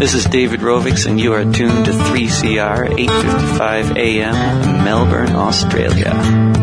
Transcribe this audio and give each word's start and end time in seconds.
This 0.00 0.14
is 0.14 0.24
David 0.24 0.60
Rovics, 0.60 1.04
and 1.04 1.20
you 1.20 1.34
are 1.34 1.44
tuned 1.44 1.84
to 1.84 1.92
3CR 1.92 2.88
8:55 2.88 3.98
a.m. 3.98 4.82
Melbourne, 4.82 5.36
Australia. 5.36 6.16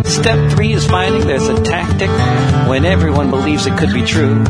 Step 0.05 0.51
three 0.53 0.73
is 0.73 0.87
finding 0.87 1.21
there's 1.27 1.47
a 1.47 1.61
tactic 1.61 2.09
when 2.67 2.83
everyone 2.83 3.29
believes 3.29 3.67
it 3.67 3.77
could 3.77 3.93
be 3.93 4.01
true. 4.01 4.43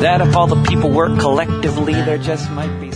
That 0.00 0.22
if 0.22 0.34
all 0.34 0.46
the 0.46 0.62
people 0.62 0.88
work 0.88 1.20
collectively, 1.20 1.92
there 1.92 2.16
just 2.16 2.50
might 2.50 2.74
be. 2.80 2.90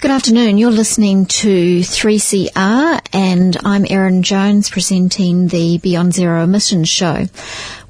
Good 0.00 0.12
afternoon. 0.12 0.56
You're 0.56 0.70
listening 0.70 1.26
to 1.26 1.80
3CR 1.80 3.06
and 3.12 3.56
I'm 3.66 3.84
Erin 3.86 4.22
Jones 4.22 4.70
presenting 4.70 5.48
the 5.48 5.76
Beyond 5.76 6.14
Zero 6.14 6.42
Emissions 6.42 6.88
show. 6.88 7.26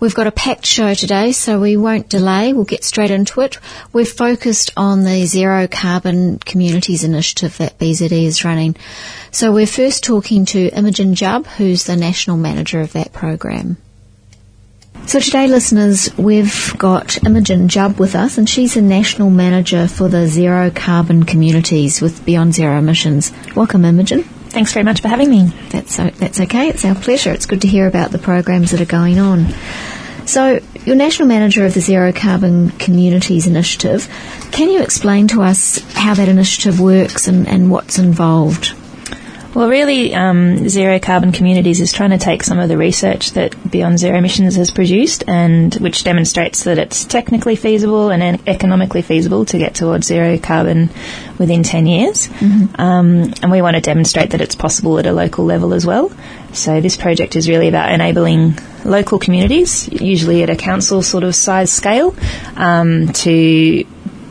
We've 0.00 0.14
got 0.14 0.26
a 0.26 0.32
packed 0.32 0.66
show 0.66 0.92
today, 0.94 1.30
so 1.30 1.60
we 1.60 1.76
won't 1.76 2.08
delay. 2.08 2.52
We'll 2.52 2.64
get 2.64 2.82
straight 2.82 3.12
into 3.12 3.42
it. 3.42 3.58
We're 3.92 4.04
focused 4.04 4.72
on 4.76 5.04
the 5.04 5.24
Zero 5.24 5.68
Carbon 5.68 6.40
Communities 6.40 7.04
Initiative 7.04 7.56
that 7.58 7.78
BZE 7.78 8.24
is 8.24 8.44
running. 8.44 8.74
So 9.30 9.52
we're 9.52 9.68
first 9.68 10.02
talking 10.02 10.46
to 10.46 10.68
Imogen 10.70 11.14
Jubb, 11.14 11.46
who's 11.46 11.84
the 11.84 11.94
National 11.94 12.36
Manager 12.36 12.80
of 12.80 12.92
that 12.94 13.12
program. 13.12 13.76
So 15.06 15.18
today, 15.18 15.48
listeners, 15.48 16.16
we've 16.16 16.72
got 16.78 17.24
Imogen 17.24 17.68
Jubb 17.68 17.98
with 17.98 18.14
us, 18.14 18.38
and 18.38 18.48
she's 18.48 18.76
a 18.76 18.80
national 18.80 19.30
manager 19.30 19.88
for 19.88 20.08
the 20.08 20.28
zero 20.28 20.70
carbon 20.70 21.24
communities 21.24 22.00
with 22.00 22.24
Beyond 22.24 22.54
Zero 22.54 22.78
Emissions. 22.78 23.32
Welcome, 23.56 23.84
Imogen. 23.84 24.22
Thanks 24.22 24.72
very 24.72 24.84
much 24.84 25.00
for 25.00 25.08
having 25.08 25.28
me. 25.28 25.52
That's 25.70 25.96
that's 25.96 26.40
okay. 26.40 26.68
It's 26.68 26.84
our 26.84 26.94
pleasure. 26.94 27.32
It's 27.32 27.46
good 27.46 27.62
to 27.62 27.68
hear 27.68 27.88
about 27.88 28.12
the 28.12 28.18
programs 28.18 28.70
that 28.70 28.80
are 28.80 28.84
going 28.84 29.18
on. 29.18 29.46
So, 30.26 30.60
you're 30.84 30.94
national 30.94 31.26
manager 31.26 31.66
of 31.66 31.74
the 31.74 31.80
Zero 31.80 32.12
Carbon 32.12 32.70
Communities 32.70 33.48
Initiative. 33.48 34.08
Can 34.52 34.68
you 34.70 34.80
explain 34.80 35.26
to 35.28 35.42
us 35.42 35.78
how 35.92 36.14
that 36.14 36.28
initiative 36.28 36.78
works 36.78 37.26
and, 37.26 37.48
and 37.48 37.68
what's 37.68 37.98
involved? 37.98 38.74
Well, 39.52 39.68
really, 39.68 40.14
um, 40.14 40.68
Zero 40.68 41.00
Carbon 41.00 41.32
Communities 41.32 41.80
is 41.80 41.92
trying 41.92 42.10
to 42.10 42.18
take 42.18 42.44
some 42.44 42.60
of 42.60 42.68
the 42.68 42.78
research 42.78 43.32
that 43.32 43.68
Beyond 43.68 43.98
Zero 43.98 44.18
Emissions 44.18 44.54
has 44.54 44.70
produced, 44.70 45.24
and 45.26 45.74
which 45.74 46.04
demonstrates 46.04 46.64
that 46.64 46.78
it's 46.78 47.04
technically 47.04 47.56
feasible 47.56 48.10
and 48.10 48.40
economically 48.48 49.02
feasible 49.02 49.44
to 49.46 49.58
get 49.58 49.74
towards 49.74 50.06
zero 50.06 50.38
carbon 50.38 50.88
within 51.36 51.64
10 51.64 51.86
years. 51.86 52.28
Mm-hmm. 52.28 52.80
Um, 52.80 53.34
and 53.42 53.50
we 53.50 53.60
want 53.60 53.74
to 53.74 53.80
demonstrate 53.80 54.30
that 54.30 54.40
it's 54.40 54.54
possible 54.54 55.00
at 55.00 55.06
a 55.06 55.12
local 55.12 55.44
level 55.44 55.74
as 55.74 55.84
well. 55.84 56.12
So 56.52 56.80
this 56.80 56.96
project 56.96 57.34
is 57.34 57.48
really 57.48 57.66
about 57.66 57.92
enabling 57.92 58.56
local 58.84 59.18
communities, 59.18 59.88
usually 59.88 60.44
at 60.44 60.50
a 60.50 60.56
council 60.56 61.02
sort 61.02 61.24
of 61.24 61.34
size 61.34 61.72
scale, 61.72 62.14
um, 62.56 63.08
to 63.08 63.84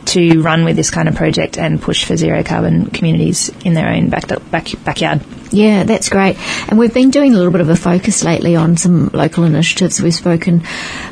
to 0.06 0.42
run 0.42 0.64
with 0.64 0.76
this 0.76 0.90
kind 0.90 1.08
of 1.08 1.14
project 1.14 1.58
and 1.58 1.80
push 1.80 2.04
for 2.04 2.16
zero 2.16 2.42
carbon 2.42 2.86
communities 2.86 3.50
in 3.64 3.74
their 3.74 3.88
own 3.88 4.08
back, 4.08 4.26
back, 4.50 4.68
backyard. 4.84 5.22
Yeah, 5.50 5.84
that's 5.84 6.08
great. 6.08 6.36
And 6.68 6.78
we've 6.78 6.94
been 6.94 7.10
doing 7.10 7.32
a 7.32 7.36
little 7.36 7.52
bit 7.52 7.60
of 7.60 7.68
a 7.68 7.76
focus 7.76 8.22
lately 8.22 8.56
on 8.56 8.76
some 8.76 9.08
local 9.08 9.44
initiatives. 9.44 10.00
We've 10.00 10.14
spoken 10.14 10.62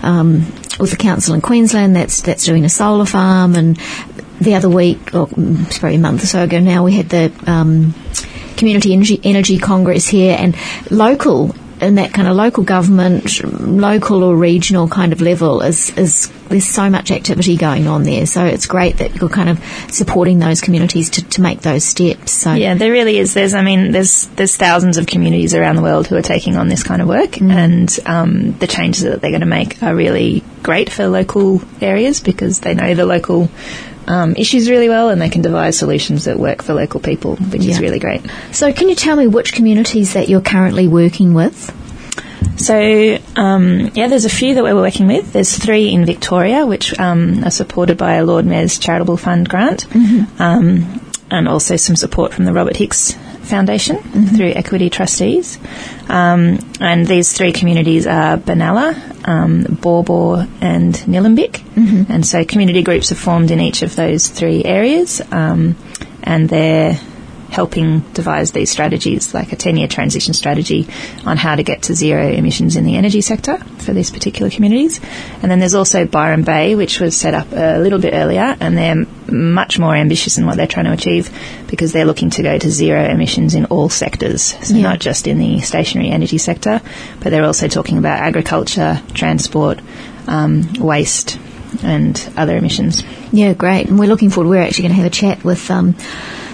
um, 0.03 0.47
with 0.79 0.91
the 0.91 0.97
council 0.97 1.35
in 1.35 1.41
Queensland 1.41 1.97
that's 1.97 2.23
that's 2.23 2.45
doing 2.45 2.65
a 2.65 2.69
solar 2.69 3.07
farm, 3.07 3.57
and 3.57 3.77
the 4.41 4.55
other 4.55 4.69
week, 4.69 5.15
or 5.15 5.27
mm, 5.27 5.69
probably 5.81 5.97
a 5.97 6.01
month 6.01 6.23
or 6.23 6.27
so 6.27 6.43
ago 6.45 6.61
now, 6.61 6.85
we 6.85 6.93
had 6.93 7.09
the 7.09 7.33
um, 7.47 7.95
Community 8.57 8.93
Energy, 8.93 9.21
Energy 9.25 9.59
Congress 9.59 10.07
here, 10.07 10.37
and 10.39 10.57
local 10.91 11.55
in 11.81 11.97
that 11.97 12.13
kind 12.13 12.29
of 12.29 12.37
local 12.37 12.65
government, 12.65 13.43
local 13.45 14.25
or 14.25 14.37
regional 14.37 14.89
kind 14.89 15.13
of 15.13 15.21
level 15.21 15.63
is, 15.63 15.97
is 15.97 16.31
there's 16.49 16.67
so 16.67 16.91
much 16.91 17.11
activity 17.11 17.57
going 17.57 17.87
on 17.87 18.03
there. 18.03 18.27
So 18.27 18.45
it's 18.45 18.67
great 18.67 18.99
that 18.99 19.17
you're 19.17 19.29
kind 19.29 19.49
of 19.49 19.63
supporting 19.93 20.39
those 20.39 20.61
communities 20.61 21.11
to, 21.11 21.29
to 21.31 21.41
make 21.41 21.61
those 21.61 21.85
steps. 21.85 22.33
So 22.33 22.55
yeah, 22.55 22.75
there 22.75 22.93
really 22.93 23.19
is. 23.19 23.35
There's 23.35 23.55
I 23.55 23.63
mean 23.63 23.93
there's 23.93 24.27
there's 24.37 24.57
thousands 24.57 24.97
of 24.97 25.07
communities 25.07 25.55
around 25.55 25.77
the 25.77 25.83
world 25.83 26.07
who 26.07 26.17
are 26.17 26.23
taking 26.23 26.57
on 26.57 26.69
this 26.69 26.83
kind 26.83 27.03
of 27.03 27.09
work, 27.09 27.33
mm. 27.33 27.51
and 27.51 27.99
um, 28.07 28.59
the 28.59 28.67
changes 28.67 29.03
that 29.05 29.21
they're 29.21 29.31
going 29.31 29.41
to 29.41 29.47
make 29.47 29.83
are 29.83 29.95
really 29.95 30.43
great 30.63 30.91
for 30.91 31.07
local 31.09 31.61
areas 31.81 32.21
because 32.21 32.61
they 32.61 32.75
know 32.75 32.95
the 32.95 33.07
local 33.07 33.49
um, 34.09 34.35
issues 34.37 34.69
really 34.69 34.89
well 34.89 35.11
and 35.11 35.21
they 35.21 35.29
can 35.29 35.43
devise 35.43 35.79
solutions 35.79 36.25
that 36.25 36.39
work 36.39 36.63
for 36.63 36.75
local 36.75 37.01
people, 37.01 37.37
which 37.37 37.63
yeah. 37.63 37.73
is 37.73 37.81
really 37.81 37.99
great. 37.99 38.23
So, 38.53 38.73
can 38.73 38.89
you 38.89 38.95
tell 38.95 39.17
me 39.17 39.27
which 39.27 39.53
communities 39.53 40.15
that 40.15 40.29
you're 40.29 40.41
currently 40.41 40.89
working 40.89 41.35
with? 41.35 41.75
So, 42.57 43.19
um, 43.37 43.91
yeah, 43.95 44.09
there's 44.09 44.25
a 44.25 44.31
few 44.31 44.55
that 44.55 44.65
we're 44.65 44.75
working 44.75 45.07
with. 45.07 45.33
There's 45.33 45.57
three 45.57 45.91
in 45.93 46.05
Victoria, 46.05 46.67
which 46.67 46.99
um, 46.99 47.45
are 47.45 47.51
supported 47.51 47.99
by 47.99 48.15
a 48.15 48.25
Lord 48.25 48.47
Mayor's 48.47 48.79
Charitable 48.79 49.17
Fund 49.17 49.49
grant, 49.49 49.89
mm-hmm. 49.89 50.43
um, 50.43 51.01
and 51.31 51.49
also 51.49 51.77
some 51.77 51.95
support 51.95 52.33
from 52.33 52.47
the 52.47 52.53
Robert 52.53 52.77
Hicks 52.77 53.17
Foundation 53.49 53.97
mm-hmm. 53.97 54.37
through 54.37 54.53
Equity 54.55 54.91
Trustees. 54.91 55.59
Um, 56.09 56.59
and 56.81 57.07
these 57.07 57.33
three 57.33 57.53
communities 57.53 58.07
are 58.07 58.37
Benalla, 58.37 59.29
um, 59.29 59.65
Baw, 59.81 60.47
and 60.61 60.95
Nillumbik. 60.95 61.53
Mm-hmm. 61.53 62.13
And 62.13 62.27
so 62.27 62.45
community 62.45 62.83
groups 62.83 63.13
are 63.13 63.17
formed 63.17 63.51
in 63.51 63.61
each 63.61 63.83
of 63.83 63.97
those 63.97 64.29
three 64.29 64.65
areas, 64.65 65.21
um, 65.33 65.77
and 66.23 66.49
they're 66.49 67.01
helping 67.51 68.01
devise 68.13 68.53
these 68.53 68.71
strategies, 68.71 69.33
like 69.33 69.53
a 69.53 69.57
10 69.57 69.77
year 69.77 69.89
transition 69.89 70.35
strategy 70.35 70.87
on 71.25 71.37
how 71.37 71.57
to 71.57 71.63
get 71.63 71.83
to 71.83 71.95
zero 71.95 72.29
emissions 72.29 72.77
in 72.77 72.85
the 72.85 72.97
energy 72.97 73.21
sector 73.21 73.57
for 73.79 73.93
these 73.93 74.11
particular 74.11 74.51
communities. 74.51 75.01
And 75.43 75.51
then 75.51 75.59
there's 75.59 75.75
also 75.75 76.05
Byron 76.05 76.45
Bay, 76.45 76.75
which 76.75 77.01
was 77.01 77.17
set 77.17 77.35
up 77.35 77.51
a 77.53 77.79
little 77.79 77.99
bit 77.99 78.13
earlier, 78.13 78.57
and 78.61 78.77
they're 78.77 79.07
much 79.31 79.79
more 79.79 79.95
ambitious 79.95 80.39
in 80.39 80.47
what 80.47 80.57
they're 80.57 80.67
trying 80.67 80.87
to 80.87 80.93
achieve 80.93 81.31
because 81.69 81.93
they're 81.93 82.05
looking 82.05 82.31
to 82.31 82.43
go 82.43 82.59
to 82.59 82.71
zero 82.71 83.05
emissions 83.05 83.55
in 83.55 83.67
all 83.67 83.89
sectors, 83.89 84.43
so 84.67 84.75
yeah. 84.75 84.83
not 84.83 85.01
just 85.01 85.27
in 85.27 85.39
the 85.39 85.61
stationary 85.61 86.11
energy 86.11 86.39
sector, 86.39 86.81
but 87.21 87.31
they're 87.31 87.45
also 87.45 87.69
talking 87.69 87.99
about 87.99 88.21
agriculture, 88.21 89.03
transport, 89.15 89.81
um, 90.27 90.73
waste, 90.79 91.39
and 91.83 92.33
other 92.37 92.57
emissions. 92.57 93.03
Yeah, 93.33 93.53
great. 93.53 93.89
And 93.89 93.99
we're 93.99 94.09
looking 94.09 94.31
forward. 94.31 94.51
We're 94.51 94.63
actually 94.63 94.89
going 94.89 94.97
to 94.97 95.03
have 95.03 95.07
a 95.07 95.11
chat 95.11 95.45
with. 95.45 95.71
Um, 95.71 95.95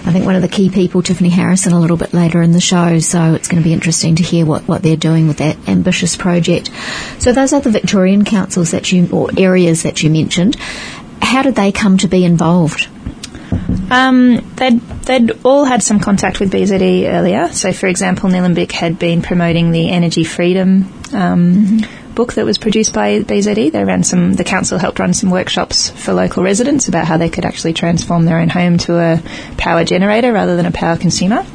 I 0.05 0.11
think 0.11 0.23
one 0.25 0.35
of 0.35 0.43
the 0.43 0.47
key 0.47 0.69
people, 0.69 1.01
Tiffany 1.01 1.29
Harrison, 1.29 1.73
a 1.73 1.79
little 1.79 1.97
bit 1.97 2.13
later 2.13 2.39
in 2.43 2.51
the 2.51 2.61
show. 2.61 2.99
So 2.99 3.33
it's 3.33 3.47
going 3.47 3.61
to 3.61 3.67
be 3.67 3.73
interesting 3.73 4.17
to 4.17 4.23
hear 4.23 4.45
what, 4.45 4.67
what 4.67 4.83
they're 4.83 4.95
doing 4.95 5.27
with 5.27 5.37
that 5.37 5.57
ambitious 5.67 6.15
project. 6.15 6.69
So 7.17 7.31
those 7.31 7.53
are 7.53 7.61
the 7.61 7.71
Victorian 7.71 8.23
councils 8.23 8.69
that 8.69 8.91
you, 8.91 9.09
or 9.11 9.29
areas 9.35 9.81
that 9.81 10.03
you 10.03 10.11
mentioned. 10.11 10.57
How 11.25 11.41
did 11.41 11.55
they 11.55 11.71
come 11.71 11.97
to 11.99 12.07
be 12.07 12.23
involved? 12.23 12.87
Um, 13.89 14.53
they'd, 14.55 14.79
they'd 14.79 15.45
all 15.45 15.65
had 15.65 15.83
some 15.83 15.99
contact 15.99 16.39
with 16.39 16.51
BZE 16.51 17.07
earlier. 17.07 17.49
So, 17.49 17.73
for 17.73 17.87
example, 17.87 18.29
Nillumbik 18.29 18.71
had 18.71 18.97
been 18.97 19.21
promoting 19.21 19.71
the 19.71 19.89
energy 19.89 20.23
freedom 20.23 20.91
um, 21.13 21.55
mm-hmm 21.55 22.01
book 22.15 22.33
that 22.33 22.45
was 22.45 22.57
produced 22.57 22.93
by 22.93 23.19
BZE. 23.19 23.71
They 23.71 23.83
ran 23.83 24.03
some, 24.03 24.33
the 24.33 24.43
council 24.43 24.79
helped 24.79 24.97
run 24.99 25.13
some 25.13 25.29
workshops 25.29 25.89
for 25.89 26.13
local 26.13 26.43
residents 26.43 26.87
about 26.87 27.05
how 27.05 27.17
they 27.17 27.29
could 27.29 27.45
actually 27.45 27.73
transform 27.73 28.25
their 28.25 28.39
own 28.39 28.49
home 28.49 28.77
to 28.79 28.97
a 28.97 29.21
power 29.57 29.83
generator 29.83 30.31
rather 30.31 30.55
than 30.55 30.65
a 30.65 30.71
power 30.71 30.97
consumer. 30.97 31.45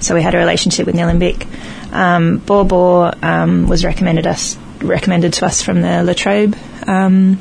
So 0.00 0.14
we 0.14 0.22
had 0.22 0.34
a 0.34 0.38
relationship 0.38 0.86
with 0.86 0.94
Nillumbik. 0.94 1.46
Um, 1.92 2.38
Baw 2.38 2.64
Baw 2.64 3.12
um, 3.22 3.66
was 3.66 3.84
recommended 3.84 4.26
us 4.26 4.56
recommended 4.80 5.34
to 5.34 5.44
us 5.44 5.60
from 5.60 5.82
the 5.82 6.02
Latrobe 6.02 6.56
um, 6.86 7.38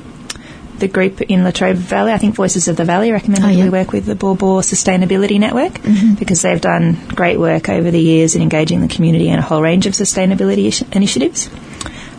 the 0.80 0.88
group 0.88 1.22
in 1.22 1.44
Latrobe 1.44 1.76
Valley, 1.76 2.12
I 2.12 2.18
think 2.18 2.36
Voices 2.36 2.68
of 2.68 2.78
the 2.78 2.86
Valley 2.86 3.12
recommended 3.12 3.46
oh, 3.46 3.50
yeah. 3.50 3.64
we 3.66 3.70
work 3.70 3.92
with 3.92 4.06
the 4.06 4.16
Baw 4.16 4.34
Sustainability 4.36 5.40
Network 5.40 5.74
mm-hmm. 5.74 6.16
because 6.16 6.42
they've 6.42 6.60
done 6.60 6.98
great 7.10 7.40
work 7.40 7.70
over 7.70 7.92
the 7.92 8.00
years 8.00 8.36
in 8.36 8.42
engaging 8.42 8.82
the 8.82 8.88
community 8.88 9.30
in 9.30 9.40
a 9.40 9.42
whole 9.42 9.62
range 9.62 9.86
of 9.86 9.94
sustainability 9.94 10.68
ish- 10.68 10.84
initiatives. 10.94 11.50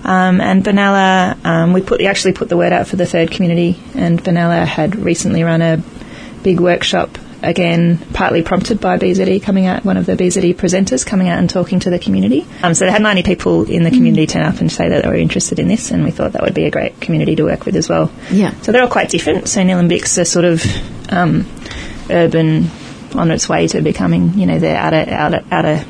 Um, 0.04 0.41
and 0.41 0.65
Benalla, 0.65 1.44
um, 1.44 1.72
we 1.72 1.82
put 1.82 2.00
actually 2.00 2.32
put 2.32 2.49
the 2.49 2.56
word 2.56 2.72
out 2.72 2.87
for 2.87 2.97
the 2.97 3.06
third 3.06 3.31
community, 3.31 3.78
and 3.94 4.23
Benalla 4.23 4.64
had 4.64 4.96
recently 4.96 5.43
run 5.43 5.61
a 5.61 5.82
big 6.43 6.58
workshop 6.58 7.19
again, 7.42 7.98
partly 8.12 8.42
prompted 8.42 8.81
by 8.81 8.98
BZE 8.98 9.42
coming 9.42 9.66
out, 9.66 9.84
one 9.84 9.96
of 9.96 10.06
the 10.06 10.16
BZE 10.16 10.54
presenters 10.56 11.04
coming 11.04 11.28
out 11.28 11.38
and 11.38 11.48
talking 11.48 11.81
to 11.81 11.90
the 11.90 11.98
community. 11.98 12.46
Um, 12.62 12.75
so 12.75 12.84
they 12.84 12.90
had 12.90 13.02
90 13.02 13.22
people 13.22 13.70
in 13.70 13.82
the 13.82 13.90
community 13.90 14.26
mm. 14.26 14.31
turn 14.31 14.42
up 14.42 14.60
and 14.60 14.70
say 14.70 14.88
that 14.88 15.02
they 15.04 15.08
were 15.08 15.16
interested 15.16 15.58
in 15.58 15.69
this, 15.69 15.90
and 15.90 16.04
we 16.04 16.10
thought 16.10 16.32
that 16.32 16.42
would 16.42 16.54
be 16.54 16.64
a 16.64 16.70
great 16.70 17.00
community 17.00 17.37
to 17.37 17.44
work 17.44 17.66
with 17.66 17.76
as 17.76 17.88
well. 17.88 18.10
Yeah. 18.31 18.58
So 18.60 18.72
they're 18.72 18.82
all 18.82 18.88
quite 18.88 19.10
different. 19.10 19.48
So 19.48 19.60
Nillumbik's 19.60 20.16
a 20.19 20.25
sort 20.25 20.44
of 20.44 20.64
um, 21.12 21.46
urban 22.10 22.70
on 23.14 23.31
its 23.31 23.48
way 23.48 23.66
to 23.69 23.82
becoming, 23.82 24.38
you 24.38 24.46
know, 24.46 24.58
the 24.58 24.75
outer, 24.75 25.04
outer, 25.08 25.44
outer 25.50 25.84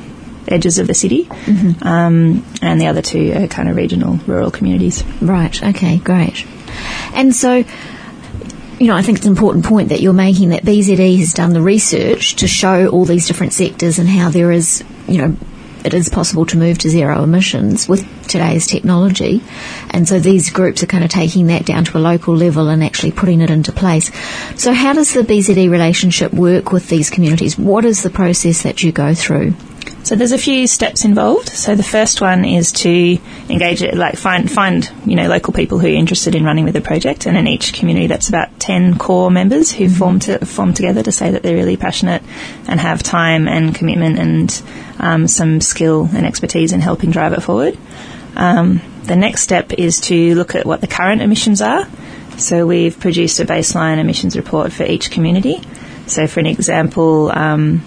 edges 0.47 0.79
of 0.79 0.87
the 0.87 0.93
city, 0.93 1.25
mm-hmm. 1.25 1.87
um, 1.87 2.45
and 2.61 2.81
the 2.81 2.87
other 2.87 3.01
two 3.01 3.31
are 3.33 3.47
kind 3.47 3.69
of 3.69 3.75
regional 3.75 4.15
rural 4.27 4.51
communities. 4.51 5.03
Right. 5.21 5.61
Okay. 5.61 5.97
Great. 5.97 6.45
And 7.13 7.35
so. 7.35 7.63
You 8.81 8.87
know, 8.87 8.95
I 8.95 9.03
think 9.03 9.19
it's 9.19 9.27
an 9.27 9.33
important 9.33 9.63
point 9.63 9.89
that 9.89 10.01
you're 10.01 10.11
making 10.11 10.49
that 10.49 10.63
BZE 10.63 11.19
has 11.19 11.33
done 11.33 11.53
the 11.53 11.61
research 11.61 12.37
to 12.37 12.47
show 12.47 12.87
all 12.87 13.05
these 13.05 13.27
different 13.27 13.53
sectors 13.53 13.99
and 13.99 14.09
how 14.09 14.31
there 14.31 14.51
is, 14.51 14.83
you 15.07 15.19
know, 15.19 15.37
it 15.85 15.93
is 15.93 16.09
possible 16.09 16.47
to 16.47 16.57
move 16.57 16.79
to 16.79 16.89
zero 16.89 17.21
emissions 17.21 17.87
with 17.87 18.03
today's 18.27 18.65
technology. 18.65 19.43
And 19.91 20.09
so 20.09 20.19
these 20.19 20.49
groups 20.49 20.81
are 20.81 20.87
kind 20.87 21.03
of 21.03 21.11
taking 21.11 21.45
that 21.45 21.67
down 21.67 21.85
to 21.85 21.97
a 21.99 21.99
local 21.99 22.35
level 22.35 22.69
and 22.69 22.83
actually 22.83 23.11
putting 23.11 23.41
it 23.41 23.51
into 23.51 23.71
place. 23.71 24.09
So 24.59 24.73
how 24.73 24.93
does 24.93 25.13
the 25.13 25.21
BZE 25.21 25.69
relationship 25.69 26.33
work 26.33 26.71
with 26.71 26.89
these 26.89 27.11
communities? 27.11 27.59
What 27.59 27.85
is 27.85 28.01
the 28.01 28.09
process 28.09 28.63
that 28.63 28.81
you 28.81 28.91
go 28.91 29.13
through? 29.13 29.53
So 30.03 30.15
there's 30.15 30.31
a 30.31 30.37
few 30.37 30.67
steps 30.67 31.05
involved. 31.05 31.49
So 31.49 31.75
the 31.75 31.83
first 31.83 32.21
one 32.21 32.43
is 32.43 32.71
to 32.73 33.17
engage 33.49 33.81
it, 33.81 33.95
like 33.95 34.17
find 34.17 34.51
find 34.51 34.91
you 35.05 35.15
know 35.15 35.27
local 35.27 35.53
people 35.53 35.79
who 35.79 35.87
are 35.87 35.91
interested 35.91 36.35
in 36.35 36.43
running 36.43 36.65
with 36.65 36.73
the 36.73 36.81
project, 36.81 37.27
and 37.27 37.37
in 37.37 37.47
each 37.47 37.73
community 37.73 38.07
that's 38.07 38.27
about 38.27 38.59
ten 38.59 38.97
core 38.97 39.31
members 39.31 39.71
who 39.71 39.85
mm-hmm. 39.85 39.93
form 39.93 40.19
to 40.19 40.45
form 40.45 40.73
together 40.73 41.03
to 41.03 41.11
say 41.11 41.31
that 41.31 41.43
they're 41.43 41.55
really 41.55 41.77
passionate 41.77 42.23
and 42.67 42.79
have 42.79 43.03
time 43.03 43.47
and 43.47 43.75
commitment 43.75 44.19
and 44.19 44.63
um, 44.99 45.27
some 45.27 45.61
skill 45.61 46.09
and 46.13 46.25
expertise 46.25 46.73
in 46.73 46.81
helping 46.81 47.11
drive 47.11 47.33
it 47.33 47.41
forward. 47.41 47.77
Um, 48.35 48.81
the 49.03 49.15
next 49.15 49.41
step 49.41 49.71
is 49.73 49.99
to 50.01 50.35
look 50.35 50.55
at 50.55 50.65
what 50.65 50.81
the 50.81 50.87
current 50.87 51.21
emissions 51.21 51.61
are. 51.61 51.87
So 52.37 52.65
we've 52.65 52.99
produced 52.99 53.39
a 53.39 53.45
baseline 53.45 53.97
emissions 53.97 54.35
report 54.35 54.71
for 54.71 54.83
each 54.83 55.11
community. 55.11 55.61
So 56.07 56.27
for 56.27 56.39
an 56.39 56.47
example. 56.47 57.31
Um, 57.31 57.83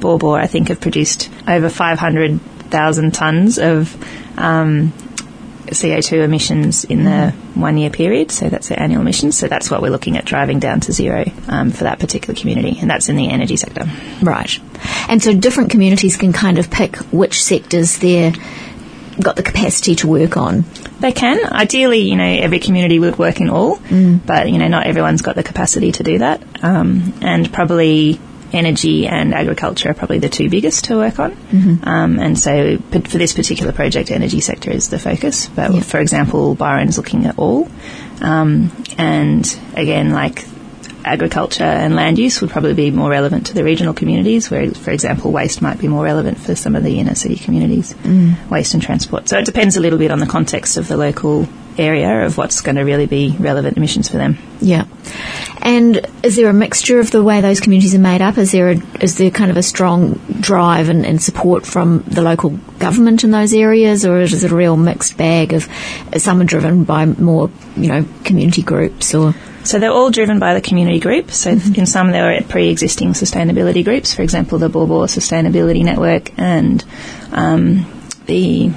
Baw, 0.00 0.34
I 0.34 0.46
think, 0.46 0.68
have 0.68 0.80
produced 0.80 1.30
over 1.46 1.68
500,000 1.68 3.12
tonnes 3.12 3.62
of 3.62 3.94
um, 4.38 4.92
CO2 5.66 6.22
emissions 6.22 6.84
in 6.84 7.04
the 7.04 7.30
one 7.54 7.76
year 7.76 7.90
period. 7.90 8.30
So 8.30 8.48
that's 8.48 8.68
the 8.68 8.80
annual 8.80 9.00
emissions. 9.00 9.36
So 9.36 9.48
that's 9.48 9.70
what 9.70 9.82
we're 9.82 9.90
looking 9.90 10.16
at 10.16 10.24
driving 10.24 10.58
down 10.58 10.80
to 10.80 10.92
zero 10.92 11.24
um, 11.48 11.70
for 11.70 11.84
that 11.84 11.98
particular 11.98 12.38
community, 12.38 12.78
and 12.80 12.90
that's 12.90 13.08
in 13.08 13.16
the 13.16 13.28
energy 13.28 13.56
sector. 13.56 13.86
Right. 14.22 14.58
And 15.08 15.22
so 15.22 15.34
different 15.34 15.70
communities 15.70 16.16
can 16.16 16.32
kind 16.32 16.58
of 16.58 16.70
pick 16.70 16.96
which 17.12 17.42
sectors 17.42 17.98
they're 17.98 18.32
got 19.20 19.36
the 19.36 19.42
capacity 19.42 19.94
to 19.96 20.08
work 20.08 20.36
on. 20.36 20.64
They 21.00 21.12
can. 21.12 21.38
Ideally, 21.52 22.00
you 22.00 22.16
know, 22.16 22.24
every 22.24 22.58
community 22.58 22.98
would 22.98 23.18
work 23.18 23.40
in 23.40 23.48
all, 23.48 23.76
mm. 23.78 24.24
but 24.24 24.50
you 24.50 24.58
know, 24.58 24.68
not 24.68 24.86
everyone's 24.86 25.22
got 25.22 25.36
the 25.36 25.42
capacity 25.42 25.92
to 25.92 26.02
do 26.02 26.18
that. 26.18 26.42
Um, 26.62 27.14
and 27.22 27.50
probably 27.52 28.20
energy 28.52 29.06
and 29.06 29.34
agriculture 29.34 29.90
are 29.90 29.94
probably 29.94 30.18
the 30.18 30.28
two 30.28 30.48
biggest 30.48 30.84
to 30.86 30.96
work 30.96 31.18
on. 31.18 31.32
Mm-hmm. 31.32 31.88
Um, 31.88 32.18
and 32.18 32.38
so 32.38 32.78
for 32.78 33.18
this 33.18 33.32
particular 33.32 33.72
project, 33.72 34.10
energy 34.10 34.40
sector 34.40 34.70
is 34.70 34.88
the 34.88 34.98
focus. 34.98 35.48
But 35.48 35.74
yep. 35.74 35.84
for 35.84 36.00
example, 36.00 36.54
Byron's 36.54 36.96
looking 36.96 37.26
at 37.26 37.38
all. 37.38 37.68
Um, 38.20 38.70
and 38.98 39.58
again, 39.74 40.12
like 40.12 40.46
agriculture 41.04 41.62
and 41.62 41.94
land 41.94 42.18
use 42.18 42.40
would 42.40 42.50
probably 42.50 42.74
be 42.74 42.90
more 42.90 43.08
relevant 43.08 43.46
to 43.46 43.54
the 43.54 43.62
regional 43.62 43.94
communities, 43.94 44.50
where, 44.50 44.70
for 44.72 44.90
example, 44.90 45.30
waste 45.30 45.62
might 45.62 45.78
be 45.78 45.88
more 45.88 46.04
relevant 46.04 46.38
for 46.38 46.54
some 46.56 46.74
of 46.74 46.82
the 46.82 46.98
inner 46.98 47.14
city 47.14 47.36
communities, 47.36 47.94
mm. 47.94 48.50
waste 48.50 48.74
and 48.74 48.82
transport. 48.82 49.28
So 49.28 49.38
it 49.38 49.44
depends 49.44 49.76
a 49.76 49.80
little 49.80 49.98
bit 49.98 50.10
on 50.10 50.18
the 50.18 50.26
context 50.26 50.76
of 50.76 50.88
the 50.88 50.96
local 50.96 51.48
area 51.78 52.24
of 52.24 52.38
what's 52.38 52.60
going 52.60 52.76
to 52.76 52.82
really 52.82 53.06
be 53.06 53.34
relevant 53.38 53.76
emissions 53.76 54.08
for 54.08 54.16
them. 54.16 54.38
Yeah. 54.60 54.84
And 55.66 56.06
is 56.22 56.36
there 56.36 56.48
a 56.48 56.52
mixture 56.52 57.00
of 57.00 57.10
the 57.10 57.22
way 57.22 57.40
those 57.40 57.60
communities 57.60 57.94
are 57.94 57.98
made 57.98 58.22
up? 58.22 58.38
Is 58.38 58.52
there 58.52 58.70
a, 58.70 58.82
is 59.00 59.18
there 59.18 59.30
kind 59.30 59.50
of 59.50 59.56
a 59.56 59.62
strong 59.62 60.14
drive 60.40 60.88
and, 60.88 61.04
and 61.04 61.20
support 61.20 61.66
from 61.66 62.04
the 62.06 62.22
local 62.22 62.50
government 62.78 63.24
in 63.24 63.32
those 63.32 63.52
areas, 63.52 64.06
or 64.06 64.20
is 64.20 64.44
it 64.44 64.52
a 64.52 64.54
real 64.54 64.76
mixed 64.76 65.16
bag 65.16 65.52
of 65.52 65.68
some 66.18 66.40
are 66.40 66.44
driven 66.44 66.84
by 66.84 67.06
more 67.06 67.50
you 67.76 67.88
know 67.88 68.04
community 68.24 68.62
groups 68.62 69.14
or? 69.14 69.34
So 69.64 69.80
they're 69.80 69.90
all 69.90 70.12
driven 70.12 70.38
by 70.38 70.54
the 70.54 70.60
community 70.60 71.00
group. 71.00 71.32
So 71.32 71.56
mm-hmm. 71.56 71.74
in 71.74 71.86
some 71.86 72.12
there 72.12 72.32
are 72.32 72.42
pre-existing 72.42 73.14
sustainability 73.14 73.84
groups, 73.84 74.14
for 74.14 74.22
example, 74.22 74.58
the 74.58 74.68
Baw 74.68 74.86
Sustainability 75.06 75.84
Network 75.84 76.38
and 76.38 76.84
um, 77.32 77.86
the 78.26 78.70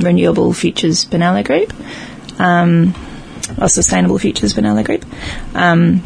Renewable 0.00 0.52
Futures 0.52 1.04
Benalla 1.04 1.44
Group 1.44 1.72
um, 2.38 2.94
or 3.60 3.68
Sustainable 3.68 4.18
Futures 4.18 4.54
Benalla 4.54 4.84
Group. 4.84 5.04
Um, 5.54 6.02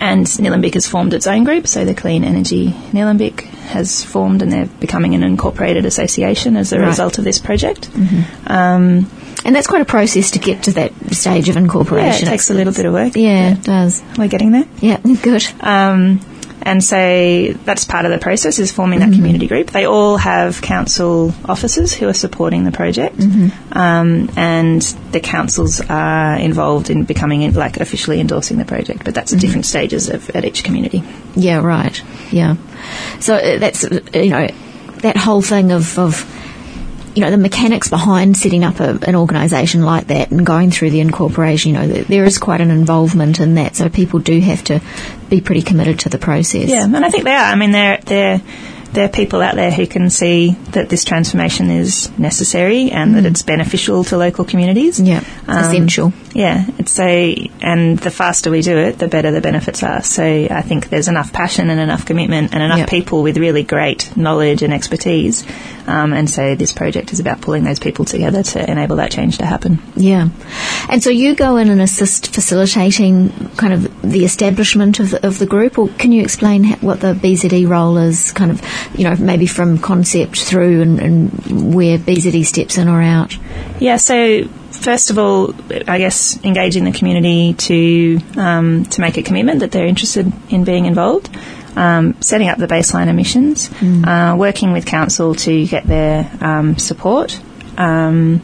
and 0.00 0.26
Nillumbik 0.26 0.74
has 0.74 0.86
formed 0.86 1.14
its 1.14 1.26
own 1.26 1.44
group, 1.44 1.66
so 1.66 1.84
the 1.84 1.94
Clean 1.94 2.24
Energy 2.24 2.68
Nillumbik 2.92 3.40
has 3.40 4.04
formed 4.04 4.42
and 4.42 4.52
they're 4.52 4.66
becoming 4.66 5.14
an 5.14 5.22
incorporated 5.22 5.86
association 5.86 6.56
as 6.56 6.72
a 6.72 6.78
right. 6.78 6.86
result 6.86 7.18
of 7.18 7.24
this 7.24 7.38
project. 7.38 7.90
Mm-hmm. 7.90 8.52
Um, 8.52 9.10
and 9.44 9.54
that's 9.54 9.66
quite 9.66 9.82
a 9.82 9.86
process 9.86 10.32
to 10.32 10.38
get 10.38 10.64
to 10.64 10.72
that 10.72 10.92
stage 11.14 11.48
of 11.48 11.56
incorporation. 11.56 12.26
Yeah, 12.26 12.28
it 12.28 12.30
takes 12.32 12.50
a 12.50 12.54
little 12.54 12.72
bit 12.72 12.86
of 12.86 12.92
work. 12.92 13.14
Yeah, 13.14 13.22
yeah, 13.22 13.52
it 13.52 13.62
does. 13.62 14.02
We're 14.18 14.28
getting 14.28 14.52
there. 14.52 14.66
Yeah, 14.80 14.98
good. 15.22 15.46
Um, 15.60 16.20
and 16.64 16.82
so 16.82 17.52
that's 17.64 17.84
part 17.84 18.06
of 18.06 18.10
the 18.10 18.18
process 18.18 18.58
is 18.58 18.72
forming 18.72 19.00
that 19.00 19.10
mm-hmm. 19.10 19.16
community 19.16 19.46
group. 19.46 19.70
They 19.70 19.86
all 19.86 20.16
have 20.16 20.62
council 20.62 21.32
officers 21.44 21.92
who 21.92 22.08
are 22.08 22.14
supporting 22.14 22.64
the 22.64 22.72
project, 22.72 23.16
mm-hmm. 23.16 23.76
um, 23.78 24.30
and 24.36 24.80
the 25.12 25.20
councils 25.20 25.80
are 25.80 26.36
involved 26.36 26.90
in 26.90 27.04
becoming 27.04 27.42
in, 27.42 27.54
like 27.54 27.76
officially 27.78 28.20
endorsing 28.20 28.58
the 28.58 28.64
project. 28.64 29.04
But 29.04 29.14
that's 29.14 29.32
mm-hmm. 29.32 29.40
different 29.40 29.66
stages 29.66 30.08
of, 30.08 30.30
at 30.30 30.44
each 30.44 30.64
community. 30.64 31.02
Yeah, 31.36 31.60
right. 31.60 32.02
Yeah. 32.30 32.56
So 33.20 33.36
uh, 33.36 33.58
that's 33.58 33.84
uh, 33.84 34.00
you 34.14 34.30
know 34.30 34.48
that 35.02 35.16
whole 35.16 35.42
thing 35.42 35.70
of, 35.70 35.98
of 35.98 36.43
you 37.14 37.22
know, 37.22 37.30
the 37.30 37.38
mechanics 37.38 37.88
behind 37.88 38.36
setting 38.36 38.64
up 38.64 38.80
a, 38.80 38.98
an 39.06 39.14
organisation 39.14 39.82
like 39.82 40.08
that 40.08 40.30
and 40.30 40.44
going 40.44 40.70
through 40.70 40.90
the 40.90 41.00
incorporation, 41.00 41.72
you 41.72 41.78
know, 41.78 41.86
there 41.86 42.24
is 42.24 42.38
quite 42.38 42.60
an 42.60 42.70
involvement 42.70 43.40
in 43.40 43.54
that. 43.54 43.76
So 43.76 43.88
people 43.88 44.18
do 44.18 44.40
have 44.40 44.64
to 44.64 44.80
be 45.30 45.40
pretty 45.40 45.62
committed 45.62 46.00
to 46.00 46.08
the 46.08 46.18
process. 46.18 46.68
Yeah, 46.68 46.84
and 46.84 47.04
I 47.04 47.10
think 47.10 47.24
they 47.24 47.32
are. 47.32 47.52
I 47.52 47.54
mean, 47.54 47.70
they're 47.70 47.98
they're 48.04 48.42
there 48.94 49.06
are 49.06 49.08
people 49.10 49.42
out 49.42 49.56
there 49.56 49.70
who 49.70 49.86
can 49.86 50.08
see 50.08 50.52
that 50.70 50.88
this 50.88 51.04
transformation 51.04 51.68
is 51.68 52.16
necessary 52.18 52.90
and 52.90 53.10
mm. 53.10 53.14
that 53.14 53.26
it's 53.26 53.42
beneficial 53.42 54.04
to 54.04 54.16
local 54.16 54.44
communities. 54.44 55.00
Yeah, 55.00 55.24
um, 55.48 55.58
essential. 55.58 56.12
Yeah, 56.32 56.64
it's 56.78 56.98
a, 56.98 57.50
and 57.60 57.98
the 57.98 58.10
faster 58.10 58.50
we 58.50 58.62
do 58.62 58.76
it, 58.76 58.98
the 58.98 59.08
better 59.08 59.30
the 59.30 59.40
benefits 59.40 59.82
are. 59.82 60.02
So 60.02 60.24
I 60.24 60.62
think 60.62 60.88
there's 60.88 61.08
enough 61.08 61.32
passion 61.32 61.70
and 61.70 61.80
enough 61.80 62.06
commitment 62.06 62.54
and 62.54 62.62
enough 62.62 62.78
yep. 62.78 62.88
people 62.88 63.22
with 63.22 63.36
really 63.36 63.62
great 63.62 64.16
knowledge 64.16 64.62
and 64.62 64.72
expertise. 64.72 65.44
Um, 65.86 66.12
and 66.12 66.30
so 66.30 66.54
this 66.54 66.72
project 66.72 67.12
is 67.12 67.20
about 67.20 67.40
pulling 67.40 67.64
those 67.64 67.78
people 67.78 68.04
together 68.04 68.42
to 68.42 68.70
enable 68.70 68.96
that 68.96 69.10
change 69.10 69.38
to 69.38 69.46
happen. 69.46 69.82
Yeah. 69.96 70.28
And 70.88 71.02
so 71.02 71.10
you 71.10 71.34
go 71.34 71.56
in 71.56 71.68
and 71.68 71.80
assist 71.80 72.34
facilitating 72.34 73.50
kind 73.56 73.72
of 73.72 74.02
the 74.02 74.24
establishment 74.24 75.00
of 75.00 75.10
the, 75.10 75.26
of 75.26 75.38
the 75.38 75.46
group, 75.46 75.78
or 75.78 75.88
can 75.88 76.12
you 76.12 76.22
explain 76.22 76.64
what 76.80 77.00
the 77.00 77.14
BZE 77.14 77.68
role 77.68 77.98
is, 77.98 78.32
kind 78.32 78.50
of 78.50 78.60
you 78.94 79.04
know, 79.04 79.16
maybe 79.16 79.46
from 79.46 79.78
concept 79.78 80.40
through 80.40 80.82
and, 80.82 81.00
and 81.00 81.74
where 81.74 81.98
BZE 81.98 82.44
steps 82.46 82.78
in 82.78 82.88
or 82.88 83.00
out? 83.00 83.36
Yeah, 83.80 83.96
so 83.96 84.44
first 84.70 85.10
of 85.10 85.18
all, 85.18 85.54
I 85.88 85.98
guess 85.98 86.42
engaging 86.44 86.84
the 86.84 86.92
community 86.92 87.54
to 87.54 88.20
um, 88.36 88.84
to 88.86 89.00
make 89.00 89.16
a 89.16 89.22
commitment 89.22 89.60
that 89.60 89.72
they're 89.72 89.86
interested 89.86 90.32
in 90.50 90.64
being 90.64 90.86
involved. 90.86 91.30
Um, 91.76 92.20
setting 92.20 92.48
up 92.48 92.58
the 92.58 92.68
baseline 92.68 93.08
emissions, 93.08 93.68
mm. 93.68 94.06
uh, 94.06 94.36
working 94.36 94.72
with 94.72 94.86
council 94.86 95.34
to 95.34 95.66
get 95.66 95.84
their 95.84 96.30
um, 96.40 96.78
support, 96.78 97.40
um, 97.76 98.40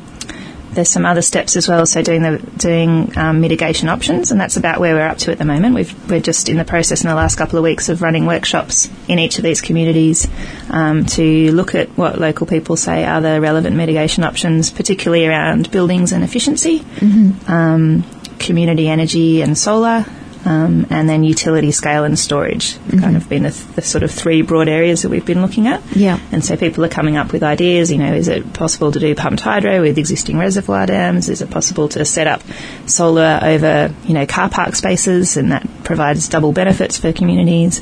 there's 0.72 0.88
some 0.88 1.04
other 1.04 1.22
steps 1.22 1.56
as 1.56 1.68
well. 1.68 1.84
So 1.86 2.02
doing 2.02 2.22
the 2.22 2.38
doing 2.56 3.16
um, 3.16 3.40
mitigation 3.40 3.88
options, 3.88 4.30
and 4.30 4.40
that's 4.40 4.56
about 4.56 4.80
where 4.80 4.94
we're 4.94 5.06
up 5.06 5.18
to 5.18 5.32
at 5.32 5.38
the 5.38 5.44
moment. 5.44 5.74
We've, 5.74 6.10
we're 6.10 6.20
just 6.20 6.48
in 6.48 6.56
the 6.56 6.64
process 6.64 7.02
in 7.02 7.08
the 7.08 7.14
last 7.14 7.36
couple 7.36 7.58
of 7.58 7.64
weeks 7.64 7.88
of 7.88 8.02
running 8.02 8.26
workshops 8.26 8.88
in 9.08 9.18
each 9.18 9.38
of 9.38 9.44
these 9.44 9.60
communities 9.60 10.28
um, 10.70 11.06
to 11.06 11.52
look 11.52 11.74
at 11.74 11.88
what 11.90 12.18
local 12.18 12.46
people 12.46 12.76
say 12.76 13.04
are 13.04 13.20
the 13.20 13.40
relevant 13.40 13.76
mitigation 13.76 14.24
options, 14.24 14.70
particularly 14.70 15.26
around 15.26 15.70
buildings 15.70 16.12
and 16.12 16.22
efficiency, 16.22 16.80
mm-hmm. 16.80 17.50
um, 17.50 18.04
community 18.38 18.88
energy 18.88 19.42
and 19.42 19.56
solar, 19.56 20.04
um, 20.44 20.87
and 20.90 21.09
then 21.09 21.23
utility 21.23 21.70
scale 21.70 22.04
and 22.04 22.18
storage. 22.18 22.75
Mm-hmm. 22.75 23.00
Kind 23.00 23.16
of 23.16 23.28
been 23.28 23.42
the, 23.42 23.50
the, 23.75 23.82
sort 23.82 24.02
of 24.02 24.11
three 24.11 24.42
broad 24.42 24.68
areas 24.68 25.02
that 25.02 25.11
we've 25.11 25.25
been 25.25 25.42
looking 25.42 25.66
at. 25.66 25.82
Yeah. 25.94 26.18
And 26.32 26.44
so 26.44 26.56
people 26.56 26.85
are 26.85 26.88
coming 26.88 27.16
up 27.16 27.32
with 27.32 27.42
ideas. 27.42 27.92
You 27.92 27.99
know, 27.99 28.14
is 28.14 28.28
it 28.28 28.52
possible 28.52 28.92
to 28.92 28.99
do 28.99 29.14
pumped 29.14 29.42
hydro 29.42 29.82
with 29.82 29.99
existing 29.99 30.38
reservoir 30.38 30.87
dams? 30.87 31.28
Is 31.28 31.42
it 31.42 31.50
possible 31.50 31.88
to 31.90 32.04
set 32.04 32.26
up 32.26 32.42
solar 32.87 33.40
over 33.42 33.94
you 34.04 34.14
know 34.14 34.26
car 34.26 34.49
park 34.49 34.75
spaces, 34.76 35.37
and 35.37 35.52
that 35.52 35.68
provides 35.85 36.28
double 36.28 36.52
benefits 36.52 36.99
for 36.99 37.12
communities? 37.12 37.80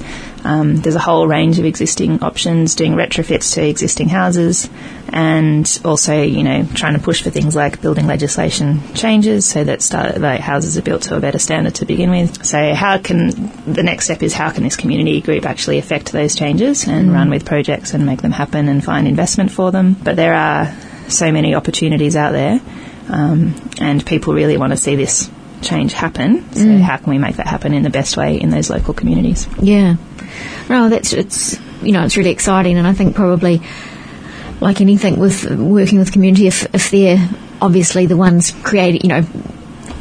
Um, 0.49 0.77
there's 0.77 0.95
a 0.95 0.99
whole 0.99 1.27
range 1.27 1.59
of 1.59 1.67
existing 1.67 2.23
options, 2.23 2.75
doing 2.75 2.93
retrofits 2.93 3.53
to 3.53 3.69
existing 3.69 4.09
houses, 4.09 4.71
and 5.11 5.81
also, 5.85 6.23
you 6.23 6.43
know, 6.43 6.67
trying 6.75 6.95
to 6.95 7.01
push 7.01 7.23
for 7.23 7.29
things 7.29 7.55
like 7.55 7.83
building 7.83 8.07
legislation 8.07 8.81
changes 8.95 9.45
so 9.45 9.63
that 9.65 9.83
start, 9.83 10.19
like 10.19 10.41
houses 10.41 10.79
are 10.79 10.83
built 10.83 11.03
to 11.03 11.17
a 11.17 11.21
better 11.21 11.39
standard 11.39 11.75
to 11.75 11.85
begin 11.85 12.09
with. 12.09 12.47
So, 12.47 12.73
how 12.73 12.97
can 12.97 13.29
the 13.71 13.83
next 13.83 14.07
step 14.07 14.23
is 14.23 14.33
how 14.33 14.51
can 14.51 14.63
this 14.63 14.77
community 14.77 15.21
group 15.21 15.45
actually 15.45 15.77
affect 15.77 16.13
those 16.13 16.35
changes 16.35 16.89
and 16.89 17.11
mm. 17.11 17.13
run 17.13 17.29
with 17.29 17.45
projects 17.45 17.93
and 17.93 18.07
make 18.07 18.23
them 18.23 18.33
happen 18.33 18.71
and 18.71 18.83
find 18.83 19.07
investment 19.07 19.51
for 19.51 19.71
them? 19.71 19.93
But 19.93 20.17
there 20.17 20.33
are 20.33 20.75
so 21.09 21.31
many 21.31 21.55
opportunities 21.57 22.17
out 22.17 22.33
there, 22.33 22.59
um, 23.11 23.55
and 23.83 24.05
people 24.05 24.33
really 24.33 24.57
want 24.57 24.73
to 24.73 24.79
see 24.79 24.97
this 24.97 25.31
change 25.61 25.93
happen. 25.93 26.51
So, 26.55 26.65
mm. 26.65 26.81
how 26.81 26.97
can 26.97 27.11
we 27.11 27.19
make 27.19 27.37
that 27.37 27.49
happen 27.49 27.75
in 27.75 27.83
the 27.83 27.91
best 27.91 28.17
way 28.17 28.41
in 28.41 28.49
those 28.49 28.71
local 28.71 28.95
communities? 28.95 29.47
Yeah. 29.61 29.97
No, 30.69 30.89
that's 30.89 31.13
it's 31.13 31.59
you 31.83 31.93
know 31.93 32.05
it's 32.05 32.17
really 32.17 32.31
exciting, 32.31 32.77
and 32.77 32.87
I 32.87 32.93
think 32.93 33.15
probably 33.15 33.63
like 34.61 34.81
anything 34.81 35.19
with 35.19 35.51
working 35.51 35.99
with 35.99 36.13
community, 36.13 36.47
if 36.47 36.75
if 36.75 36.91
they're 36.91 37.29
obviously 37.61 38.07
the 38.07 38.17
ones 38.17 38.53
creating, 38.63 39.03
you 39.03 39.09
know, 39.09 39.27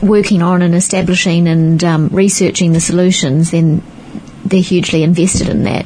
working 0.01 0.41
on 0.41 0.61
and 0.61 0.75
establishing 0.75 1.47
and 1.47 1.83
um, 1.83 2.07
researching 2.09 2.73
the 2.73 2.79
solutions, 2.79 3.51
then 3.51 3.83
they're 4.45 4.61
hugely 4.61 5.03
invested 5.03 5.49
in 5.49 5.63
that. 5.63 5.85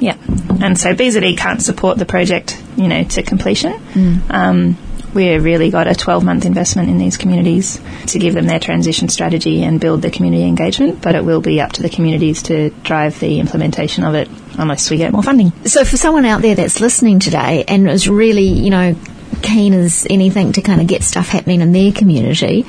Yeah, 0.00 0.16
and 0.62 0.78
so 0.78 0.94
BZE 0.94 1.36
can't 1.36 1.62
support 1.62 1.98
the 1.98 2.06
project, 2.06 2.60
you 2.76 2.88
know, 2.88 3.04
to 3.04 3.22
completion. 3.22 3.72
Mm. 3.72 4.30
Um, 4.30 4.78
we've 5.14 5.42
really 5.42 5.70
got 5.70 5.86
a 5.86 5.94
12 5.94 6.24
month 6.24 6.44
investment 6.44 6.88
in 6.88 6.98
these 6.98 7.16
communities 7.16 7.80
to 8.06 8.18
give 8.18 8.34
them 8.34 8.46
their 8.46 8.60
transition 8.60 9.08
strategy 9.08 9.62
and 9.62 9.80
build 9.80 10.02
the 10.02 10.10
community 10.10 10.44
engagement, 10.44 11.02
but 11.02 11.14
it 11.14 11.24
will 11.24 11.40
be 11.40 11.60
up 11.60 11.72
to 11.72 11.82
the 11.82 11.90
communities 11.90 12.42
to 12.44 12.70
drive 12.82 13.18
the 13.20 13.40
implementation 13.40 14.04
of 14.04 14.14
it 14.14 14.28
unless 14.58 14.90
we 14.90 14.96
get 14.96 15.12
more 15.12 15.22
funding. 15.22 15.52
So, 15.64 15.84
for 15.84 15.96
someone 15.96 16.24
out 16.24 16.42
there 16.42 16.54
that's 16.54 16.80
listening 16.80 17.18
today 17.18 17.64
and 17.66 17.88
is 17.88 18.08
really, 18.08 18.48
you 18.48 18.70
know, 18.70 18.96
keen 19.42 19.74
as 19.74 20.06
anything 20.10 20.52
to 20.52 20.62
kind 20.62 20.80
of 20.80 20.86
get 20.86 21.02
stuff 21.02 21.28
happening 21.28 21.60
in 21.60 21.72
their 21.72 21.92
community, 21.92 22.66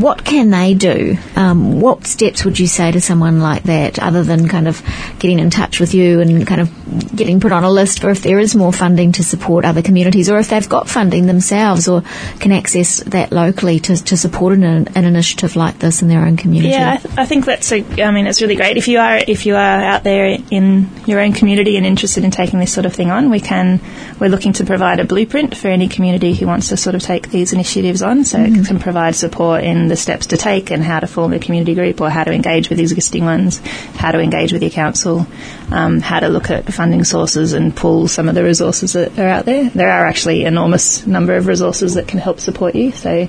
what 0.00 0.24
can 0.24 0.50
they 0.50 0.74
do? 0.74 1.16
Um, 1.36 1.80
what 1.80 2.06
steps 2.06 2.44
would 2.44 2.58
you 2.58 2.66
say 2.66 2.90
to 2.92 3.00
someone 3.00 3.40
like 3.40 3.64
that, 3.64 3.98
other 3.98 4.22
than 4.22 4.48
kind 4.48 4.68
of 4.68 4.82
getting 5.18 5.38
in 5.38 5.50
touch 5.50 5.80
with 5.80 5.94
you 5.94 6.20
and 6.20 6.46
kind 6.46 6.60
of 6.60 7.16
getting 7.16 7.40
put 7.40 7.52
on 7.52 7.64
a 7.64 7.70
list 7.70 8.00
for 8.00 8.10
if 8.10 8.22
there 8.22 8.38
is 8.38 8.54
more 8.54 8.72
funding 8.72 9.12
to 9.12 9.22
support 9.22 9.64
other 9.64 9.82
communities, 9.82 10.28
or 10.28 10.38
if 10.38 10.48
they've 10.48 10.68
got 10.68 10.88
funding 10.88 11.26
themselves 11.26 11.88
or 11.88 12.02
can 12.40 12.52
access 12.52 13.02
that 13.04 13.32
locally 13.32 13.80
to, 13.80 13.96
to 14.04 14.16
support 14.16 14.54
an, 14.54 14.64
an 14.64 15.04
initiative 15.04 15.56
like 15.56 15.78
this 15.78 16.02
in 16.02 16.08
their 16.08 16.24
own 16.24 16.36
community? 16.36 16.70
Yeah, 16.70 16.94
I, 16.94 16.96
th- 16.96 17.18
I 17.18 17.26
think 17.26 17.44
that's. 17.44 17.72
A, 17.72 18.02
I 18.02 18.10
mean, 18.10 18.26
it's 18.26 18.42
really 18.42 18.56
great 18.56 18.76
if 18.76 18.88
you 18.88 18.98
are 18.98 19.16
if 19.16 19.46
you 19.46 19.54
are 19.54 19.80
out 19.80 20.04
there 20.04 20.38
in 20.50 20.90
your 21.06 21.20
own 21.20 21.32
community 21.32 21.76
and 21.76 21.86
interested 21.86 22.24
in 22.24 22.30
taking 22.30 22.58
this 22.58 22.72
sort 22.72 22.86
of 22.86 22.94
thing 22.94 23.10
on. 23.10 23.30
We 23.30 23.40
can. 23.40 23.80
We're 24.18 24.28
looking 24.28 24.52
to 24.54 24.64
provide 24.64 25.00
a 25.00 25.04
blueprint 25.04 25.56
for 25.56 25.68
any 25.68 25.88
community 25.88 26.34
who 26.34 26.46
wants 26.46 26.68
to 26.68 26.76
sort 26.76 26.94
of 26.94 27.02
take 27.02 27.30
these 27.30 27.52
initiatives 27.52 28.02
on, 28.02 28.24
so 28.24 28.38
mm-hmm. 28.38 28.60
it 28.62 28.66
can 28.66 28.78
provide 28.78 29.14
support 29.14 29.64
in 29.64 29.83
the 29.88 29.96
steps 29.96 30.26
to 30.26 30.36
take 30.36 30.70
and 30.70 30.82
how 30.82 31.00
to 31.00 31.06
form 31.06 31.32
a 31.32 31.38
community 31.38 31.74
group 31.74 32.00
or 32.00 32.10
how 32.10 32.24
to 32.24 32.32
engage 32.32 32.70
with 32.70 32.78
existing 32.78 33.24
ones, 33.24 33.58
how 33.96 34.10
to 34.10 34.18
engage 34.18 34.52
with 34.52 34.62
your 34.62 34.70
council, 34.70 35.26
um, 35.70 36.00
how 36.00 36.20
to 36.20 36.28
look 36.28 36.50
at 36.50 36.72
funding 36.72 37.04
sources 37.04 37.52
and 37.52 37.74
pull 37.74 38.08
some 38.08 38.28
of 38.28 38.34
the 38.34 38.44
resources 38.44 38.92
that 38.92 39.18
are 39.18 39.28
out 39.28 39.44
there. 39.44 39.70
There 39.70 39.90
are 39.90 40.06
actually 40.06 40.44
enormous 40.44 41.06
number 41.06 41.36
of 41.36 41.46
resources 41.46 41.94
that 41.94 42.08
can 42.08 42.18
help 42.18 42.40
support 42.40 42.74
you. 42.74 42.92
So 42.92 43.28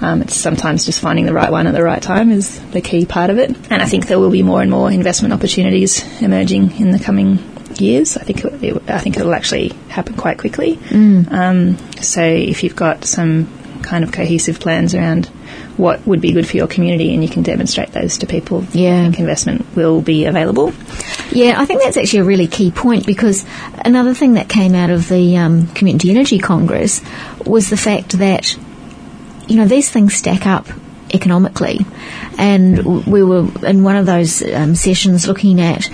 um, 0.00 0.22
it's 0.22 0.36
sometimes 0.36 0.84
just 0.84 1.00
finding 1.00 1.26
the 1.26 1.32
right 1.32 1.50
one 1.50 1.66
at 1.66 1.74
the 1.74 1.82
right 1.82 2.02
time 2.02 2.30
is 2.30 2.60
the 2.70 2.80
key 2.80 3.06
part 3.06 3.30
of 3.30 3.38
it. 3.38 3.50
And 3.70 3.82
I 3.82 3.86
think 3.86 4.06
there 4.06 4.18
will 4.18 4.30
be 4.30 4.42
more 4.42 4.62
and 4.62 4.70
more 4.70 4.90
investment 4.90 5.32
opportunities 5.32 6.02
emerging 6.22 6.78
in 6.78 6.90
the 6.90 6.98
coming 6.98 7.38
years. 7.80 8.16
I 8.16 8.24
think 8.24 8.44
it, 8.44 8.64
it, 8.64 8.90
I 8.90 8.98
think 8.98 9.16
it'll 9.16 9.34
actually 9.34 9.68
happen 9.88 10.14
quite 10.14 10.38
quickly. 10.38 10.76
Mm. 10.76 11.30
Um, 11.30 11.78
so 12.02 12.22
if 12.22 12.62
you've 12.62 12.76
got 12.76 13.04
some 13.04 13.48
kind 13.86 14.04
of 14.04 14.12
cohesive 14.12 14.60
plans 14.60 14.94
around 14.94 15.26
what 15.76 16.06
would 16.06 16.20
be 16.20 16.32
good 16.32 16.46
for 16.46 16.56
your 16.56 16.66
community 16.66 17.14
and 17.14 17.22
you 17.22 17.28
can 17.28 17.42
demonstrate 17.42 17.92
those 17.92 18.18
to 18.18 18.26
people, 18.26 18.64
yeah. 18.72 19.00
I 19.00 19.02
think 19.04 19.20
investment 19.20 19.64
will 19.74 20.02
be 20.02 20.26
available. 20.26 20.72
Yeah, 21.30 21.60
I 21.60 21.64
think 21.64 21.82
that's 21.82 21.96
actually 21.96 22.20
a 22.20 22.24
really 22.24 22.46
key 22.46 22.70
point 22.70 23.06
because 23.06 23.44
another 23.84 24.14
thing 24.14 24.34
that 24.34 24.48
came 24.48 24.74
out 24.74 24.90
of 24.90 25.08
the 25.08 25.36
um, 25.36 25.68
Community 25.68 26.10
Energy 26.10 26.38
Congress 26.38 27.00
was 27.44 27.70
the 27.70 27.76
fact 27.76 28.18
that, 28.18 28.56
you 29.48 29.56
know, 29.56 29.66
these 29.66 29.90
things 29.90 30.14
stack 30.14 30.46
up 30.46 30.66
economically. 31.12 31.80
And 32.38 33.06
we 33.06 33.22
were 33.22 33.48
in 33.64 33.82
one 33.82 33.96
of 33.96 34.06
those 34.06 34.42
um, 34.42 34.74
sessions 34.74 35.26
looking 35.26 35.60
at 35.60 35.88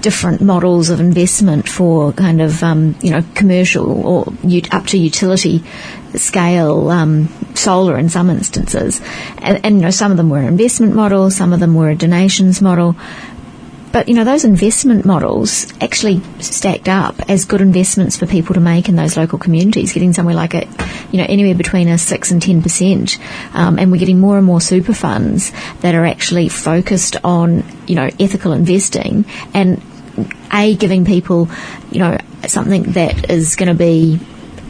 different 0.00 0.40
models 0.40 0.90
of 0.90 1.00
investment 1.00 1.68
for 1.68 2.12
kind 2.12 2.40
of, 2.40 2.62
um, 2.62 2.96
you 3.00 3.10
know, 3.10 3.22
commercial 3.34 4.06
or 4.06 4.32
up 4.72 4.86
to 4.86 4.98
utility 4.98 5.64
scale 6.14 6.88
um, 6.90 7.28
solar 7.54 7.98
in 7.98 8.08
some 8.08 8.30
instances. 8.30 9.00
And, 9.38 9.64
and, 9.64 9.76
you 9.76 9.82
know, 9.82 9.90
some 9.90 10.10
of 10.10 10.16
them 10.16 10.30
were 10.30 10.42
investment 10.42 10.94
models, 10.94 11.36
some 11.36 11.52
of 11.52 11.60
them 11.60 11.74
were 11.74 11.90
a 11.90 11.96
donations 11.96 12.62
model. 12.62 12.96
But 13.92 14.08
you 14.08 14.14
know 14.14 14.24
those 14.24 14.44
investment 14.44 15.04
models 15.04 15.72
actually 15.80 16.20
stacked 16.40 16.88
up 16.88 17.30
as 17.30 17.44
good 17.44 17.60
investments 17.60 18.16
for 18.16 18.26
people 18.26 18.54
to 18.54 18.60
make 18.60 18.88
in 18.88 18.96
those 18.96 19.16
local 19.16 19.38
communities, 19.38 19.92
getting 19.92 20.12
somewhere 20.12 20.34
like 20.34 20.54
a, 20.54 20.66
you 21.10 21.18
know, 21.18 21.26
anywhere 21.28 21.54
between 21.54 21.88
a 21.88 21.96
six 21.96 22.30
and 22.30 22.42
ten 22.42 22.62
percent, 22.62 23.18
um, 23.54 23.78
and 23.78 23.90
we're 23.90 23.98
getting 23.98 24.20
more 24.20 24.36
and 24.36 24.46
more 24.46 24.60
super 24.60 24.92
funds 24.92 25.52
that 25.80 25.94
are 25.94 26.04
actually 26.04 26.48
focused 26.48 27.16
on 27.24 27.64
you 27.86 27.94
know 27.94 28.10
ethical 28.20 28.52
investing 28.52 29.24
and 29.54 29.82
a 30.52 30.74
giving 30.76 31.04
people 31.04 31.48
you 31.90 31.98
know 31.98 32.18
something 32.46 32.82
that 32.92 33.30
is 33.30 33.56
going 33.56 33.68
to 33.68 33.74
be 33.74 34.18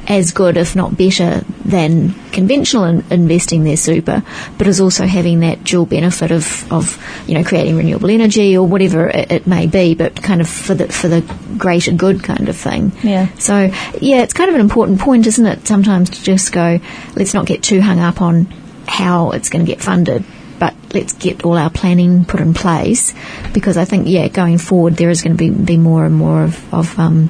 as 0.08 0.32
good, 0.32 0.56
if 0.56 0.76
not 0.76 0.96
better, 0.96 1.44
than 1.64 2.14
conventional 2.30 2.84
in 2.84 3.04
investing 3.10 3.64
their 3.64 3.76
super, 3.76 4.22
but 4.56 4.66
is 4.66 4.80
also 4.80 5.06
having 5.06 5.40
that 5.40 5.64
dual 5.64 5.86
benefit 5.86 6.30
of, 6.30 6.72
of 6.72 7.02
you 7.26 7.34
know 7.34 7.44
creating 7.44 7.76
renewable 7.76 8.10
energy 8.10 8.56
or 8.56 8.66
whatever 8.66 9.08
it, 9.08 9.32
it, 9.32 9.46
may 9.46 9.66
be, 9.66 9.94
but 9.94 10.22
kind 10.22 10.40
of 10.40 10.48
for 10.48 10.74
the 10.74 10.88
for 10.88 11.08
the 11.08 11.22
greater 11.58 11.92
good 11.92 12.22
kind 12.22 12.48
of 12.48 12.56
thing. 12.56 12.92
Yeah. 13.02 13.32
So 13.34 13.70
yeah, 14.00 14.22
it's 14.22 14.32
kind 14.32 14.48
of 14.48 14.54
an 14.54 14.60
important 14.60 15.00
point, 15.00 15.26
isn't 15.26 15.46
it? 15.46 15.66
Sometimes 15.66 16.10
to 16.10 16.22
just 16.22 16.52
go, 16.52 16.78
let's 17.14 17.34
not 17.34 17.46
get 17.46 17.62
too 17.62 17.80
hung 17.80 17.98
up 17.98 18.20
on 18.20 18.44
how 18.86 19.32
it's 19.32 19.48
going 19.48 19.66
to 19.66 19.70
get 19.70 19.82
funded 19.82 20.24
but 20.58 20.74
let's 20.94 21.12
get 21.12 21.44
all 21.44 21.56
our 21.58 21.70
planning 21.70 22.24
put 22.24 22.40
in 22.40 22.54
place 22.54 23.14
because 23.52 23.76
I 23.76 23.84
think, 23.84 24.08
yeah, 24.08 24.28
going 24.28 24.58
forward 24.58 24.94
there 24.94 25.10
is 25.10 25.22
going 25.22 25.36
to 25.36 25.38
be, 25.38 25.50
be 25.50 25.76
more 25.76 26.06
and 26.06 26.14
more 26.14 26.44
of, 26.44 26.74
of 26.74 26.98
um, 26.98 27.28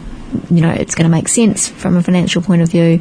you 0.50 0.60
know, 0.60 0.70
it's 0.70 0.94
going 0.94 1.04
to 1.04 1.10
make 1.10 1.28
sense 1.28 1.68
from 1.68 1.96
a 1.96 2.02
financial 2.02 2.42
point 2.42 2.62
of 2.62 2.70
view. 2.70 3.00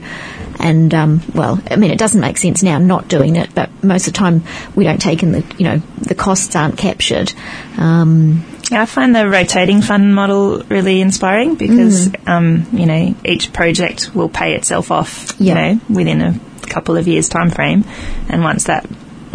And, 0.60 0.94
um, 0.94 1.22
well, 1.34 1.62
I 1.70 1.76
mean, 1.76 1.92
it 1.92 2.00
doesn't 2.00 2.20
make 2.20 2.38
sense 2.38 2.64
now 2.64 2.78
not 2.78 3.08
doing 3.08 3.36
it, 3.36 3.54
but 3.54 3.70
most 3.84 4.08
of 4.08 4.14
the 4.14 4.18
time 4.18 4.44
we 4.76 4.84
don't 4.84 5.02
take 5.02 5.24
in 5.24 5.32
the, 5.32 5.56
you 5.58 5.66
know, 5.66 5.78
the 5.98 6.16
costs 6.16 6.56
aren't 6.56 6.78
captured. 6.78 7.34
Um, 7.78 8.46
yeah, 8.72 8.82
I 8.82 8.86
find 8.86 9.16
the 9.16 9.30
rotating 9.30 9.82
fund 9.82 10.16
model 10.16 10.64
really 10.64 11.02
inspiring 11.02 11.56
because, 11.56 12.08
mm. 12.08 12.28
um, 12.28 12.68
you 12.72 12.86
know, 12.86 13.16
each 13.24 13.54
project 13.54 14.16
will 14.16 14.30
pay 14.30 14.56
itself 14.56 14.92
off, 14.92 15.40
you 15.40 15.54
know, 15.54 15.80
within 15.90 16.22
a 16.22 16.40
couple 16.62 16.98
of 16.98 17.08
years 17.08 17.30
time 17.30 17.52
frame. 17.52 17.84
And 18.28 18.44
once 18.44 18.66
that 18.66 18.88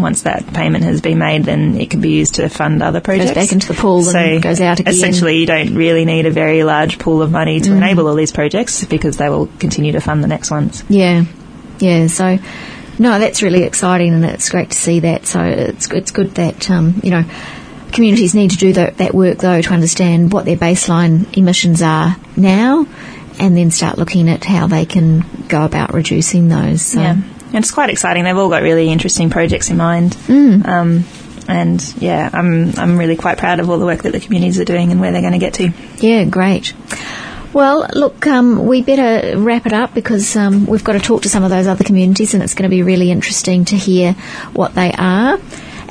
once 0.03 0.23
that 0.23 0.47
payment 0.53 0.85
has 0.85 1.01
been 1.01 1.19
made, 1.19 1.45
then 1.45 1.77
it 1.77 1.91
can 1.91 2.01
be 2.01 2.11
used 2.11 2.37
to 2.37 2.49
fund 2.49 2.83
other 2.83 3.01
projects. 3.01 3.33
Goes 3.33 3.45
back 3.47 3.53
into 3.53 3.69
the 3.69 3.75
pool 3.75 4.03
so 4.03 4.19
and 4.19 4.43
goes 4.43 4.61
out 4.61 4.81
again. 4.81 4.93
Essentially, 4.93 5.39
you 5.39 5.47
don't 5.47 5.75
really 5.75 6.05
need 6.05 6.27
a 6.27 6.31
very 6.31 6.65
large 6.65 6.99
pool 6.99 7.23
of 7.23 7.31
money 7.31 7.61
to 7.61 7.71
mm. 7.71 7.77
enable 7.77 8.09
all 8.09 8.15
these 8.15 8.33
projects 8.33 8.85
because 8.85 9.17
they 9.17 9.29
will 9.29 9.47
continue 9.59 9.93
to 9.93 10.01
fund 10.01 10.23
the 10.23 10.29
next 10.29 10.51
ones. 10.51 10.85
Yeah, 10.89 11.25
yeah. 11.79 12.07
So. 12.07 12.39
No, 12.99 13.19
that's 13.19 13.43
really 13.43 13.63
exciting, 13.63 14.13
and 14.13 14.27
it's 14.27 14.51
great 14.51 14.73
to 14.73 14.77
see 14.77 15.01
that. 15.01 15.25
So 15.25 15.43
it's 15.43 15.91
it's 15.91 16.11
good 16.11 16.35
that 16.35 16.71
um, 16.71 17.01
you 17.03 17.11
know 17.11 17.25
communities 17.93 18.35
need 18.35 18.51
to 18.51 18.59
do 18.59 18.75
the, 18.75 18.93
that 18.99 19.15
work 19.15 19.39
though 19.39 19.63
to 19.63 19.73
understand 19.73 20.35
what 20.35 20.45
their 20.45 20.59
baseline 20.59 21.35
emissions 21.35 21.81
are 21.81 22.15
now, 22.37 22.87
and 23.39 23.57
then 23.57 23.71
start 23.71 23.97
looking 23.97 24.29
at 24.29 24.45
how 24.45 24.67
they 24.67 24.85
can 24.85 25.25
go 25.49 25.65
about 25.65 25.95
reducing 25.95 26.49
those. 26.49 26.83
So. 26.83 27.01
Yeah 27.01 27.17
it's 27.53 27.71
quite 27.71 27.91
exciting. 27.91 28.25
They've 28.25 28.37
all 28.37 28.49
got 28.49 28.63
really 28.63 28.91
interesting 28.91 29.31
projects 29.31 29.71
in 29.71 29.77
mind. 29.77 30.13
Mm. 30.13 30.67
Um, 30.67 31.05
and 31.49 31.95
yeah, 31.97 32.31
I'm 32.33 32.79
I'm 32.79 32.97
really 32.97 33.17
quite 33.17 33.39
proud 33.39 33.61
of 33.61 33.69
all 33.69 33.79
the 33.79 33.87
work 33.87 34.03
that 34.03 34.13
the 34.13 34.21
communities 34.21 34.61
are 34.61 34.65
doing 34.65 34.93
and 34.93 35.01
where 35.01 35.13
they're 35.13 35.21
going 35.21 35.33
to 35.33 35.39
get 35.39 35.55
to. 35.55 35.73
Yeah, 35.99 36.25
great. 36.25 36.73
Well, 37.53 37.89
look, 37.95 38.27
um, 38.29 38.67
we 38.67 38.83
better 38.83 39.37
wrap 39.37 39.67
it 39.67 39.73
up 39.73 39.93
because 39.93 40.37
um, 40.37 40.67
we've 40.67 40.85
got 40.85 40.93
to 40.93 41.01
talk 41.01 41.23
to 41.23 41.29
some 41.29 41.43
of 41.43 41.51
those 41.51 41.67
other 41.67 41.83
communities, 41.83 42.33
and 42.35 42.43
it's 42.43 42.55
going 42.55 42.71
to 42.71 42.75
be 42.75 42.85
really 42.85 43.11
interesting 43.11 43.65
to 43.67 43.77
hear 43.77 44.13
what 44.53 44.75
they 44.75 44.93
are. 44.93 45.39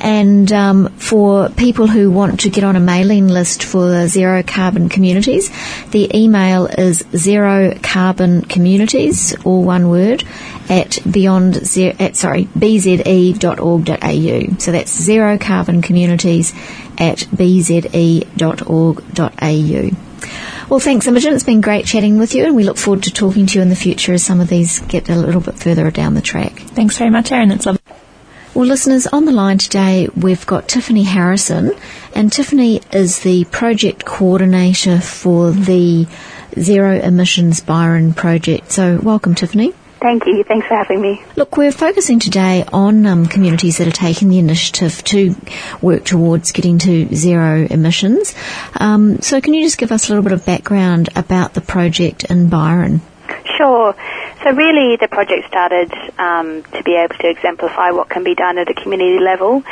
And 0.00 0.50
um, 0.50 0.88
for 0.96 1.50
people 1.50 1.86
who 1.86 2.10
want 2.10 2.40
to 2.40 2.50
get 2.50 2.64
on 2.64 2.74
a 2.74 2.80
mailing 2.80 3.28
list 3.28 3.62
for 3.62 4.08
zero 4.08 4.42
carbon 4.42 4.88
communities, 4.88 5.50
the 5.90 6.10
email 6.16 6.66
is 6.66 7.04
zero 7.14 7.78
carbon 7.82 8.40
communities, 8.42 9.36
all 9.44 9.62
one 9.62 9.90
word, 9.90 10.24
at 10.70 10.98
beyond 11.10 11.54
zero, 11.66 11.94
at, 11.98 12.16
sorry 12.16 12.44
bze.org.au. 12.46 13.38
So 14.58 14.72
that's 14.72 14.90
zero 14.90 15.36
carbon 15.36 15.82
communities 15.82 16.52
at 16.96 17.18
bze.org.au. 17.18 18.20
Well, 20.70 20.80
thanks, 20.80 21.06
Imogen. 21.08 21.34
It's 21.34 21.44
been 21.44 21.60
great 21.60 21.84
chatting 21.84 22.16
with 22.18 22.34
you, 22.34 22.44
and 22.44 22.54
we 22.54 22.62
look 22.62 22.76
forward 22.76 23.02
to 23.04 23.10
talking 23.12 23.46
to 23.46 23.58
you 23.58 23.62
in 23.62 23.70
the 23.70 23.76
future 23.76 24.12
as 24.12 24.22
some 24.22 24.40
of 24.40 24.48
these 24.48 24.78
get 24.80 25.08
a 25.08 25.16
little 25.16 25.40
bit 25.40 25.56
further 25.56 25.90
down 25.90 26.14
the 26.14 26.22
track. 26.22 26.52
Thanks 26.60 26.96
very 26.96 27.10
much, 27.10 27.32
Erin. 27.32 27.50
It's 27.50 27.66
lovely. 27.66 27.79
Well, 28.52 28.66
listeners, 28.66 29.06
on 29.06 29.26
the 29.26 29.32
line 29.32 29.58
today 29.58 30.08
we've 30.16 30.44
got 30.44 30.66
Tiffany 30.66 31.04
Harrison, 31.04 31.72
and 32.16 32.32
Tiffany 32.32 32.80
is 32.92 33.20
the 33.20 33.44
project 33.44 34.04
coordinator 34.04 35.00
for 35.00 35.52
the 35.52 36.08
Zero 36.58 36.98
Emissions 36.98 37.60
Byron 37.60 38.12
project. 38.12 38.72
So, 38.72 38.98
welcome, 39.00 39.36
Tiffany. 39.36 39.72
Thank 40.00 40.26
you. 40.26 40.42
Thanks 40.42 40.66
for 40.66 40.74
having 40.74 41.00
me. 41.00 41.22
Look, 41.36 41.56
we're 41.56 41.70
focusing 41.70 42.18
today 42.18 42.64
on 42.72 43.06
um, 43.06 43.26
communities 43.26 43.78
that 43.78 43.86
are 43.86 43.92
taking 43.92 44.30
the 44.30 44.40
initiative 44.40 45.04
to 45.04 45.36
work 45.80 46.04
towards 46.04 46.50
getting 46.50 46.78
to 46.80 47.14
zero 47.14 47.68
emissions. 47.70 48.34
Um, 48.74 49.20
so, 49.20 49.40
can 49.40 49.54
you 49.54 49.62
just 49.62 49.78
give 49.78 49.92
us 49.92 50.08
a 50.08 50.12
little 50.12 50.24
bit 50.24 50.32
of 50.32 50.44
background 50.44 51.08
about 51.14 51.54
the 51.54 51.60
project 51.60 52.24
in 52.24 52.48
Byron? 52.48 53.00
Sure. 53.56 53.94
So 54.42 54.52
really, 54.52 54.96
the 54.96 55.08
project 55.08 55.46
started 55.48 55.92
um, 56.18 56.62
to 56.72 56.82
be 56.82 56.96
able 56.96 57.14
to 57.16 57.28
exemplify 57.28 57.90
what 57.90 58.08
can 58.08 58.24
be 58.24 58.34
done 58.34 58.56
at 58.56 58.70
a 58.70 58.74
community 58.74 59.22
level. 59.22 59.62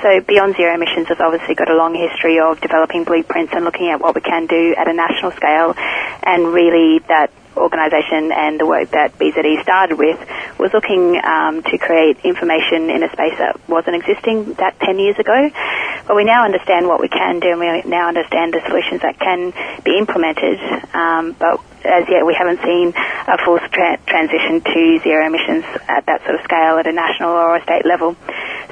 So 0.00 0.20
Beyond 0.20 0.54
Zero 0.56 0.74
Emissions 0.74 1.08
has 1.08 1.18
obviously 1.18 1.56
got 1.56 1.68
a 1.68 1.74
long 1.74 1.94
history 1.94 2.38
of 2.38 2.60
developing 2.60 3.02
blueprints 3.02 3.52
and 3.52 3.64
looking 3.64 3.90
at 3.90 4.00
what 4.00 4.14
we 4.14 4.20
can 4.20 4.46
do 4.46 4.76
at 4.78 4.86
a 4.86 4.92
national 4.92 5.32
scale, 5.32 5.74
and 6.22 6.46
really 6.54 7.00
that 7.08 7.32
organisation 7.56 8.32
and 8.32 8.58
the 8.58 8.66
work 8.66 8.90
that 8.92 9.18
BZE 9.18 9.62
started 9.62 9.98
with 9.98 10.18
was 10.58 10.70
looking 10.72 11.20
um, 11.22 11.62
to 11.62 11.78
create 11.78 12.18
information 12.24 12.90
in 12.90 13.02
a 13.02 13.10
space 13.12 13.36
that 13.38 13.60
wasn't 13.68 13.96
existing 13.96 14.54
that 14.54 14.78
10 14.80 14.98
years 14.98 15.18
ago. 15.18 15.50
But 16.06 16.16
we 16.16 16.24
now 16.24 16.44
understand 16.44 16.86
what 16.86 17.00
we 17.00 17.08
can 17.08 17.40
do 17.40 17.50
and 17.50 17.60
we 17.60 17.82
now 17.88 18.08
understand 18.08 18.54
the 18.54 18.60
solutions 18.66 19.02
that 19.02 19.18
can 19.18 19.52
be 19.84 19.98
implemented. 19.98 20.58
Um, 20.94 21.32
but 21.38 21.60
as 21.84 22.06
yet 22.08 22.24
we 22.26 22.34
haven't 22.34 22.62
seen 22.62 22.94
a 22.94 23.38
full 23.44 23.58
tra- 23.58 23.98
transition 24.06 24.62
to 24.62 25.00
zero 25.02 25.26
emissions 25.26 25.64
at 25.88 26.06
that 26.06 26.22
sort 26.22 26.36
of 26.36 26.42
scale 26.44 26.78
at 26.78 26.86
a 26.86 26.92
national 26.92 27.30
or 27.30 27.56
a 27.56 27.62
state 27.62 27.84
level. 27.84 28.16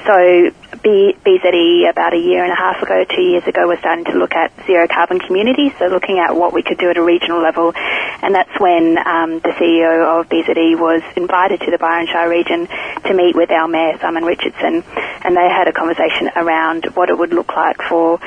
So 0.05 0.51
B- 0.83 1.15
BZE 1.23 1.89
about 1.89 2.13
a 2.13 2.17
year 2.17 2.43
and 2.43 2.51
a 2.51 2.55
half 2.55 2.81
ago, 2.81 3.05
two 3.05 3.21
years 3.21 3.45
ago, 3.45 3.67
was 3.67 3.79
starting 3.79 4.05
to 4.05 4.17
look 4.17 4.33
at 4.33 4.51
zero 4.65 4.87
carbon 4.87 5.19
communities, 5.19 5.71
so 5.77 5.85
looking 5.87 6.17
at 6.17 6.35
what 6.35 6.53
we 6.53 6.63
could 6.63 6.77
do 6.77 6.89
at 6.89 6.97
a 6.97 7.03
regional 7.03 7.41
level. 7.41 7.73
And 7.75 8.33
that's 8.33 8.59
when 8.59 8.97
um, 8.97 9.39
the 9.39 9.53
CEO 9.59 10.19
of 10.19 10.29
BZE 10.29 10.79
was 10.79 11.03
invited 11.15 11.61
to 11.61 11.71
the 11.71 11.77
Byron 11.77 12.07
Shire 12.07 12.29
region 12.29 12.67
to 13.05 13.13
meet 13.13 13.35
with 13.35 13.51
our 13.51 13.67
Mayor, 13.67 13.97
Simon 13.99 14.25
Richardson, 14.25 14.83
and 15.23 15.37
they 15.37 15.49
had 15.49 15.67
a 15.67 15.73
conversation 15.73 16.29
around 16.35 16.85
what 16.95 17.09
it 17.09 17.17
would 17.17 17.33
look 17.33 17.55
like 17.55 17.81
for 17.83 18.19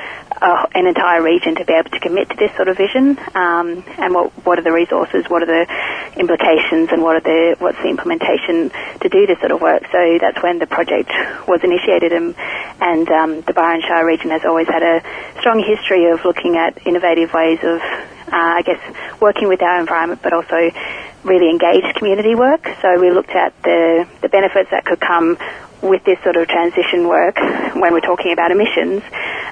an 0.42 0.86
entire 0.86 1.22
region 1.22 1.54
to 1.56 1.64
be 1.64 1.72
able 1.72 1.90
to 1.90 2.00
commit 2.00 2.30
to 2.30 2.36
this 2.36 2.54
sort 2.56 2.68
of 2.68 2.76
vision, 2.76 3.18
um, 3.34 3.84
and 3.98 4.14
what 4.14 4.32
what 4.44 4.58
are 4.58 4.62
the 4.62 4.72
resources, 4.72 5.24
what 5.28 5.42
are 5.42 5.46
the 5.46 5.66
implications, 6.18 6.90
and 6.90 7.02
what 7.02 7.16
are 7.16 7.20
the 7.20 7.56
what's 7.58 7.78
the 7.82 7.88
implementation 7.88 8.70
to 9.00 9.08
do 9.08 9.26
this 9.26 9.38
sort 9.40 9.52
of 9.52 9.60
work. 9.60 9.82
So 9.92 10.18
that's 10.20 10.42
when 10.42 10.58
the 10.58 10.66
project 10.66 11.10
was 11.46 11.60
initiated, 11.62 12.12
and 12.12 12.34
and 12.80 13.08
um, 13.08 13.40
the 13.42 13.52
Byron 13.52 13.82
Shire 13.82 14.04
region 14.04 14.30
has 14.30 14.44
always 14.44 14.68
had 14.68 14.82
a 14.82 15.02
strong 15.40 15.62
history 15.62 16.10
of 16.10 16.24
looking 16.24 16.56
at 16.56 16.86
innovative 16.86 17.32
ways 17.32 17.58
of, 17.62 17.80
uh, 18.28 18.60
I 18.60 18.62
guess, 18.62 18.80
working 19.20 19.48
with 19.48 19.62
our 19.62 19.80
environment, 19.80 20.20
but 20.22 20.32
also 20.32 20.70
really 21.24 21.50
engaged 21.50 21.96
community 21.96 22.34
work. 22.34 22.68
So 22.82 23.00
we 23.00 23.10
looked 23.10 23.30
at 23.30 23.54
the 23.62 24.06
the 24.20 24.28
benefits 24.28 24.70
that 24.70 24.84
could 24.84 25.00
come 25.00 25.38
with 25.82 26.02
this 26.04 26.18
sort 26.22 26.36
of 26.36 26.48
transition 26.48 27.06
work 27.08 27.36
when 27.76 27.92
we're 27.92 28.00
talking 28.00 28.32
about 28.32 28.50
emissions 28.50 29.02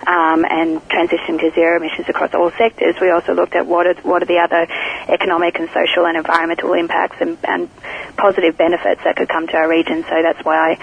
um, 0.06 0.44
and 0.48 0.80
transition 0.88 1.38
to 1.38 1.50
zero 1.54 1.76
emissions 1.76 2.08
across 2.08 2.34
all 2.34 2.50
sectors, 2.52 2.96
we 3.00 3.10
also 3.10 3.34
looked 3.34 3.54
at 3.54 3.66
what 3.66 3.86
are, 3.86 3.94
what 4.02 4.22
are 4.22 4.26
the 4.26 4.38
other 4.38 4.66
economic 5.12 5.58
and 5.58 5.68
social 5.70 6.06
and 6.06 6.16
environmental 6.16 6.72
impacts 6.72 7.16
and, 7.20 7.38
and 7.44 7.68
positive 8.16 8.56
benefits 8.56 9.02
that 9.04 9.16
could 9.16 9.28
come 9.28 9.46
to 9.46 9.56
our 9.56 9.68
region. 9.68 10.02
So 10.08 10.22
that's 10.22 10.42
why 10.44 10.78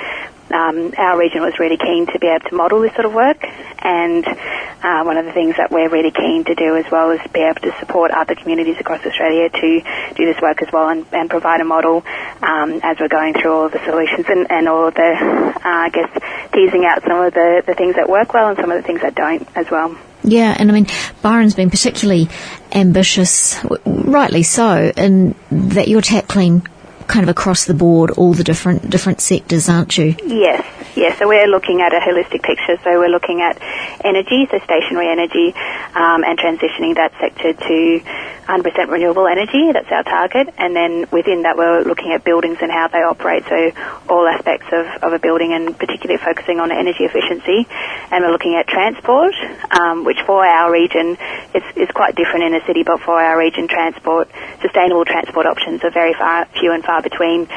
um, 0.51 0.93
our 0.97 1.17
region 1.17 1.41
was 1.41 1.59
really 1.59 1.77
keen 1.77 2.07
to 2.07 2.19
be 2.19 2.27
able 2.27 2.49
to 2.49 2.55
model 2.55 2.81
this 2.81 2.93
sort 2.93 3.05
of 3.05 3.13
work. 3.13 3.43
And 3.79 4.25
uh, 4.27 5.03
one 5.03 5.17
of 5.17 5.25
the 5.25 5.31
things 5.31 5.55
that 5.57 5.71
we're 5.71 5.89
really 5.89 6.11
keen 6.11 6.43
to 6.45 6.55
do 6.55 6.75
as 6.75 6.89
well 6.91 7.11
is 7.11 7.19
be 7.31 7.41
able 7.41 7.61
to 7.61 7.73
support 7.79 8.11
other 8.11 8.35
communities 8.35 8.77
across 8.79 9.05
Australia 9.05 9.49
to 9.49 9.81
do 10.15 10.25
this 10.25 10.41
work 10.41 10.61
as 10.61 10.71
well 10.71 10.89
and, 10.89 11.05
and 11.11 11.29
provide 11.29 11.61
a 11.61 11.65
model 11.65 12.03
um, 12.41 12.79
as 12.83 12.99
we're 12.99 13.07
going 13.07 13.33
through 13.33 13.51
all 13.51 13.65
of 13.65 13.71
the 13.71 13.83
solutions 13.85 14.25
and, 14.29 14.49
and 14.49 14.67
all 14.67 14.87
of 14.87 14.95
the, 14.95 15.01
uh, 15.01 15.61
I 15.63 15.89
guess, 15.89 16.09
teasing 16.53 16.85
out 16.85 17.03
some 17.03 17.19
of 17.19 17.33
the, 17.33 17.63
the 17.65 17.75
things 17.75 17.95
that 17.95 18.09
work 18.09 18.33
well 18.33 18.49
and 18.49 18.57
some 18.57 18.71
of 18.71 18.77
the 18.77 18.83
things 18.83 19.01
that 19.01 19.15
don't 19.15 19.47
as 19.55 19.69
well. 19.69 19.97
Yeah, 20.23 20.55
and 20.57 20.69
I 20.69 20.73
mean, 20.73 20.87
Byron's 21.21 21.55
been 21.55 21.69
particularly 21.69 22.29
ambitious, 22.73 23.57
rightly 23.85 24.43
so, 24.43 24.91
in 24.95 25.35
that 25.49 25.87
you're 25.87 26.01
tackling 26.01 26.67
kind 27.09 27.23
of 27.23 27.29
across 27.29 27.65
the 27.65 27.73
board 27.73 28.11
all 28.11 28.33
the 28.33 28.43
different 28.43 28.89
different 28.89 29.19
sectors, 29.19 29.67
aren't 29.67 29.97
you? 29.97 30.15
Yes, 30.25 30.63
yes. 30.95 31.17
So 31.17 31.27
we're 31.27 31.47
looking 31.47 31.81
at 31.81 31.91
a 31.91 31.99
holistic 31.99 32.43
picture. 32.43 32.77
So 32.83 32.99
we're 32.99 33.09
looking 33.09 33.41
at 33.41 33.59
energy, 34.05 34.47
so 34.49 34.59
stationary 34.59 35.09
energy, 35.11 35.53
um, 35.95 36.23
and 36.23 36.37
transitioning 36.37 36.95
that 36.95 37.11
sector 37.19 37.53
to 37.53 38.01
100% 38.49 38.89
renewable 38.89 39.27
energy. 39.27 39.71
That's 39.71 39.91
our 39.91 40.03
target. 40.03 40.53
And 40.57 40.75
then 40.75 41.05
within 41.11 41.43
that, 41.43 41.57
we're 41.57 41.83
looking 41.83 42.13
at 42.13 42.23
buildings 42.23 42.57
and 42.61 42.71
how 42.71 42.87
they 42.87 43.03
operate. 43.05 43.43
So 43.49 43.71
all 44.09 44.27
aspects 44.27 44.67
of, 44.71 44.85
of 45.03 45.13
a 45.13 45.19
building, 45.19 45.53
and 45.53 45.77
particularly 45.77 46.17
focusing 46.17 46.59
on 46.59 46.71
energy 46.71 47.05
efficiency. 47.05 47.67
And 48.11 48.23
we're 48.23 48.31
looking 48.31 48.55
at 48.55 48.67
transport, 48.67 49.33
um, 49.69 50.03
which 50.03 50.17
for 50.25 50.45
our 50.45 50.71
region 50.71 51.17
is, 51.53 51.63
is 51.75 51.89
quite 51.93 52.15
different 52.15 52.45
in 52.45 52.55
a 52.55 52.65
city, 52.65 52.83
but 52.83 53.01
for 53.01 53.21
our 53.21 53.37
region, 53.37 53.67
transport, 53.67 54.29
sustainable 54.61 55.05
transport 55.05 55.45
options 55.45 55.83
are 55.83 55.91
very 55.91 56.13
far, 56.13 56.45
few 56.59 56.71
and 56.71 56.83
far 56.83 56.98
between 57.01 57.47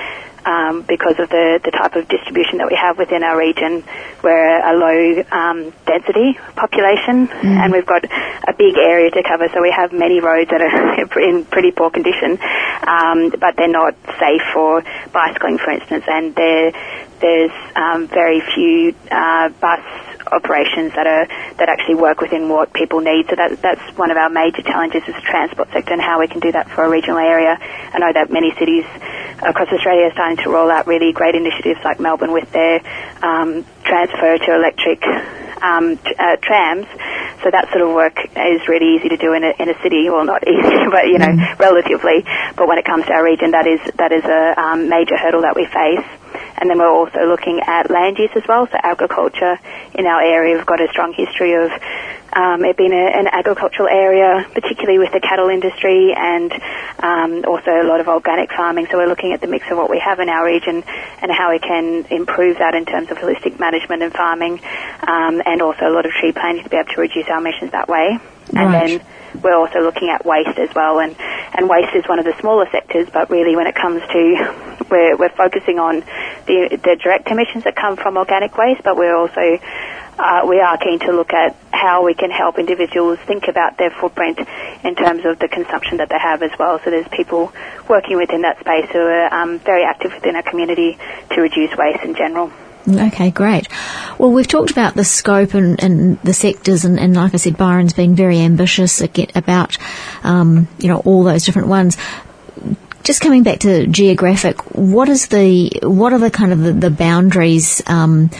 um, 0.44 0.82
because 0.82 1.18
of 1.18 1.28
the, 1.28 1.60
the 1.62 1.70
type 1.70 1.94
of 1.94 2.08
distribution 2.08 2.58
that 2.58 2.66
we 2.66 2.74
have 2.74 2.98
within 2.98 3.22
our 3.22 3.38
region. 3.38 3.84
We're 4.22 4.58
a 4.58 4.74
low 4.74 5.24
um, 5.30 5.72
density 5.86 6.38
population 6.56 7.28
mm. 7.28 7.44
and 7.44 7.72
we've 7.72 7.86
got 7.86 8.04
a 8.04 8.52
big 8.52 8.76
area 8.76 9.10
to 9.10 9.22
cover, 9.22 9.48
so 9.52 9.62
we 9.62 9.70
have 9.70 9.92
many 9.92 10.20
roads 10.20 10.50
that 10.50 10.60
are 10.60 11.20
in 11.28 11.44
pretty 11.44 11.70
poor 11.70 11.90
condition, 11.90 12.38
um, 12.86 13.30
but 13.38 13.56
they're 13.56 13.68
not 13.68 13.94
safe 14.18 14.42
for 14.52 14.82
bicycling, 15.12 15.58
for 15.58 15.70
instance, 15.70 16.04
and 16.08 16.34
there's 16.34 17.52
um, 17.76 18.08
very 18.08 18.42
few 18.54 18.94
uh, 19.10 19.48
bus 19.60 19.80
operations 20.30 20.92
that 20.94 21.06
are 21.06 21.26
that 21.58 21.68
actually 21.68 21.96
work 21.96 22.20
within 22.20 22.48
what 22.48 22.72
people 22.72 23.00
need. 23.00 23.26
So 23.28 23.36
that, 23.36 23.60
that's 23.62 23.96
one 23.96 24.10
of 24.10 24.16
our 24.16 24.28
major 24.28 24.62
challenges 24.62 25.02
as 25.06 25.14
a 25.14 25.20
transport 25.20 25.70
sector 25.72 25.92
and 25.92 26.02
how 26.02 26.20
we 26.20 26.28
can 26.28 26.40
do 26.40 26.52
that 26.52 26.70
for 26.70 26.84
a 26.84 26.90
regional 26.90 27.18
area. 27.18 27.58
I 27.60 27.98
know 27.98 28.12
that 28.12 28.30
many 28.30 28.54
cities 28.58 28.84
across 29.42 29.68
Australia 29.68 30.06
are 30.06 30.12
starting 30.12 30.38
to 30.44 30.50
roll 30.50 30.70
out 30.70 30.86
really 30.86 31.12
great 31.12 31.34
initiatives 31.34 31.80
like 31.84 32.00
Melbourne 32.00 32.32
with 32.32 32.50
their 32.52 32.80
um, 33.22 33.64
transfer 33.84 34.38
to 34.38 34.54
electric 34.54 35.02
um, 35.62 35.96
t- 35.96 36.14
uh, 36.18 36.36
trams. 36.36 36.86
So 37.42 37.50
that 37.50 37.70
sort 37.70 37.82
of 37.82 37.94
work 37.94 38.18
is 38.22 38.68
really 38.68 38.96
easy 38.96 39.08
to 39.10 39.16
do 39.16 39.32
in 39.32 39.42
a, 39.42 39.52
in 39.58 39.68
a 39.68 39.76
city. 39.82 40.08
Well, 40.10 40.24
not 40.24 40.46
easy, 40.48 40.86
but 40.90 41.06
you 41.06 41.18
know, 41.18 41.32
mm. 41.34 41.58
relatively. 41.58 42.22
But 42.56 42.68
when 42.68 42.78
it 42.78 42.84
comes 42.84 43.06
to 43.06 43.12
our 43.12 43.24
region, 43.24 43.52
that 43.52 43.66
is 43.66 43.80
that 43.96 44.12
is 44.12 44.24
a 44.24 44.60
um, 44.60 44.88
major 44.88 45.16
hurdle 45.16 45.42
that 45.42 45.56
we 45.56 45.66
face. 45.66 46.06
And 46.58 46.70
then 46.70 46.78
we're 46.78 46.92
also 46.92 47.26
looking 47.26 47.60
at 47.60 47.90
land 47.90 48.18
use 48.18 48.30
as 48.36 48.46
well. 48.46 48.66
So 48.66 48.76
agriculture 48.82 49.58
in 49.94 50.06
our 50.06 50.22
area, 50.22 50.56
we've 50.56 50.66
got 50.66 50.80
a 50.80 50.88
strong 50.88 51.12
history 51.12 51.54
of 51.54 51.70
um, 52.32 52.64
it 52.64 52.76
being 52.76 52.92
a, 52.92 53.06
an 53.18 53.28
agricultural 53.28 53.88
area, 53.88 54.46
particularly 54.52 54.98
with 54.98 55.12
the 55.12 55.20
cattle 55.20 55.48
industry 55.48 56.14
and 56.16 56.52
um, 57.00 57.44
also 57.46 57.70
a 57.70 57.86
lot 57.86 58.00
of 58.00 58.08
organic 58.08 58.52
farming. 58.52 58.86
So 58.90 58.96
we're 58.96 59.08
looking 59.08 59.32
at 59.32 59.40
the 59.40 59.46
mix 59.46 59.70
of 59.70 59.76
what 59.76 59.90
we 59.90 59.98
have 59.98 60.20
in 60.20 60.28
our 60.28 60.44
region 60.44 60.82
and 61.20 61.30
how 61.30 61.50
we 61.50 61.58
can 61.58 62.06
improve 62.06 62.58
that 62.58 62.74
in 62.74 62.86
terms 62.86 63.10
of 63.10 63.18
holistic 63.18 63.58
management 63.58 64.02
and 64.02 64.12
farming, 64.12 64.60
um, 65.06 65.42
and 65.44 65.62
also 65.62 65.86
a 65.88 65.92
lot 65.92 66.06
of 66.06 66.12
tree 66.12 66.32
planting 66.32 66.64
to 66.64 66.70
be 66.70 66.76
able 66.76 66.92
to 66.92 67.00
reduce 67.00 67.28
our 67.28 67.38
emissions 67.38 67.72
that 67.72 67.88
way. 67.88 68.18
And 68.48 68.72
right. 68.72 69.00
then 69.00 69.06
we're 69.42 69.56
also 69.56 69.80
looking 69.80 70.08
at 70.08 70.24
waste 70.26 70.58
as 70.58 70.74
well, 70.74 71.00
and, 71.00 71.16
and 71.54 71.68
waste 71.68 71.94
is 71.94 72.04
one 72.06 72.18
of 72.18 72.24
the 72.24 72.34
smaller 72.40 72.68
sectors, 72.70 73.08
but 73.12 73.30
really 73.30 73.56
when 73.56 73.66
it 73.66 73.74
comes 73.74 74.02
to, 74.02 74.86
we're, 74.90 75.16
we're 75.16 75.36
focusing 75.36 75.78
on 75.78 76.00
the, 76.46 76.78
the 76.82 76.96
direct 77.02 77.28
emissions 77.28 77.64
that 77.64 77.76
come 77.76 77.96
from 77.96 78.16
organic 78.16 78.56
waste, 78.56 78.82
but 78.82 78.96
we're 78.96 79.16
also 79.16 79.58
uh, 80.18 80.46
we 80.48 80.60
are 80.60 80.76
keen 80.78 80.98
to 81.00 81.12
look 81.12 81.32
at 81.32 81.56
how 81.72 82.04
we 82.04 82.14
can 82.14 82.30
help 82.30 82.58
individuals 82.58 83.18
think 83.20 83.48
about 83.48 83.78
their 83.78 83.90
footprint 83.90 84.38
in 84.84 84.94
terms 84.94 85.24
of 85.24 85.38
the 85.38 85.48
consumption 85.48 85.98
that 85.98 86.08
they 86.08 86.18
have 86.18 86.42
as 86.42 86.50
well. 86.58 86.80
So 86.84 86.90
there's 86.90 87.08
people 87.08 87.52
working 87.88 88.16
within 88.16 88.42
that 88.42 88.60
space 88.60 88.88
who 88.90 89.00
are 89.00 89.32
um, 89.32 89.58
very 89.60 89.84
active 89.84 90.12
within 90.12 90.36
our 90.36 90.42
community 90.42 90.98
to 91.30 91.40
reduce 91.40 91.76
waste 91.76 92.04
in 92.04 92.14
general. 92.14 92.52
Okay, 92.88 93.30
great. 93.30 93.68
Well, 94.18 94.32
we've 94.32 94.46
talked 94.46 94.72
about 94.72 94.94
the 94.94 95.04
scope 95.04 95.54
and, 95.54 95.82
and 95.82 96.20
the 96.22 96.34
sectors, 96.34 96.84
and, 96.84 96.98
and, 96.98 97.14
like 97.14 97.32
I 97.32 97.36
said, 97.36 97.56
Byron's 97.56 97.92
been 97.92 98.16
very 98.16 98.40
ambitious 98.40 99.00
about, 99.00 99.78
um, 100.24 100.66
you 100.78 100.88
know, 100.88 100.98
all 100.98 101.22
those 101.22 101.44
different 101.44 101.68
ones. 101.68 101.96
Just 103.04 103.20
coming 103.20 103.44
back 103.44 103.60
to 103.60 103.86
geographic, 103.86 104.60
what 104.74 105.08
is 105.08 105.28
the 105.28 105.80
what 105.82 106.12
are 106.12 106.20
the 106.20 106.30
kind 106.30 106.52
of 106.52 106.60
the, 106.60 106.72
the 106.72 106.90
boundaries 106.90 107.82
um, 107.88 108.30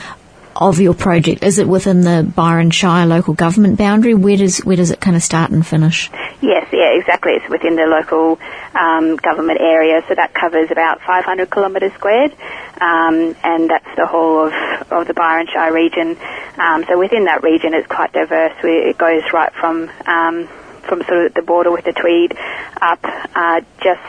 of 0.56 0.80
your 0.80 0.94
project? 0.94 1.42
Is 1.42 1.58
it 1.58 1.68
within 1.68 2.02
the 2.02 2.22
Byron 2.22 2.70
Shire 2.70 3.06
local 3.06 3.34
government 3.34 3.78
boundary? 3.78 4.14
Where 4.14 4.36
does 4.36 4.58
where 4.58 4.76
does 4.76 4.90
it 4.90 5.00
kind 5.00 5.16
of 5.16 5.22
start 5.22 5.50
and 5.50 5.66
finish? 5.66 6.10
Yes, 6.40 6.68
yeah, 6.72 6.90
exactly. 6.98 7.32
It's 7.32 7.48
within 7.48 7.76
the 7.76 7.86
local 7.86 8.38
um, 8.74 9.16
government 9.16 9.60
area, 9.60 10.02
so 10.08 10.14
that 10.14 10.34
covers 10.34 10.70
about 10.70 11.00
500 11.02 11.50
kilometres 11.50 11.92
squared, 11.94 12.32
um, 12.80 13.36
and 13.44 13.70
that's 13.70 13.96
the 13.96 14.06
whole 14.06 14.46
of, 14.46 14.52
of 14.90 15.06
the 15.06 15.14
Byron 15.14 15.46
Shire 15.52 15.72
region. 15.72 16.16
Um, 16.58 16.84
so 16.88 16.98
within 16.98 17.24
that 17.24 17.42
region, 17.42 17.74
it's 17.74 17.86
quite 17.86 18.12
diverse. 18.12 18.54
It 18.62 18.98
goes 18.98 19.22
right 19.32 19.52
from 19.52 19.90
um, 20.06 20.48
from 20.82 21.02
sort 21.04 21.26
of 21.26 21.34
the 21.34 21.42
border 21.42 21.70
with 21.70 21.84
the 21.84 21.92
Tweed 21.92 22.36
up 22.80 23.00
uh, 23.02 23.60
just 23.82 24.02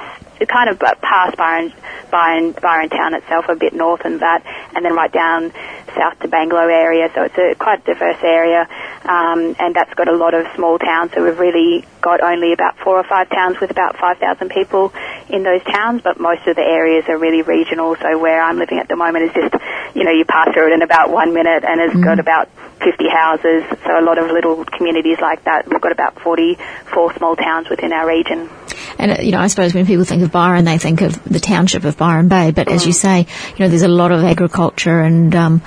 kind 0.48 0.69
of 0.69 0.80
past 0.80 1.38
Byron, 1.38 1.74
Byron, 2.12 2.52
Byron 2.52 2.89
town 2.89 3.13
itself, 3.13 3.46
a 3.50 3.56
bit 3.56 3.74
north 3.74 4.02
and 4.06 4.19
that, 4.19 4.43
and 4.76 4.84
then 4.86 4.93
right 4.96 5.12
down 5.12 5.52
south 5.96 6.19
to 6.19 6.28
Bangalow 6.28 6.72
area. 6.72 7.10
So 7.13 7.24
it's 7.24 7.38
a 7.38 7.56
quite 7.56 7.86
diverse 7.86 8.22
area, 8.24 8.67
um, 9.06 9.56
and 9.60 9.76
that's 9.76 9.93
got 9.93 10.08
a 10.08 10.15
lot 10.15 10.34
of 10.34 10.46
small 10.56 10.80
towns. 10.80 11.12
So 11.13 11.24
we've 11.24 11.39
really 11.39 11.86
got 12.02 12.22
only 12.22 12.54
about 12.54 12.78
four 12.80 12.98
or 12.98 13.04
five 13.04 13.30
towns 13.30 13.60
with 13.60 13.72
about 13.72 13.98
5,000 13.98 14.50
people 14.50 14.93
in 15.30 15.43
those 15.43 15.63
towns, 15.63 16.02
but 16.04 16.19
most 16.19 16.46
of 16.48 16.56
the 16.56 16.62
areas 16.62 17.06
are 17.08 17.17
really 17.17 17.41
regional. 17.41 17.96
So 17.96 18.17
where 18.19 18.41
I'm 18.41 18.58
living 18.58 18.80
at 18.80 18.88
the 18.88 18.96
moment 18.96 19.26
is 19.26 19.34
just, 19.34 19.63
you 19.96 20.04
know, 20.04 20.12
you 20.12 20.26
pass 20.26 20.54
through 20.54 20.72
it 20.72 20.74
in 20.74 20.82
about 20.82 21.10
one 21.10 21.34
minute 21.34 21.63
and 21.63 21.80
it's 21.80 21.93
mm. 21.93 22.04
got 22.04 22.19
about 22.19 22.50
50 22.82 23.08
houses. 23.10 23.63
So 23.86 24.00
a 24.00 24.04
lot 24.04 24.17
of 24.17 24.30
little 24.32 24.65
communities 24.65 25.17
like 25.22 25.43
that. 25.46 25.67
We've 25.67 25.82
got 25.82 25.91
about 25.91 26.19
44 26.22 27.15
small 27.17 27.36
towns 27.36 27.69
within 27.69 27.93
our 27.93 28.08
region. 28.08 28.50
And, 28.98 29.12
uh, 29.12 29.22
you 29.22 29.32
know, 29.32 29.39
I 29.39 29.48
suppose 29.48 29.74
when 29.74 29.86
people 29.86 30.06
think 30.06 30.24
of 30.24 30.32
Byron, 30.32 30.65
they 30.65 30.78
think 30.78 31.02
of 31.02 31.24
the 31.24 31.39
township 31.39 31.84
of 31.84 31.98
Byron 31.98 32.28
Bay. 32.28 32.52
But 32.52 32.67
as 32.67 32.86
you 32.86 32.93
say, 32.93 33.19
you 33.19 33.60
know, 33.60 33.69
there's 33.69 33.82
a 33.82 33.88
lot 33.88 34.12
of 34.12 34.24
agriculture 34.24 35.02
and, 35.02 35.36
um, 35.36 35.62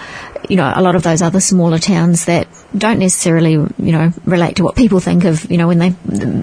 you 0.48 0.56
know, 0.56 0.72
a 0.74 0.82
lot 0.82 0.94
of 0.94 1.02
those 1.02 1.22
other 1.22 1.40
smaller 1.40 1.78
towns 1.78 2.26
that 2.26 2.48
don't 2.76 2.98
necessarily, 2.98 3.52
you 3.52 3.72
know, 3.78 4.12
relate 4.24 4.56
to 4.56 4.64
what 4.64 4.76
people 4.76 5.00
think 5.00 5.24
of, 5.24 5.50
you 5.50 5.58
know, 5.58 5.66
when 5.66 5.78
they, 5.78 5.94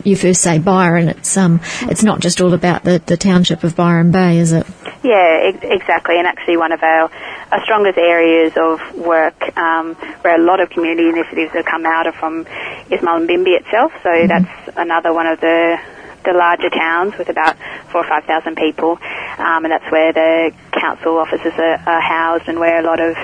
you 0.03 0.15
first 0.15 0.41
say 0.41 0.59
Byron, 0.59 1.09
it's, 1.09 1.37
um, 1.37 1.61
it's 1.83 2.03
not 2.03 2.19
just 2.19 2.41
all 2.41 2.53
about 2.53 2.83
the, 2.83 3.01
the 3.05 3.17
township 3.17 3.63
of 3.63 3.75
Byron 3.75 4.11
Bay, 4.11 4.39
is 4.39 4.51
it? 4.51 4.65
Yeah, 5.03 5.51
ex- 5.53 5.63
exactly. 5.63 6.17
And 6.17 6.27
actually 6.27 6.57
one 6.57 6.71
of 6.71 6.81
our, 6.81 7.11
our 7.51 7.63
strongest 7.63 7.97
areas 7.97 8.53
of 8.57 8.97
work, 8.97 9.57
um, 9.57 9.95
where 10.21 10.35
a 10.35 10.43
lot 10.43 10.59
of 10.59 10.69
community 10.69 11.09
initiatives 11.09 11.51
have 11.53 11.65
come 11.65 11.85
out 11.85 12.07
are 12.07 12.13
from 12.13 12.47
is 12.89 13.01
Mullumbimby 13.01 13.59
itself. 13.59 13.91
So 14.01 14.09
mm-hmm. 14.09 14.27
that's 14.27 14.77
another 14.77 15.13
one 15.13 15.27
of 15.27 15.39
the 15.39 15.77
the 16.23 16.33
larger 16.33 16.69
towns 16.69 17.17
with 17.17 17.29
about 17.29 17.57
four 17.91 18.01
or 18.01 18.07
five 18.07 18.25
thousand 18.25 18.55
people, 18.55 18.97
um, 19.37 19.65
and 19.65 19.71
that's 19.71 19.89
where 19.91 20.13
the 20.13 20.53
council 20.71 21.17
offices 21.17 21.53
are, 21.57 21.79
are, 21.85 22.01
housed 22.01 22.47
and 22.47 22.59
where 22.59 22.79
a 22.79 22.83
lot 22.83 22.99
of 22.99 23.15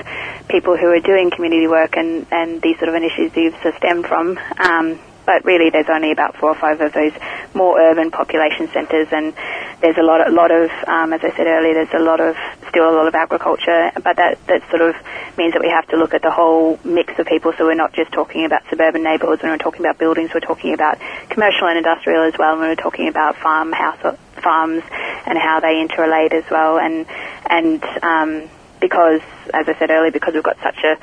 people 0.48 0.76
who 0.76 0.86
are 0.86 1.00
doing 1.00 1.30
community 1.30 1.66
work 1.66 1.96
and, 1.96 2.26
and 2.30 2.62
these 2.62 2.76
sort 2.78 2.88
of 2.88 2.94
initiatives 2.94 3.56
are 3.64 3.76
stemmed 3.76 4.06
from. 4.06 4.38
Um, 4.58 4.98
but 5.26 5.44
really 5.44 5.70
there's 5.70 5.88
only 5.88 6.10
about 6.10 6.36
four 6.36 6.50
or 6.50 6.54
five 6.56 6.80
of 6.80 6.92
those 6.92 7.12
more 7.54 7.78
urban 7.78 8.10
population 8.10 8.68
centres 8.72 9.08
and 9.12 9.32
there's 9.80 9.96
a 9.96 10.02
lot, 10.02 10.26
a 10.26 10.30
lot 10.30 10.50
of, 10.50 10.70
um, 10.86 11.12
as 11.12 11.20
I 11.22 11.30
said 11.36 11.46
earlier, 11.46 11.74
there's 11.74 11.94
a 11.94 12.02
lot 12.02 12.20
of, 12.20 12.36
still 12.68 12.88
a 12.88 12.94
lot 12.94 13.08
of 13.08 13.14
agriculture, 13.14 13.90
but 13.94 14.16
that, 14.16 14.38
that 14.46 14.68
sort 14.68 14.82
of 14.82 14.94
means 15.38 15.54
that 15.54 15.62
we 15.62 15.70
have 15.70 15.86
to 15.88 15.96
look 15.96 16.14
at 16.14 16.22
the 16.22 16.30
whole 16.30 16.78
mix 16.84 17.18
of 17.18 17.26
people, 17.26 17.52
so 17.56 17.64
we're 17.64 17.74
not 17.74 17.92
just 17.92 18.12
talking 18.12 18.44
about 18.44 18.62
suburban 18.68 19.02
neighbourhoods, 19.02 19.42
when 19.42 19.50
we're 19.50 19.58
talking 19.58 19.80
about 19.80 19.98
buildings, 19.98 20.30
we're 20.34 20.40
talking 20.40 20.74
about 20.74 20.98
commercial 21.30 21.66
and 21.66 21.78
industrial 21.78 22.24
as 22.24 22.34
well, 22.38 22.52
and 22.52 22.60
we're 22.60 22.74
talking 22.74 23.08
about 23.08 23.36
farmhouse, 23.36 24.16
farms 24.36 24.82
and 25.26 25.38
how 25.38 25.60
they 25.60 25.84
interrelate 25.84 26.32
as 26.32 26.44
well, 26.50 26.78
and, 26.78 27.06
and, 27.48 27.82
um, 28.02 28.48
because, 28.80 29.20
as 29.52 29.68
I 29.68 29.78
said 29.78 29.90
earlier, 29.90 30.10
because 30.10 30.32
we've 30.34 30.42
got 30.42 30.56
such 30.62 30.78
a, 30.84 30.96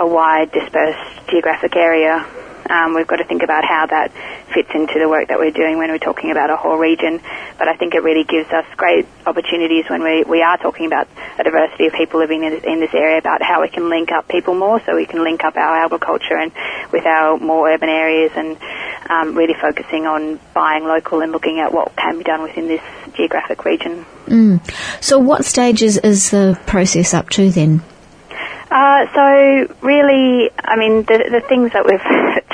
a 0.00 0.06
wide 0.06 0.52
dispersed 0.52 1.28
geographic 1.28 1.74
area, 1.74 2.24
um, 2.70 2.94
we've 2.94 3.06
got 3.06 3.16
to 3.16 3.24
think 3.24 3.42
about 3.42 3.64
how 3.64 3.86
that 3.86 4.12
fits 4.52 4.70
into 4.74 4.98
the 4.98 5.08
work 5.08 5.28
that 5.28 5.38
we're 5.38 5.50
doing 5.50 5.78
when 5.78 5.90
we're 5.90 5.98
talking 5.98 6.30
about 6.30 6.50
a 6.50 6.56
whole 6.56 6.76
region. 6.76 7.20
But 7.58 7.68
I 7.68 7.76
think 7.76 7.94
it 7.94 8.02
really 8.02 8.24
gives 8.24 8.50
us 8.50 8.64
great 8.76 9.06
opportunities 9.26 9.84
when 9.88 10.02
we, 10.02 10.24
we 10.24 10.42
are 10.42 10.56
talking 10.58 10.86
about 10.86 11.08
a 11.38 11.44
diversity 11.44 11.86
of 11.86 11.92
people 11.92 12.20
living 12.20 12.44
in 12.44 12.50
this, 12.50 12.64
in 12.64 12.80
this 12.80 12.94
area 12.94 13.18
about 13.18 13.42
how 13.42 13.62
we 13.62 13.68
can 13.68 13.88
link 13.88 14.12
up 14.12 14.28
people 14.28 14.54
more 14.54 14.80
so 14.84 14.94
we 14.94 15.06
can 15.06 15.22
link 15.22 15.44
up 15.44 15.56
our 15.56 15.84
agriculture 15.84 16.36
and 16.36 16.52
with 16.92 17.06
our 17.06 17.38
more 17.38 17.70
urban 17.70 17.88
areas 17.88 18.32
and 18.36 18.58
um, 19.10 19.36
really 19.36 19.54
focusing 19.54 20.06
on 20.06 20.40
buying 20.54 20.84
local 20.84 21.20
and 21.20 21.32
looking 21.32 21.60
at 21.60 21.72
what 21.72 21.94
can 21.96 22.18
be 22.18 22.24
done 22.24 22.42
within 22.42 22.68
this 22.68 22.82
geographic 23.14 23.64
region. 23.64 24.04
Mm. 24.26 24.60
So 25.02 25.18
what 25.18 25.44
stages 25.44 25.98
is 25.98 26.30
the 26.30 26.58
process 26.66 27.14
up 27.14 27.28
to 27.30 27.50
then? 27.50 27.82
Uh, 28.70 29.06
so 29.14 29.76
really, 29.82 30.50
I 30.58 30.76
mean, 30.76 31.02
the, 31.04 31.28
the 31.30 31.40
things 31.46 31.72
that 31.74 31.86
we've 31.86 32.00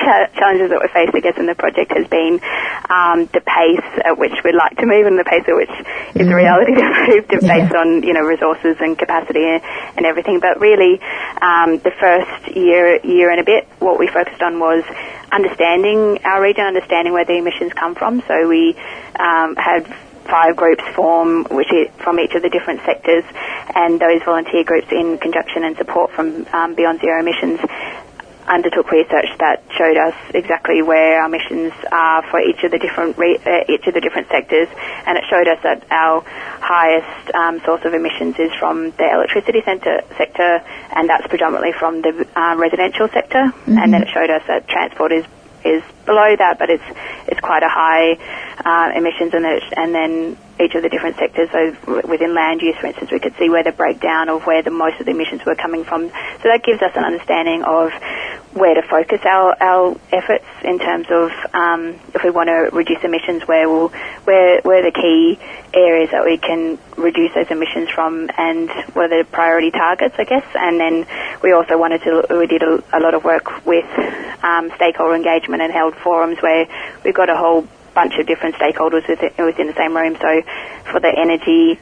challenges 0.01 0.71
that 0.71 0.81
we've 0.81 0.91
faced, 0.91 1.15
I 1.15 1.21
guess, 1.21 1.37
in 1.39 1.47
the 1.47 1.55
project 1.55 1.93
has 1.93 2.07
been 2.09 2.41
um, 2.89 3.27
the 3.33 3.41
pace 3.41 3.87
at 4.05 4.19
which 4.19 4.33
we'd 4.45 4.55
like 4.55 4.77
to 4.79 4.87
move 4.87 5.07
and 5.07 5.19
the 5.19 5.25
pace 5.25 5.45
at 5.47 5.55
which 5.55 5.71
is 6.15 6.27
the 6.27 6.35
reality 6.35 6.75
to 6.81 6.87
move, 7.09 7.29
to 7.29 7.39
yeah. 7.43 7.61
based 7.61 7.75
on 7.75 8.03
you 8.03 8.13
know 8.13 8.23
resources 8.23 8.77
and 8.81 8.99
capacity 8.99 9.45
and, 9.45 9.63
and 9.97 10.07
everything. 10.07 10.41
But 10.41 10.61
really, 10.61 11.01
um, 11.41 11.79
the 11.79 11.93
first 11.99 12.57
year, 12.57 12.99
year 13.05 13.31
and 13.31 13.41
a 13.41 13.45
bit, 13.45 13.69
what 13.79 13.99
we 13.99 14.09
focused 14.09 14.43
on 14.43 14.59
was 14.59 14.85
understanding 15.33 16.25
our 16.25 16.43
region, 16.43 16.65
understanding 16.65 17.13
where 17.13 17.25
the 17.25 17.37
emissions 17.37 17.73
come 17.73 17.95
from. 17.95 18.23
So 18.27 18.49
we 18.49 18.77
um, 19.19 19.57
had 19.57 19.87
five 20.25 20.57
groups 20.57 20.85
form 20.95 21.45
which 21.51 21.69
from 21.99 22.21
each 22.21 22.35
of 22.35 22.43
the 22.43 22.49
different 22.49 22.81
sectors 22.85 23.25
and 23.75 23.99
those 23.99 24.23
volunteer 24.23 24.63
groups 24.63 24.87
in 24.93 25.19
conjunction 25.19 25.65
and 25.65 25.77
support 25.77 26.13
from 26.13 26.47
um, 26.53 26.75
Beyond 26.75 27.01
Zero 27.01 27.21
Emissions 27.21 27.61
undertook 28.51 28.91
research 28.91 29.31
that 29.39 29.63
showed 29.79 29.97
us 29.97 30.15
exactly 30.35 30.83
where 30.83 31.23
our 31.23 31.27
emissions 31.27 31.73
are 31.93 32.23
for 32.31 32.41
each 32.41 32.63
of 32.65 32.73
the 32.73 32.79
different 32.79 33.17
re- 33.17 33.39
uh, 33.39 33.73
each 33.73 33.87
of 33.87 33.95
the 33.95 34.01
different 34.01 34.29
sectors, 34.29 34.69
and 35.07 35.17
it 35.17 35.25
showed 35.31 35.47
us 35.47 35.59
that 35.63 35.87
our 35.91 36.23
highest 36.61 37.35
um, 37.35 37.61
source 37.65 37.85
of 37.85 37.95
emissions 37.95 38.35
is 38.39 38.53
from 38.59 38.91
the 38.99 39.09
electricity 39.15 39.63
center, 39.65 40.03
sector, 40.19 40.63
and 40.95 41.09
that's 41.09 41.27
predominantly 41.29 41.73
from 41.73 42.03
the 42.03 42.27
um, 42.35 42.61
residential 42.61 43.09
sector. 43.09 43.55
Mm-hmm. 43.55 43.79
And 43.79 43.95
then 43.95 44.03
it 44.03 44.09
showed 44.13 44.31
us 44.31 44.43
that 44.49 44.69
transport 44.69 45.13
is 45.13 45.25
is 45.65 45.83
below 46.07 46.35
that, 46.37 46.59
but 46.59 46.71
it's 46.71 46.85
it's 47.29 47.41
quite 47.41 47.63
a 47.63 47.69
high 47.69 48.19
uh, 48.65 48.99
emissions, 48.99 49.33
and, 49.33 49.47
and 49.47 49.95
then 49.95 50.37
each 50.61 50.75
of 50.75 50.83
the 50.83 50.89
different 50.89 51.17
sectors. 51.17 51.51
So 51.51 52.03
within 52.07 52.35
land 52.35 52.63
use, 52.63 52.77
for 52.77 52.87
instance, 52.87 53.11
we 53.11 53.19
could 53.19 53.37
see 53.37 53.49
where 53.49 53.63
the 53.63 53.73
breakdown 53.73 54.29
of 54.29 54.47
where 54.47 54.63
the 54.63 54.71
most 54.71 55.01
of 55.01 55.07
the 55.07 55.13
emissions 55.13 55.45
were 55.45 55.55
coming 55.55 55.85
from. 55.85 56.09
So 56.09 56.49
that 56.49 56.63
gives 56.63 56.83
us 56.83 56.93
an 56.95 57.05
understanding 57.05 57.63
of 57.65 57.93
where 58.53 58.75
to 58.75 58.83
focus 58.83 59.21
our, 59.25 59.57
our 59.63 59.97
efforts 60.11 60.45
in 60.65 60.79
terms 60.79 61.07
of 61.11 61.31
um, 61.55 61.95
if 62.15 62.25
we 62.25 62.31
want 62.31 62.49
to 62.49 62.75
reduce 62.77 63.03
emissions, 63.05 63.47
where 63.47 63.69
will 63.69 63.89
where 64.25 64.61
where 64.63 64.83
the 64.83 64.91
key 64.91 65.39
areas 65.73 66.11
that 66.11 66.25
we 66.25 66.37
can 66.37 66.79
reduce 66.97 67.33
those 67.35 67.51
emissions 67.51 67.89
from, 67.91 68.29
and 68.37 68.69
what 68.93 69.13
are 69.13 69.23
the 69.23 69.29
priority 69.31 69.71
targets, 69.71 70.17
I 70.19 70.25
guess. 70.25 70.45
And 70.55 70.81
then 70.81 71.07
we 71.43 71.53
also 71.53 71.79
wanted 71.79 72.03
to 72.03 72.27
we 72.31 72.47
did 72.47 72.63
a, 72.63 72.83
a 72.93 72.99
lot 72.99 73.15
of 73.15 73.25
work 73.25 73.65
with 73.65 73.87
um, 74.43 74.71
stakeholder 74.75 75.15
engagement 75.15 75.63
and 75.63 75.73
held 75.73 75.95
forums 75.95 76.39
where 76.41 76.67
we've 77.05 77.15
got 77.15 77.31
a 77.31 77.37
whole 77.37 77.67
bunch 77.95 78.15
of 78.19 78.27
different 78.27 78.57
stakeholders 78.57 79.09
within, 79.09 79.33
within 79.45 79.67
the 79.67 79.75
same 79.75 79.97
room. 79.97 80.17
So 80.21 80.43
for 80.91 81.01
the 81.01 81.13
energy 81.17 81.79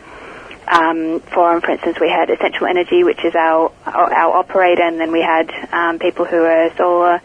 um, 0.69 1.21
forum, 1.21 1.61
for 1.61 1.71
instance, 1.73 1.99
we 2.01 2.09
had 2.09 2.31
Essential 2.31 2.67
Energy, 2.67 3.03
which 3.05 3.25
is 3.25 3.35
our 3.35 3.73
our 3.87 4.37
operator, 4.37 4.83
and 4.83 5.01
then 5.01 5.13
we 5.13 5.23
had 5.23 5.51
um, 5.73 5.99
people 5.99 6.25
who 6.25 6.45
are 6.45 6.75
solar 6.77 7.21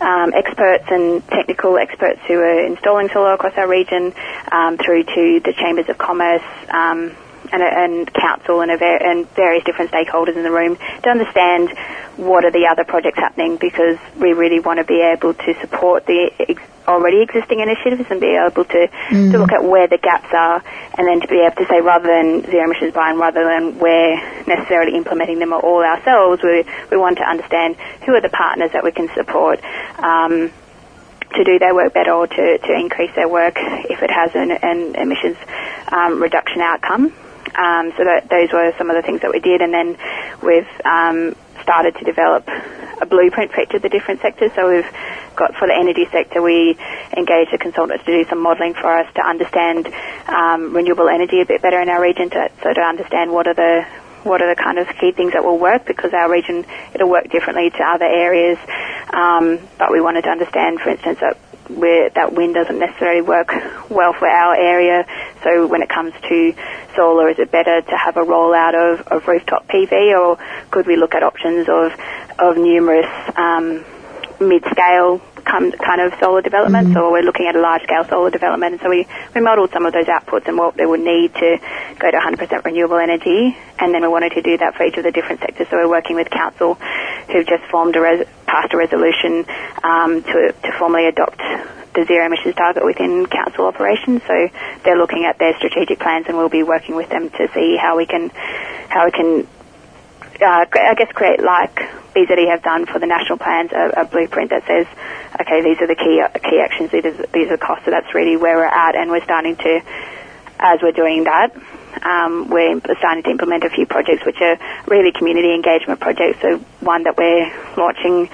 um, 0.00 0.32
experts 0.34 0.84
and 0.90 1.26
technical 1.28 1.76
experts 1.76 2.20
who 2.28 2.34
are 2.34 2.66
installing 2.66 3.08
solar 3.08 3.34
across 3.34 3.54
our 3.56 3.68
region, 3.68 4.12
um, 4.52 4.78
through 4.78 5.04
to 5.04 5.40
the 5.44 5.52
chambers 5.58 5.88
of 5.88 5.98
commerce. 5.98 6.42
And, 7.54 7.62
and, 7.62 8.12
council 8.12 8.62
and, 8.62 8.76
ver- 8.80 8.96
and 8.96 9.30
various 9.30 9.62
different 9.62 9.92
stakeholders 9.92 10.34
in 10.34 10.42
the 10.42 10.50
room 10.50 10.76
to 11.04 11.08
understand 11.08 11.70
what 12.16 12.44
are 12.44 12.50
the 12.50 12.66
other 12.66 12.82
projects 12.82 13.18
happening 13.18 13.58
because 13.58 13.96
we 14.16 14.32
really 14.32 14.58
want 14.58 14.78
to 14.78 14.84
be 14.84 15.00
able 15.00 15.34
to 15.34 15.54
support 15.60 16.04
the 16.04 16.32
ex- 16.40 16.62
already 16.86 17.22
existing 17.22 17.60
initiatives 17.60 18.10
and 18.10 18.20
be 18.20 18.34
able 18.34 18.64
to, 18.64 18.88
mm. 19.08 19.32
to 19.32 19.38
look 19.38 19.52
at 19.52 19.64
where 19.64 19.86
the 19.86 19.98
gaps 19.98 20.28
are 20.32 20.62
and 20.98 21.06
then 21.06 21.20
to 21.20 21.28
be 21.28 21.40
able 21.40 21.56
to 21.56 21.66
say 21.66 21.80
rather 21.80 22.06
than 22.06 22.42
zero 22.50 22.64
emissions 22.64 22.92
Byron, 22.92 23.18
rather 23.18 23.44
than 23.44 23.78
we're 23.78 24.16
necessarily 24.46 24.96
implementing 24.96 25.38
them 25.38 25.52
all 25.52 25.82
ourselves, 25.82 26.42
we, 26.42 26.64
we 26.90 26.96
want 26.96 27.18
to 27.18 27.24
understand 27.24 27.76
who 28.04 28.14
are 28.14 28.20
the 28.20 28.28
partners 28.28 28.72
that 28.72 28.84
we 28.84 28.92
can 28.92 29.08
support. 29.14 29.62
Um, 29.98 30.50
to 31.34 31.42
do 31.42 31.58
their 31.58 31.74
work 31.74 31.92
better 31.92 32.12
or 32.12 32.28
to, 32.28 32.58
to 32.58 32.72
increase 32.72 33.12
their 33.16 33.28
work 33.28 33.54
if 33.56 34.02
it 34.02 34.10
has 34.10 34.30
an, 34.36 34.52
an 34.52 34.94
emissions 34.94 35.36
um, 35.90 36.22
reduction 36.22 36.60
outcome. 36.60 37.12
Um, 37.54 37.92
so 37.96 38.04
that, 38.04 38.28
those 38.30 38.52
were 38.52 38.72
some 38.78 38.90
of 38.90 38.96
the 38.96 39.02
things 39.02 39.20
that 39.22 39.30
we 39.30 39.40
did, 39.40 39.60
and 39.60 39.72
then 39.72 39.96
we've 40.42 40.68
um, 40.84 41.36
started 41.62 41.96
to 41.96 42.04
develop 42.04 42.48
a 43.00 43.06
blueprint 43.06 43.52
for 43.52 43.62
each 43.62 43.74
of 43.74 43.82
the 43.82 43.88
different 43.88 44.20
sectors. 44.20 44.52
So 44.54 44.70
we've 44.70 44.90
got 45.36 45.54
for 45.56 45.66
the 45.66 45.74
energy 45.74 46.06
sector, 46.10 46.42
we 46.42 46.76
engaged 47.16 47.52
the 47.52 47.58
consultants 47.58 48.04
to 48.04 48.12
do 48.12 48.28
some 48.28 48.42
modelling 48.42 48.74
for 48.74 48.90
us 48.92 49.12
to 49.14 49.22
understand 49.26 49.88
um, 50.28 50.74
renewable 50.74 51.08
energy 51.08 51.40
a 51.40 51.46
bit 51.46 51.62
better 51.62 51.80
in 51.80 51.88
our 51.88 52.00
region, 52.00 52.30
to, 52.30 52.50
so 52.62 52.72
to 52.72 52.80
understand 52.80 53.32
what 53.32 53.46
are 53.46 53.54
the 53.54 53.86
what 54.24 54.40
are 54.40 54.48
the 54.48 54.60
kind 54.60 54.78
of 54.78 54.88
key 54.96 55.12
things 55.12 55.34
that 55.34 55.44
will 55.44 55.58
work 55.58 55.84
because 55.84 56.14
our 56.14 56.30
region 56.30 56.64
it'll 56.94 57.10
work 57.10 57.28
differently 57.28 57.68
to 57.68 57.82
other 57.84 58.06
areas. 58.06 58.58
Um, 59.12 59.60
but 59.78 59.92
we 59.92 60.00
wanted 60.00 60.22
to 60.22 60.30
understand, 60.30 60.80
for 60.80 60.88
instance, 60.88 61.20
that 61.20 61.36
where 61.68 62.10
that 62.10 62.32
wind 62.32 62.54
doesn't 62.54 62.78
necessarily 62.78 63.22
work 63.22 63.48
well 63.90 64.12
for 64.12 64.28
our 64.28 64.54
area. 64.54 65.06
So 65.42 65.66
when 65.66 65.82
it 65.82 65.88
comes 65.88 66.12
to 66.28 66.54
solar, 66.94 67.28
is 67.28 67.38
it 67.38 67.50
better 67.50 67.80
to 67.80 67.96
have 67.96 68.16
a 68.16 68.24
rollout 68.24 68.74
of, 68.74 69.06
of 69.08 69.26
rooftop 69.26 69.68
PV, 69.68 70.18
or 70.18 70.38
could 70.70 70.86
we 70.86 70.96
look 70.96 71.14
at 71.14 71.22
options 71.22 71.68
of 71.68 71.92
of 72.38 72.56
numerous 72.56 73.06
um, 73.36 73.84
mid-scale 74.40 75.20
kind 75.44 76.00
of 76.00 76.18
solar 76.20 76.42
development, 76.42 76.88
mm-hmm. 76.88 76.96
so 76.96 77.12
we're 77.12 77.22
looking 77.22 77.46
at 77.46 77.56
a 77.56 77.60
large-scale 77.60 78.04
solar 78.04 78.30
development. 78.30 78.74
And 78.74 78.80
so 78.80 78.90
we, 78.90 79.06
we 79.34 79.40
modelled 79.40 79.70
some 79.72 79.86
of 79.86 79.92
those 79.92 80.06
outputs 80.06 80.48
and 80.48 80.56
what 80.56 80.76
they 80.76 80.86
would 80.86 81.00
need 81.00 81.34
to 81.34 81.58
go 81.98 82.10
to 82.10 82.16
100% 82.16 82.64
renewable 82.64 82.98
energy, 82.98 83.56
and 83.78 83.94
then 83.94 84.02
we 84.02 84.08
wanted 84.08 84.32
to 84.32 84.42
do 84.42 84.56
that 84.58 84.74
for 84.74 84.84
each 84.84 84.96
of 84.96 85.04
the 85.04 85.12
different 85.12 85.40
sectors. 85.40 85.68
So 85.68 85.76
we're 85.76 85.88
working 85.88 86.16
with 86.16 86.30
council, 86.30 86.74
who've 87.30 87.46
just 87.46 87.64
formed 87.70 87.96
a 87.96 88.00
res- 88.00 88.28
passed 88.46 88.72
a 88.72 88.76
resolution 88.76 89.44
um, 89.82 90.22
to 90.22 90.52
to 90.52 90.72
formally 90.78 91.06
adopt 91.06 91.38
the 91.94 92.04
zero 92.06 92.26
emissions 92.26 92.54
target 92.54 92.84
within 92.84 93.26
council 93.26 93.66
operations. 93.66 94.22
So 94.26 94.48
they're 94.84 94.98
looking 94.98 95.24
at 95.24 95.38
their 95.38 95.56
strategic 95.56 95.98
plans, 96.00 96.26
and 96.28 96.36
we'll 96.36 96.48
be 96.48 96.62
working 96.62 96.96
with 96.96 97.08
them 97.08 97.30
to 97.30 97.48
see 97.54 97.76
how 97.76 97.96
we 97.96 98.06
can 98.06 98.30
how 98.88 99.06
we 99.06 99.12
can 99.12 99.46
uh, 100.40 100.66
I 100.72 100.94
guess 100.96 101.12
create 101.12 101.42
like 101.42 101.74
BZE 102.14 102.48
have 102.50 102.62
done 102.62 102.86
for 102.86 102.98
the 102.98 103.06
national 103.06 103.38
plans 103.38 103.72
a, 103.72 104.02
a, 104.02 104.04
blueprint 104.04 104.50
that 104.50 104.66
says, 104.66 104.86
okay, 105.40 105.62
these 105.62 105.80
are 105.80 105.86
the 105.86 105.94
key 105.94 106.22
key 106.48 106.60
actions, 106.60 106.90
these 106.90 107.04
are, 107.04 107.26
these 107.32 107.48
are 107.48 107.56
the 107.56 107.64
costs. 107.64 107.84
So 107.84 107.90
that's 107.90 108.14
really 108.14 108.36
where 108.36 108.56
we're 108.56 108.64
at, 108.64 108.94
and 108.94 109.10
we're 109.10 109.24
starting 109.24 109.56
to, 109.56 109.80
as 110.58 110.80
we're 110.82 110.92
doing 110.92 111.24
that, 111.24 111.54
um, 112.02 112.48
we're 112.48 112.80
starting 112.98 113.22
to 113.24 113.30
implement 113.30 113.64
a 113.64 113.70
few 113.70 113.86
projects 113.86 114.24
which 114.24 114.40
are 114.40 114.58
really 114.86 115.12
community 115.12 115.54
engagement 115.54 116.00
projects. 116.00 116.40
So 116.40 116.58
one 116.80 117.04
that 117.04 117.16
we're 117.16 117.50
launching 117.76 118.28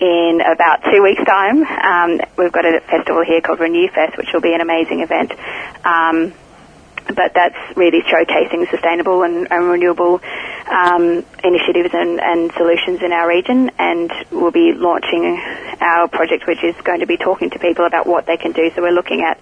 in 0.00 0.40
about 0.40 0.84
two 0.84 1.02
weeks' 1.02 1.24
time. 1.24 1.64
Um, 1.64 2.20
we've 2.36 2.52
got 2.52 2.64
a 2.64 2.80
festival 2.80 3.24
here 3.24 3.40
called 3.40 3.60
Renew 3.60 3.88
Fest, 3.88 4.16
which 4.16 4.28
will 4.32 4.40
be 4.40 4.54
an 4.54 4.60
amazing 4.60 5.00
event. 5.00 5.32
Um, 5.84 6.32
but 7.14 7.34
that's 7.34 7.56
really 7.76 8.02
showcasing 8.02 8.70
sustainable 8.70 9.22
and, 9.22 9.50
and 9.50 9.64
renewable 9.68 10.20
um, 10.70 11.24
initiatives 11.42 11.94
and, 11.94 12.20
and, 12.20 12.52
solutions 12.52 13.02
in 13.02 13.12
our 13.12 13.28
region. 13.28 13.70
And 13.78 14.12
we'll 14.30 14.50
be 14.50 14.72
launching 14.72 15.40
our 15.80 16.08
project, 16.08 16.46
which 16.46 16.62
is 16.62 16.74
going 16.82 17.00
to 17.00 17.06
be 17.06 17.16
talking 17.16 17.50
to 17.50 17.58
people 17.58 17.86
about 17.86 18.06
what 18.06 18.26
they 18.26 18.36
can 18.36 18.52
do. 18.52 18.70
So 18.74 18.82
we're 18.82 18.92
looking 18.92 19.22
at 19.22 19.40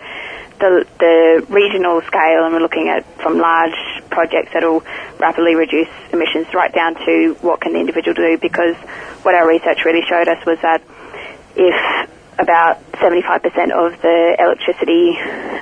the, 0.59 0.87
the 0.99 1.47
regional 1.49 2.01
scale, 2.03 2.45
and 2.45 2.55
we're 2.55 2.61
looking 2.61 2.89
at 2.89 3.05
from 3.21 3.39
large 3.39 3.77
projects 4.11 4.53
that 4.55 4.63
will 4.63 4.83
rapidly 5.19 5.55
reduce 5.55 5.89
emissions 6.13 6.47
right 6.55 6.73
down 6.73 6.95
to 7.05 7.37
what 7.41 7.61
can 7.61 7.73
the 7.73 7.81
individual 7.81 8.15
do. 8.15 8.39
Because 8.39 8.77
what 9.23 9.35
our 9.35 9.47
research 9.47 9.85
really 9.85 10.03
showed 10.09 10.29
us 10.29 10.45
was 10.47 10.59
that 10.63 10.83
if 11.57 12.11
about 12.39 12.93
75% 12.93 13.45
of 13.73 14.01
the 14.03 14.37
electricity 14.39 15.17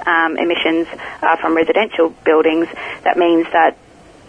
um, 0.06 0.36
emissions 0.36 0.88
are 1.22 1.36
from 1.38 1.54
residential 1.56 2.10
buildings, 2.24 2.68
that 3.04 3.16
means 3.16 3.46
that 3.52 3.76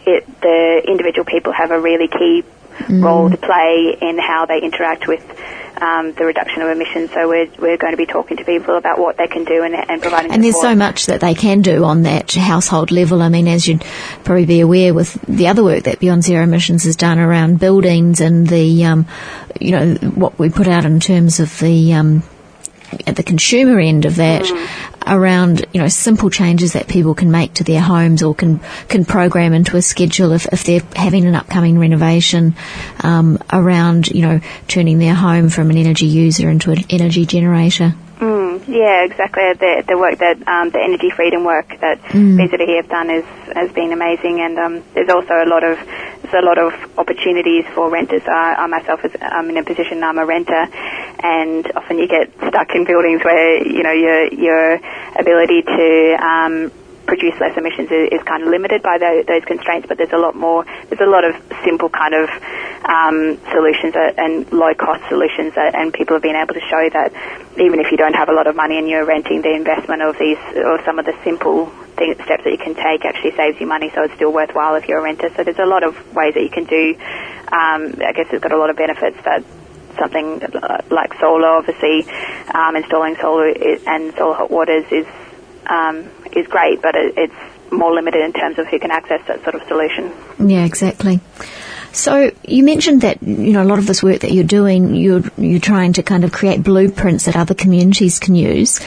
it, 0.06 0.42
the 0.42 0.84
individual 0.88 1.26
people 1.26 1.52
have 1.52 1.72
a 1.72 1.80
really 1.80 2.08
key 2.08 2.44
mm. 2.78 3.04
role 3.04 3.30
to 3.30 3.38
play 3.38 3.98
in 4.00 4.18
how 4.20 4.46
they 4.46 4.62
interact 4.62 5.08
with 5.08 5.24
um, 5.82 6.14
the 6.14 6.26
reduction 6.26 6.62
of 6.62 6.70
emissions. 6.70 7.12
So 7.12 7.28
we're, 7.28 7.50
we're 7.60 7.78
going 7.78 7.92
to 7.92 7.98
be 7.98 8.06
talking 8.06 8.38
to 8.38 8.46
people 8.46 8.78
about 8.78 9.00
what 9.00 9.18
they 9.18 9.28
can 9.28 9.44
do 9.44 9.64
and, 9.64 9.76
and 9.76 10.02
providing. 10.02 10.32
And 10.32 10.44
support. 10.44 10.44
there's 10.44 10.62
so 10.62 10.76
much 10.76 11.06
that 11.08 11.22
they 11.22 11.34
can 11.34 11.62
do 11.62 11.84
on 11.84 12.04
that 12.04 12.32
household 12.34 12.92
level. 12.92 13.22
I 13.22 13.30
mean, 13.30 13.48
as 13.48 13.68
you'd 13.68 13.84
probably 14.24 14.46
be 14.46 14.62
aware, 14.62 14.94
with 14.94 15.14
the 15.24 15.48
other 15.48 15.64
work 15.64 15.84
that 15.84 16.00
Beyond 16.00 16.24
Zero 16.24 16.44
Emissions 16.44 16.84
has 16.84 16.96
done 16.96 17.20
around 17.20 17.60
buildings 17.60 18.22
and 18.22 18.48
the, 18.48 18.86
um, 18.86 19.08
you 19.60 19.72
know, 19.72 19.96
what 19.96 20.40
we 20.40 20.50
put 20.50 20.68
out 20.68 20.86
in 20.86 21.00
terms 21.00 21.40
of 21.40 21.58
the 21.60 21.94
um, 21.94 22.24
at 23.08 23.16
the 23.16 23.24
consumer 23.24 23.80
end 23.80 24.06
of 24.06 24.16
that 24.16 24.44
mm. 24.44 24.68
around 25.08 25.66
you 25.74 25.82
know 25.82 25.88
simple 25.88 26.30
changes 26.30 26.74
that 26.74 26.88
people 26.88 27.16
can 27.16 27.32
make 27.32 27.54
to 27.54 27.64
their 27.64 27.82
homes 27.82 28.24
or 28.24 28.36
can 28.36 28.60
can 28.88 29.06
program 29.06 29.54
into 29.54 29.78
a 29.78 29.82
schedule 29.82 30.32
if, 30.32 30.46
if 30.54 30.64
they're 30.64 30.84
having 30.96 31.26
an 31.26 31.36
upcoming 31.36 31.80
renovation 31.80 32.56
um, 33.02 33.38
around 33.52 34.08
you 34.08 34.22
know 34.22 34.40
turning 34.68 35.00
their 35.00 35.16
home 35.16 35.50
from 35.50 35.70
an 35.70 35.78
energy 35.78 36.08
user 36.08 36.50
into 36.50 36.72
an 36.72 36.84
energy 36.90 37.26
generator. 37.26 37.96
Yeah, 38.68 39.06
exactly. 39.06 39.54
The, 39.54 39.84
the 39.88 39.98
work 39.98 40.18
that 40.20 40.42
um, 40.48 40.72
the 40.72 40.82
energy 40.82 41.12
freedom 41.12 41.44
work 41.44 41.70
that 41.82 42.02
mm. 42.02 42.38
BZE 42.38 42.76
have 42.78 42.90
done 42.90 43.10
is 43.12 43.26
has 43.54 43.72
been 43.72 43.94
amazing, 43.94 44.42
and 44.42 44.58
um, 44.58 44.84
there's 44.94 45.10
also 45.10 45.34
a 45.34 45.46
lot 45.46 45.64
of 45.64 45.78
there's 45.78 46.34
a 46.34 46.46
lot 46.46 46.58
of 46.58 46.74
opportunities 46.98 47.66
for 47.76 47.90
renters. 47.92 48.24
I, 48.26 48.56
I 48.58 48.68
myself, 48.68 49.06
is, 49.06 49.12
I'm 49.22 49.50
in 49.50 49.58
a 49.58 49.64
position 49.64 50.04
I'm 50.04 50.18
a 50.18 50.26
renter, 50.26 50.66
and 51.22 51.72
often 51.76 52.00
you 52.00 52.08
get 52.08 52.34
stuck 52.48 52.74
in 52.74 52.86
buildings 52.86 53.24
where 53.24 53.62
you 53.62 53.84
know 53.84 53.94
your 53.94 54.34
your 54.34 54.80
ability 55.20 55.62
to 55.62 56.18
um, 56.20 56.72
produce 57.06 57.40
less 57.40 57.58
emissions 57.58 57.90
is, 57.92 58.20
is 58.20 58.24
kind 58.24 58.44
of 58.44 58.50
limited 58.50 58.82
by 58.82 58.98
those, 58.98 59.26
those, 59.26 59.44
constraints, 59.46 59.88
but 59.88 59.98
there's 59.98 60.14
a 60.14 60.18
lot 60.18 60.36
more, 60.36 60.66
there's 60.90 61.02
a 61.02 61.10
lot 61.10 61.24
of 61.24 61.36
simple 61.64 61.90
kind 61.90 62.14
of 62.14 62.30
um, 62.86 63.38
solutions 63.52 63.94
that, 63.94 64.18
and 64.18 64.52
low 64.52 64.74
cost 64.74 65.08
solutions 65.10 65.54
that, 65.56 65.76
and 65.76 65.94
people 65.94 66.16
have 66.16 66.24
been 66.24 66.36
able 66.36 66.54
to 66.54 66.66
show 66.70 66.90
that 66.90 67.14
even 67.58 67.80
if 67.80 67.92
you 67.92 67.98
don't 67.98 68.16
have 68.16 68.30
a 68.30 68.34
lot 68.34 68.48
of 68.48 68.56
money 68.56 68.78
and 68.78 68.90
you're 68.90 69.06
renting, 69.06 69.42
the 69.42 69.54
investment 69.54 70.02
of 70.02 70.18
these, 70.18 70.38
or 70.58 70.84
some 70.84 71.00
of 71.00 71.06
the 71.06 71.14
simple 71.24 71.72
steps 71.96 72.44
that 72.44 72.52
you 72.52 72.58
can 72.58 72.76
take 72.76 73.06
actually 73.06 73.32
saves 73.32 73.60
you 73.60 73.68
money, 73.68 73.92
so 73.96 74.04
it's 74.04 74.14
still 74.16 74.34
worthwhile 74.34 74.76
if 74.76 74.88
you're 74.88 75.00
a 75.00 75.04
renter. 75.04 75.30
So 75.36 75.44
there's 75.44 75.60
a 75.60 75.66
lot 75.66 75.84
of 75.84 75.96
ways 76.14 76.34
that 76.34 76.44
you 76.44 76.50
can 76.50 76.66
do, 76.66 76.96
um, 77.54 78.02
I 78.04 78.12
guess 78.12 78.28
it's 78.32 78.44
got 78.44 78.52
a 78.52 78.58
lot 78.58 78.70
of 78.70 78.76
benefits 78.76 79.18
that 79.24 79.44
something 79.98 80.42
like 80.90 81.14
solar, 81.20 81.48
obviously, 81.48 82.06
um, 82.54 82.76
installing 82.76 83.16
solar 83.16 83.48
and 83.48 84.14
solar 84.16 84.36
hot 84.36 84.52
waters 84.52 84.86
is 84.92 85.08
um, 85.68 86.10
is 86.36 86.48
great, 86.48 86.82
but 86.82 86.96
it, 86.96 87.14
it's 87.18 87.72
more 87.72 87.94
limited 87.94 88.24
in 88.24 88.34
terms 88.34 88.58
of 88.60 88.68
who 88.68 88.80
can 88.80 88.92
access 88.92 89.26
that 89.28 89.44
sort 89.44 89.56
of 89.56 89.64
solution. 89.68 90.12
Yeah, 90.40 90.66
exactly. 90.66 91.20
So 91.92 92.32
you 92.44 92.64
mentioned 92.64 93.02
that 93.02 93.24
you 93.24 93.54
know 93.54 93.64
a 93.64 93.70
lot 93.72 93.80
of 93.80 93.88
this 93.88 94.04
work 94.04 94.20
that 94.20 94.32
you're 94.32 94.44
doing, 94.44 94.96
you're 94.96 95.24
you're 95.38 95.62
trying 95.62 95.94
to 95.94 96.04
kind 96.04 96.24
of 96.24 96.32
create 96.32 96.62
blueprints 96.62 97.26
that 97.26 97.38
other 97.38 97.54
communities 97.54 98.20
can 98.20 98.36
use. 98.36 98.82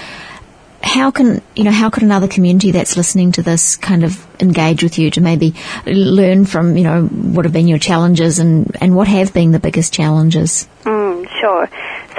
How 0.82 1.10
can 1.10 1.42
you 1.56 1.64
know 1.64 1.70
how 1.70 1.88
could 1.88 2.02
another 2.02 2.28
community 2.28 2.70
that's 2.70 2.96
listening 2.96 3.32
to 3.32 3.42
this 3.42 3.76
kind 3.76 4.04
of 4.04 4.26
engage 4.40 4.82
with 4.82 4.98
you 4.98 5.10
to 5.12 5.20
maybe 5.22 5.54
learn 5.86 6.44
from 6.44 6.76
you 6.76 6.84
know 6.84 7.06
what 7.06 7.46
have 7.46 7.52
been 7.52 7.66
your 7.66 7.78
challenges 7.78 8.38
and 8.38 8.76
and 8.80 8.94
what 8.94 9.08
have 9.08 9.32
been 9.32 9.52
the 9.52 9.58
biggest 9.58 9.92
challenges? 9.92 10.68
Mm, 10.84 11.28
sure. 11.40 11.68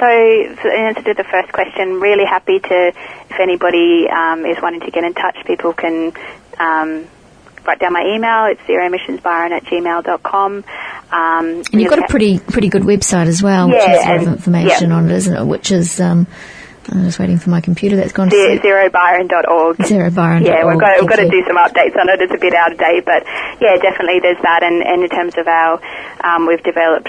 So, 0.00 0.08
in 0.08 0.86
answer 0.86 1.02
to 1.02 1.14
the 1.14 1.24
first 1.24 1.52
question, 1.52 2.00
really 2.00 2.24
happy 2.24 2.58
to, 2.58 2.88
if 2.88 3.38
anybody 3.38 4.08
um, 4.08 4.46
is 4.46 4.56
wanting 4.62 4.80
to 4.80 4.90
get 4.90 5.04
in 5.04 5.12
touch, 5.12 5.36
people 5.44 5.74
can 5.74 6.14
um, 6.58 7.06
write 7.66 7.80
down 7.80 7.92
my 7.92 8.04
email. 8.06 8.46
It's 8.46 8.62
zeroemissionsbyron 8.62 9.50
at 9.50 9.64
gmail.com. 9.64 10.64
Um, 11.12 11.46
and 11.72 11.72
you've 11.72 11.90
got 11.90 11.98
a 11.98 12.08
pretty 12.08 12.38
pretty 12.38 12.68
good 12.68 12.82
website 12.82 13.26
as 13.26 13.42
well, 13.42 13.68
yeah, 13.68 13.74
which 13.74 13.84
has 13.84 14.04
a 14.04 14.08
lot 14.08 14.16
of 14.22 14.28
information 14.38 14.90
yeah. 14.90 14.96
on 14.96 15.10
it, 15.10 15.16
isn't 15.16 15.36
it? 15.36 15.44
Which 15.44 15.70
is 15.70 16.00
um, 16.00 16.26
I'm 16.90 17.04
just 17.04 17.18
waiting 17.18 17.38
for 17.38 17.50
my 17.50 17.60
computer 17.60 17.96
that's 17.96 18.12
gone 18.12 18.30
to 18.30 18.36
zerobyron.org. 18.36 19.76
Zerobyron.org. 19.78 20.46
Yeah, 20.46 20.66
we've 20.66 20.80
got, 20.80 21.00
we've 21.00 21.08
got 21.08 21.22
to 21.22 21.28
do 21.28 21.42
some 21.46 21.56
updates 21.56 21.94
on 21.94 22.08
it. 22.08 22.20
It's 22.20 22.34
a 22.34 22.38
bit 22.38 22.52
out 22.54 22.72
of 22.72 22.78
date, 22.78 23.04
but 23.04 23.22
yeah, 23.60 23.76
definitely 23.76 24.18
there's 24.20 24.42
that. 24.42 24.62
And, 24.62 24.82
and 24.82 25.02
in 25.04 25.08
terms 25.08 25.38
of 25.38 25.46
our, 25.46 25.80
um, 26.24 26.46
we've 26.46 26.62
developed 26.62 27.08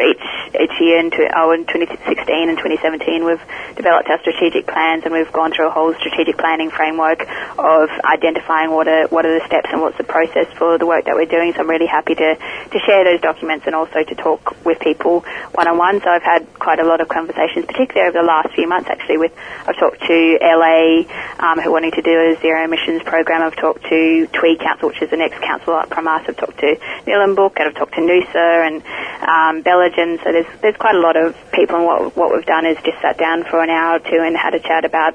each 0.00 0.26
each 0.54 0.74
year 0.80 0.98
in, 0.98 1.10
oh, 1.34 1.52
in 1.52 1.66
2016 1.66 2.48
and 2.48 2.58
2017 2.58 3.24
we've 3.24 3.42
developed 3.76 4.08
our 4.08 4.18
strategic 4.20 4.66
plans 4.66 5.02
and 5.04 5.12
we've 5.12 5.30
gone 5.32 5.52
through 5.52 5.66
a 5.66 5.70
whole 5.70 5.94
strategic 5.94 6.38
planning 6.38 6.70
framework 6.70 7.26
of 7.58 7.90
identifying 8.02 8.70
what 8.70 8.88
are 8.88 9.06
what 9.08 9.26
are 9.26 9.38
the 9.38 9.44
steps 9.46 9.70
and 9.70 9.80
what's 9.80 9.98
the 9.98 10.04
process 10.04 10.46
for 10.58 10.78
the 10.78 10.86
work 10.86 11.04
that 11.04 11.14
we're 11.14 11.30
doing. 11.30 11.52
So 11.54 11.60
I'm 11.60 11.70
really 11.70 11.86
happy 11.86 12.14
to 12.14 12.34
to 12.34 12.78
share 12.86 13.04
those 13.04 13.20
documents 13.20 13.66
and 13.66 13.74
also 13.74 14.02
to 14.02 14.14
talk 14.14 14.64
with 14.64 14.80
people 14.80 15.24
one 15.54 15.68
on 15.68 15.78
one. 15.78 16.00
So 16.00 16.10
I've 16.10 16.22
had 16.22 16.46
quite 16.58 16.78
a 16.78 16.84
lot 16.84 17.00
of 17.00 17.08
conversations, 17.08 17.66
particularly 17.66 18.08
over 18.08 18.18
the 18.18 18.26
last 18.26 18.54
few 18.54 18.68
months 18.68 18.88
actually. 18.90 19.13
With 19.16 19.32
I've 19.66 19.76
talked 19.76 20.00
to 20.00 20.38
LA 20.40 21.04
um, 21.38 21.58
who 21.60 21.68
are 21.68 21.72
wanting 21.72 21.92
to 21.92 22.02
do 22.02 22.10
a 22.10 22.36
zero 22.40 22.64
emissions 22.64 23.02
program. 23.02 23.42
I've 23.42 23.56
talked 23.56 23.84
to 23.84 24.26
Tweed 24.32 24.60
Council, 24.60 24.88
which 24.88 25.02
is 25.02 25.10
the 25.10 25.16
next 25.16 25.40
council 25.40 25.74
up 25.74 25.88
from 25.88 26.08
us. 26.08 26.22
I've 26.28 26.36
talked 26.36 26.58
to 26.58 26.76
Nillumbik 27.06 27.52
and 27.56 27.68
I've 27.68 27.74
talked 27.74 27.94
to 27.94 28.00
Noosa 28.00 28.66
and 28.66 28.82
um, 29.26 29.62
So 29.64 30.32
there's 30.32 30.46
there's 30.60 30.76
quite 30.76 30.94
a 30.94 31.00
lot 31.00 31.16
of 31.16 31.36
people, 31.52 31.76
and 31.76 31.84
what 31.84 32.16
what 32.16 32.34
we've 32.34 32.46
done 32.46 32.66
is 32.66 32.76
just 32.84 33.00
sat 33.00 33.18
down 33.18 33.44
for 33.44 33.62
an 33.62 33.70
hour 33.70 33.96
or 33.96 33.98
two 34.00 34.20
and 34.20 34.36
had 34.36 34.54
a 34.54 34.60
chat 34.60 34.84
about 34.84 35.14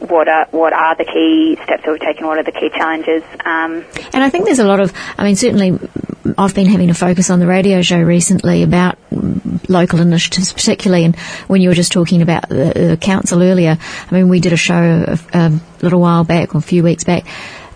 what 0.00 0.28
are 0.28 0.46
what 0.50 0.72
are 0.72 0.96
the 0.96 1.04
key 1.04 1.56
steps 1.64 1.84
that 1.84 1.90
we've 1.90 2.00
taken, 2.00 2.26
what 2.26 2.38
are 2.38 2.42
the 2.44 2.52
key 2.52 2.70
challenges. 2.70 3.22
Um, 3.44 3.84
and 4.12 4.22
I 4.24 4.30
think 4.30 4.46
there's 4.46 4.58
a 4.58 4.66
lot 4.66 4.80
of, 4.80 4.92
I 5.18 5.24
mean, 5.24 5.36
certainly 5.36 5.78
I've 6.36 6.54
been 6.54 6.66
having 6.66 6.90
a 6.90 6.94
focus 6.94 7.30
on 7.30 7.38
the 7.38 7.46
radio 7.46 7.82
show 7.82 8.00
recently 8.00 8.62
about 8.62 8.98
local 9.68 10.00
initiatives, 10.00 10.52
particularly, 10.52 11.04
and 11.04 11.16
when 11.46 11.62
you 11.62 11.68
were 11.68 11.74
just 11.74 11.92
talking 11.92 12.22
about 12.22 12.48
the, 12.48 12.72
the 12.90 12.98
council 13.00 13.42
earlier, 13.42 13.78
I 14.10 14.14
mean, 14.14 14.28
we 14.28 14.40
did 14.40 14.52
a 14.52 14.56
show 14.56 15.04
a, 15.08 15.18
a 15.32 15.60
little 15.82 16.00
while 16.00 16.24
back, 16.24 16.54
or 16.54 16.58
a 16.58 16.62
few 16.62 16.82
weeks 16.82 17.04
back, 17.04 17.24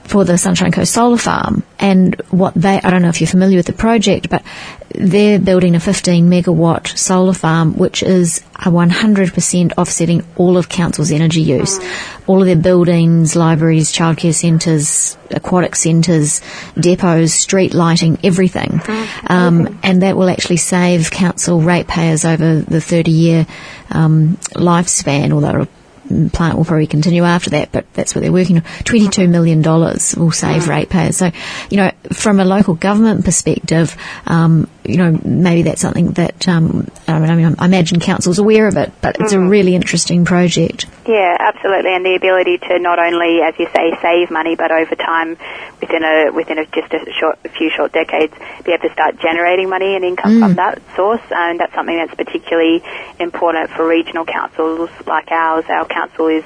for 0.05 0.25
the 0.25 0.37
Sunshine 0.39 0.71
Coast 0.71 0.93
Solar 0.93 1.17
Farm 1.17 1.63
and 1.79 2.15
what 2.31 2.55
they, 2.55 2.81
I 2.81 2.91
don't 2.91 3.03
know 3.03 3.09
if 3.09 3.21
you're 3.21 3.29
familiar 3.29 3.57
with 3.57 3.67
the 3.67 3.73
project, 3.73 4.29
but 4.29 4.45
they're 4.91 5.39
building 5.39 5.75
a 5.75 5.81
15 5.81 6.29
megawatt 6.29 6.97
solar 6.97 7.33
farm, 7.33 7.77
which 7.77 8.03
is 8.03 8.45
a 8.55 8.71
100% 8.71 9.73
offsetting 9.77 10.25
all 10.37 10.57
of 10.57 10.69
council's 10.69 11.11
energy 11.11 11.43
use. 11.43 11.81
All 12.27 12.41
of 12.41 12.47
their 12.47 12.57
buildings, 12.57 13.35
libraries, 13.35 13.93
childcare 13.93 14.35
centres, 14.35 15.19
aquatic 15.31 15.75
centres, 15.75 16.41
depots, 16.79 17.35
street 17.35 17.75
lighting, 17.75 18.19
everything. 18.23 18.81
Mm. 18.85 19.31
Um, 19.31 19.81
and 19.83 20.03
that 20.03 20.17
will 20.17 20.29
actually 20.29 20.59
save 20.59 21.11
council 21.11 21.61
ratepayers 21.61 22.25
over 22.25 22.61
the 22.61 22.81
30 22.81 23.11
year 23.11 23.47
um, 23.91 24.37
lifespan, 24.55 25.33
although 25.33 25.67
plant 26.33 26.57
will 26.57 26.65
probably 26.65 26.87
continue 26.87 27.25
after 27.25 27.51
that, 27.51 27.73
but 27.73 27.93
that's 27.95 28.15
what 28.15 28.23
they're 28.23 28.33
working 28.33 28.57
on. 28.57 28.63
$22 28.63 29.29
million 29.29 29.63
will 29.63 30.31
save 30.31 30.69
ratepayers. 30.69 31.17
So, 31.17 31.31
you 31.71 31.77
know, 31.77 31.91
from 32.13 32.41
a 32.41 32.45
local 32.45 32.75
government 32.75 33.25
perspective, 33.25 33.97
um, 34.27 34.69
you 34.85 34.99
know, 34.99 35.19
maybe 35.25 35.63
that's 35.63 35.81
something 35.81 36.13
that, 36.13 36.47
um, 36.47 36.89
I 37.09 37.19
mean, 37.19 37.57
I, 37.59 37.65
imagine 37.65 38.01
council's 38.01 38.39
aware 38.39 38.69
of 38.69 38.77
it, 38.77 38.93
but 39.01 39.17
it's 39.19 39.33
a 39.33 39.41
really 39.41 39.75
interesting 39.75 40.25
project. 40.25 40.87
Yeah, 41.07 41.37
absolutely, 41.39 41.95
and 41.95 42.05
the 42.05 42.15
ability 42.17 42.59
to 42.59 42.79
not 42.79 42.99
only, 42.99 43.41
as 43.41 43.55
you 43.59 43.67
say, 43.75 43.97
save 44.03 44.31
money, 44.31 44.57
but 44.57 44.71
over 44.71 44.95
time, 44.95 45.37
within 45.81 46.05
a 46.05 46.31
within 46.33 46.59
a, 46.59 46.67
just 46.67 46.93
a 46.93 47.13
short, 47.19 47.39
a 47.45 47.49
few 47.49 47.71
short 47.71 47.93
decades, 47.93 48.35
be 48.65 48.73
able 48.73 48.89
to 48.89 48.93
start 48.93 49.19
generating 49.21 49.69
money 49.69 49.97
and 49.97 50.05
income 50.05 50.33
mm. 50.33 50.41
from 50.41 50.55
that 50.55 50.81
source, 50.97 51.23
and 51.31 51.61
that's 51.61 51.75
something 51.75 51.97
that's 51.97 52.15
particularly 52.15 52.83
important 53.19 53.71
for 53.71 53.87
regional 53.87 54.25
councils 54.25 54.91
like 55.07 55.31
ours. 55.31 55.65
Our 55.69 55.87
council 55.87 56.29
is 56.29 56.45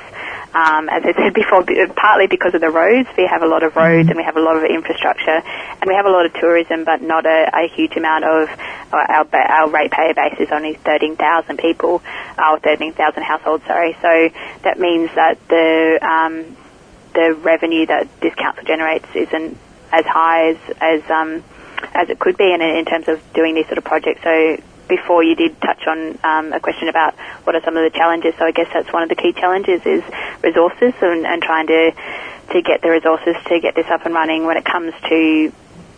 um, 0.55 0.89
as 0.89 1.05
I 1.05 1.13
said 1.13 1.35
before, 1.43 1.65
partly 1.95 2.27
because 2.27 2.55
of 2.55 2.61
the 2.61 2.71
roads. 2.71 3.09
We 3.17 3.27
have 3.27 3.43
a 3.43 3.47
lot 3.47 3.63
of 3.63 3.77
roads 3.77 4.07
mm. 4.07 4.11
and 4.11 4.17
we 4.17 4.25
have 4.25 4.37
a 4.37 4.41
lot 4.41 4.57
of 4.57 4.65
infrastructure 4.65 5.43
and 5.45 5.87
we 5.87 5.95
have 5.95 6.07
a 6.07 6.11
lot 6.11 6.27
of 6.27 6.33
tourism, 6.35 6.85
but 6.85 7.03
not 7.03 7.27
a, 7.27 7.51
a 7.53 7.69
huge 7.69 7.97
amount 7.97 8.25
of 8.29 8.49
uh, 8.93 8.97
our, 8.97 9.27
our 9.35 9.71
ratepayer 9.71 10.15
base 10.15 10.37
is 10.39 10.49
only 10.53 10.75
13,000 10.75 11.57
people, 11.59 12.03
uh, 12.39 12.53
or 12.53 12.59
13,000 12.61 13.23
households, 13.23 13.65
sorry. 13.65 13.97
So 14.03 14.31
that 14.63 14.79
means 14.79 15.11
that 15.15 15.39
the, 15.49 15.99
um, 16.03 16.57
the 17.15 17.35
revenue 17.35 17.87
that 17.87 18.09
this 18.21 18.35
council 18.35 18.65
generates 18.65 19.07
isn't 19.15 19.59
as 19.93 20.05
high 20.05 20.51
as, 20.51 20.57
as, 20.81 21.11
um, 21.11 21.43
as 21.95 22.11
it 22.11 22.19
could 22.19 22.37
be 22.37 22.53
in, 22.53 22.61
in 22.61 22.85
terms 22.85 23.09
of 23.09 23.21
doing 23.33 23.55
these 23.55 23.67
sort 23.67 23.79
of 23.79 23.85
projects. 23.85 24.23
So 24.23 24.59
before 24.89 25.23
you 25.23 25.37
did 25.37 25.61
touch 25.61 25.87
on 25.87 26.19
um, 26.25 26.53
a 26.53 26.61
question 26.61 26.89
about 26.89 27.15
what 27.45 27.55
are 27.55 27.63
some 27.63 27.77
of 27.77 27.85
the 27.85 27.97
challenges. 27.97 28.35
So 28.39 28.45
I 28.45 28.53
guess 28.53 28.69
that's 28.73 28.93
one 28.93 29.03
of 29.03 29.09
the 29.09 29.15
key 29.15 29.33
challenges 29.33 29.85
is 29.85 30.03
resources 30.43 30.95
and, 31.01 31.27
and 31.27 31.43
trying 31.43 31.67
to 31.69 31.93
to 32.53 32.63
get 32.63 32.81
the 32.81 32.89
resources 32.89 33.37
to 33.47 33.61
get 33.61 33.75
this 33.75 33.87
up 33.91 34.07
and 34.07 34.15
running 34.15 34.47
when 34.47 34.57
it 34.57 34.65
comes 34.65 34.95
to 35.07 35.53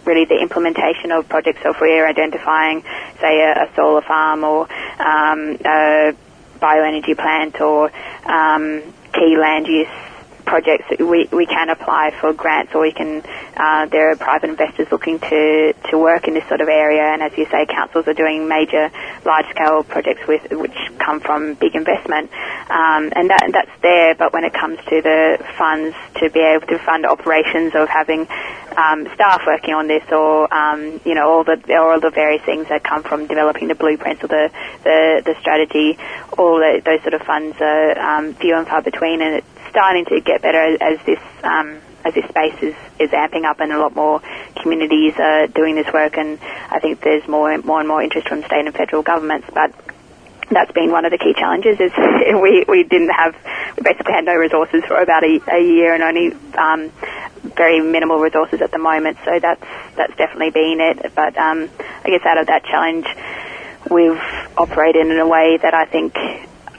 really 0.05 0.25
the 0.25 0.39
implementation 0.41 1.13
of 1.13 1.29
projects. 1.29 1.61
So 1.63 1.71
if 1.71 1.81
we're 1.81 2.07
identifying, 2.07 2.83
say, 3.21 3.41
a, 3.41 3.65
a 3.65 3.75
solar 3.75 4.03
farm 4.03 4.45
or 4.45 4.63
um, 5.01 5.57
a 5.65 6.15
bioenergy 6.61 7.17
plant 7.17 7.61
or 7.61 7.91
um, 8.27 8.83
key 9.13 9.37
land 9.37 9.67
use 9.67 9.89
projects, 10.51 10.91
we, 10.99 11.29
we 11.31 11.47
can 11.47 11.71
apply 11.71 12.11
for 12.21 12.33
grants 12.33 12.75
or 12.75 12.83
we 12.83 12.91
can, 12.91 13.23
uh, 13.57 13.87
there 13.87 14.11
are 14.11 14.17
private 14.17 14.51
investors 14.51 14.89
looking 14.91 15.21
to, 15.21 15.73
to 15.89 15.97
work 15.97 16.27
in 16.27 16.35
this 16.35 16.47
sort 16.49 16.61
of 16.61 16.67
area. 16.67 17.03
And 17.03 17.23
as 17.23 17.31
you 17.39 17.47
say, 17.47 17.67
councils 17.67 18.09
are 18.09 18.15
doing 18.15 18.49
major 18.49 18.91
large 19.25 19.47
scale 19.51 19.85
projects 19.85 20.27
with, 20.27 20.43
which 20.51 20.75
come 20.99 21.21
from 21.21 21.55
big 21.55 21.77
investment. 21.77 22.33
Um, 22.69 23.13
and 23.15 23.31
that, 23.31 23.49
that's 23.53 23.71
there, 23.81 24.17
but 24.17 24.33
when 24.33 24.43
it 24.43 24.53
comes 24.53 24.79
to 24.91 25.01
the 25.01 25.39
funds 25.57 25.95
to 26.17 26.29
be 26.31 26.41
able 26.41 26.67
to 26.67 26.79
fund 26.81 27.07
operations 27.07 27.73
of 27.77 27.89
having 27.89 28.27
um, 28.77 29.07
staff 29.15 29.43
working 29.47 29.75
on 29.75 29.87
this 29.87 30.03
or, 30.11 30.53
um, 30.53 31.01
you 31.05 31.15
know, 31.15 31.31
all 31.31 31.45
the, 31.45 31.59
all 31.79 32.01
the 32.01 32.11
various 32.11 32.43
things 32.45 32.67
that 32.69 32.83
come 32.83 33.05
from 33.05 33.29
developing 33.29 33.69
the 33.69 33.77
blueprints 33.77 34.25
or 34.25 34.29
the, 34.29 34.51
the, 34.83 35.23
the 35.25 35.35
strategy, 35.41 35.97
all 36.37 36.59
the, 36.59 36.83
those 36.85 37.01
sort 37.03 37.15
of 37.15 37.23
funds 37.23 37.57
are 37.61 37.99
um, 37.99 38.35
few 38.35 38.57
and 38.57 38.67
far 38.67 38.83
between. 38.83 39.23
And 39.23 39.37
it's 39.37 39.60
starting 39.71 40.05
to 40.07 40.21
get 40.21 40.43
better 40.43 40.77
as 40.83 40.99
this 41.07 41.21
um, 41.43 41.81
as 42.05 42.15
this 42.15 42.25
space 42.29 42.55
is, 42.63 42.75
is 42.99 43.11
amping 43.11 43.45
up 43.45 43.61
and 43.61 43.73
a 43.73 43.79
lot 43.79 43.95
more 43.95 44.23
communities 44.57 45.15
are 45.19 45.47
doing 45.47 45.75
this 45.75 45.93
work 45.93 46.17
and 46.17 46.39
I 46.71 46.81
think 46.81 47.01
there's 47.01 47.27
more 47.29 47.57
more 47.59 47.81
and 47.81 47.89
more 47.89 48.03
interest 48.03 48.29
from 48.29 48.43
state 48.45 48.67
and 48.67 48.75
federal 48.75 49.03
governments 49.03 49.49
but 49.53 49.75
that's 50.51 50.73
been 50.73 50.91
one 50.91 51.05
of 51.05 51.13
the 51.13 51.19
key 51.19 51.35
challenges 51.35 51.79
is 51.79 51.93
we, 52.43 52.65
we 52.67 52.83
didn't 52.85 53.11
have 53.11 53.35
we 53.77 53.83
basically 53.83 54.13
had 54.13 54.25
no 54.25 54.35
resources 54.35 54.83
for 54.85 55.01
about 55.01 55.23
a, 55.25 55.41
a 55.53 55.63
year 55.63 55.95
and 55.95 56.03
only 56.03 56.33
um, 56.57 56.91
very 57.57 57.81
minimal 57.81 58.19
resources 58.19 58.61
at 58.61 58.71
the 58.71 58.79
moment 58.79 59.19
so 59.25 59.39
that's 59.41 59.63
that's 59.97 60.17
definitely 60.17 60.51
been 60.51 60.81
it 60.81 61.15
but 61.15 61.37
um, 61.37 61.69
I 62.05 62.11
guess 62.11 62.25
out 62.25 62.39
of 62.39 62.47
that 62.49 62.65
challenge 62.65 63.07
we've 63.91 64.21
operated 64.57 65.07
in 65.07 65.19
a 65.19 65.27
way 65.27 65.59
that 65.59 65.75
I 65.75 65.87
think 65.87 66.15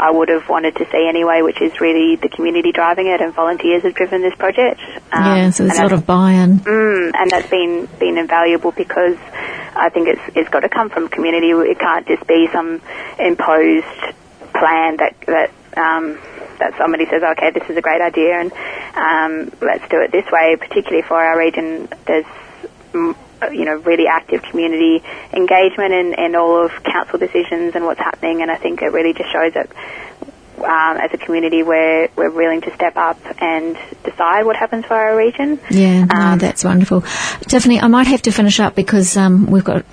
I 0.02 0.10
would 0.10 0.30
have 0.30 0.50
wanted 0.50 0.76
to 0.78 0.90
see 0.90 1.06
anyway, 1.08 1.44
which 1.44 1.62
is 1.62 1.80
really 1.80 2.16
the 2.16 2.28
community 2.28 2.72
driving 2.72 3.06
it 3.06 3.22
and 3.22 3.36
volunteers 3.36 3.84
have 3.84 3.94
driven 3.94 4.24
this 4.24 4.34
project. 4.34 4.82
Um, 5.12 5.38
yeah, 5.38 5.50
so 5.52 5.68
there's 5.68 5.78
a 5.78 5.84
lot 5.84 5.94
of 5.94 6.08
buy-in. 6.08 6.58
Mm, 6.58 7.12
and 7.14 7.30
that's 7.30 7.48
been, 7.52 7.86
been 8.00 8.18
invaluable 8.18 8.72
because 8.72 9.16
I 9.76 9.90
think 9.94 10.08
it's, 10.08 10.36
it's 10.36 10.50
got 10.50 10.62
to 10.62 10.70
come 10.70 10.90
from 10.90 11.08
community. 11.08 11.52
It 11.52 11.78
can't 11.78 12.08
just 12.08 12.26
be 12.26 12.50
some 12.52 12.82
imposed 13.20 14.16
plan 14.54 14.98
that, 14.98 15.14
that, 15.28 15.52
um, 15.78 16.18
that 16.58 16.74
somebody 16.80 17.06
says, 17.06 17.22
okay, 17.22 17.52
this 17.52 17.70
is 17.70 17.78
a 17.78 17.82
great 17.82 18.02
idea 18.02 18.42
and 18.42 18.52
um, 18.96 19.54
let's 19.62 19.88
do 19.88 20.02
it 20.02 20.12
this 20.12 20.26
way. 20.32 20.56
Particularly 20.60 21.04
for 21.04 21.22
our 21.22 21.38
region, 21.38 21.88
there's 22.08 22.26
you 23.52 23.66
know, 23.66 23.76
really 23.76 24.08
active 24.08 24.42
community 24.44 25.04
engagement 25.34 25.94
in, 25.94 26.14
in 26.14 26.36
all 26.36 26.66
of 26.66 26.84
council 26.84 27.20
decisions 27.20 27.76
and 27.76 27.86
what's 27.86 28.00
happening. 28.00 28.42
And 28.42 28.52
I 28.52 28.58
think 28.58 28.82
it 28.82 28.92
really 28.92 29.14
just 29.14 29.32
shows 29.32 29.54
that 29.54 29.70
um, 30.64 30.98
as 30.98 31.12
a 31.14 31.18
community 31.18 31.64
we're, 31.64 32.10
we're 32.16 32.30
willing 32.30 32.62
to 32.62 32.74
step 32.76 32.96
up 32.96 33.18
and 33.42 33.78
decide 34.04 34.46
what 34.46 34.56
happens 34.56 34.86
for 34.86 34.94
our 34.94 35.16
region. 35.16 35.60
Yeah, 35.70 36.06
um, 36.10 36.32
no, 36.32 36.38
that's 36.38 36.64
wonderful. 36.64 37.02
Tiffany, 37.48 37.80
I 37.80 37.88
might 37.88 38.08
have 38.08 38.22
to 38.24 38.32
finish 38.32 38.60
up 38.60 38.76
because 38.76 39.18
um, 39.18 39.48
we've 39.48 39.64
got 39.64 39.86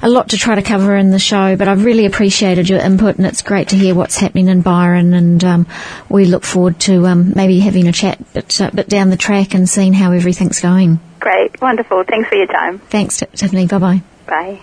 a 0.00 0.08
lot 0.08 0.30
to 0.30 0.36
try 0.36 0.54
to 0.54 0.62
cover 0.62 0.96
in 0.96 1.10
the 1.10 1.18
show, 1.18 1.56
but 1.56 1.68
I've 1.68 1.84
really 1.84 2.06
appreciated 2.06 2.68
your 2.68 2.80
input 2.80 3.16
and 3.16 3.26
it's 3.26 3.42
great 3.42 3.68
to 3.70 3.76
hear 3.76 3.94
what's 3.94 4.16
happening 4.16 4.48
in 4.48 4.62
Byron 4.62 5.14
and 5.14 5.44
um, 5.44 5.66
we 6.08 6.26
look 6.26 6.44
forward 6.44 6.78
to 6.80 7.06
um, 7.06 7.32
maybe 7.34 7.58
having 7.60 7.88
a 7.88 7.92
chat 7.92 8.32
bit, 8.32 8.60
uh, 8.60 8.70
bit 8.70 8.88
down 8.88 9.10
the 9.10 9.16
track 9.16 9.54
and 9.54 9.68
seeing 9.68 9.92
how 9.92 10.12
everything's 10.12 10.60
going. 10.60 11.00
Great. 11.22 11.60
Wonderful. 11.62 12.02
Thanks 12.02 12.28
for 12.28 12.34
your 12.34 12.48
time. 12.48 12.80
Thanks, 12.80 13.18
Tiffany. 13.18 13.68
Bye-bye. 13.68 14.02
Bye. 14.26 14.60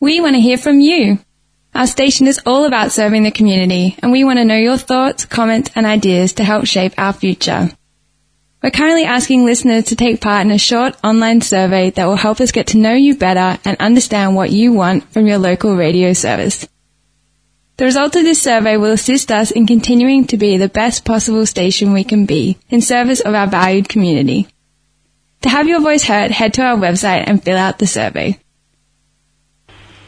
We 0.00 0.20
want 0.20 0.34
to 0.34 0.40
hear 0.40 0.58
from 0.58 0.80
you. 0.80 1.20
Our 1.72 1.86
station 1.86 2.26
is 2.26 2.40
all 2.44 2.64
about 2.64 2.90
serving 2.90 3.22
the 3.22 3.30
community 3.30 3.96
and 4.02 4.10
we 4.10 4.24
want 4.24 4.40
to 4.40 4.44
know 4.44 4.56
your 4.56 4.76
thoughts, 4.76 5.26
comments 5.26 5.70
and 5.76 5.86
ideas 5.86 6.32
to 6.34 6.44
help 6.44 6.66
shape 6.66 6.94
our 6.98 7.12
future. 7.12 7.70
We're 8.60 8.72
currently 8.72 9.04
asking 9.04 9.44
listeners 9.44 9.84
to 9.84 9.96
take 9.96 10.20
part 10.20 10.44
in 10.44 10.50
a 10.50 10.58
short 10.58 10.96
online 11.04 11.42
survey 11.42 11.90
that 11.90 12.06
will 12.06 12.16
help 12.16 12.40
us 12.40 12.50
get 12.50 12.66
to 12.68 12.78
know 12.78 12.94
you 12.94 13.14
better 13.14 13.56
and 13.64 13.76
understand 13.78 14.34
what 14.34 14.50
you 14.50 14.72
want 14.72 15.12
from 15.12 15.28
your 15.28 15.38
local 15.38 15.76
radio 15.76 16.12
service. 16.12 16.66
The 17.76 17.84
result 17.84 18.16
of 18.16 18.24
this 18.24 18.42
survey 18.42 18.76
will 18.76 18.90
assist 18.90 19.30
us 19.30 19.52
in 19.52 19.68
continuing 19.68 20.26
to 20.26 20.36
be 20.36 20.56
the 20.56 20.68
best 20.68 21.04
possible 21.04 21.46
station 21.46 21.92
we 21.92 22.02
can 22.02 22.26
be 22.26 22.58
in 22.68 22.80
service 22.80 23.20
of 23.20 23.32
our 23.32 23.46
valued 23.46 23.88
community. 23.88 24.48
To 25.42 25.48
have 25.48 25.68
your 25.68 25.80
voice 25.80 26.04
heard, 26.04 26.30
head 26.30 26.54
to 26.54 26.62
our 26.62 26.76
website 26.76 27.24
and 27.26 27.42
fill 27.42 27.56
out 27.56 27.78
the 27.78 27.86
survey. 27.86 28.38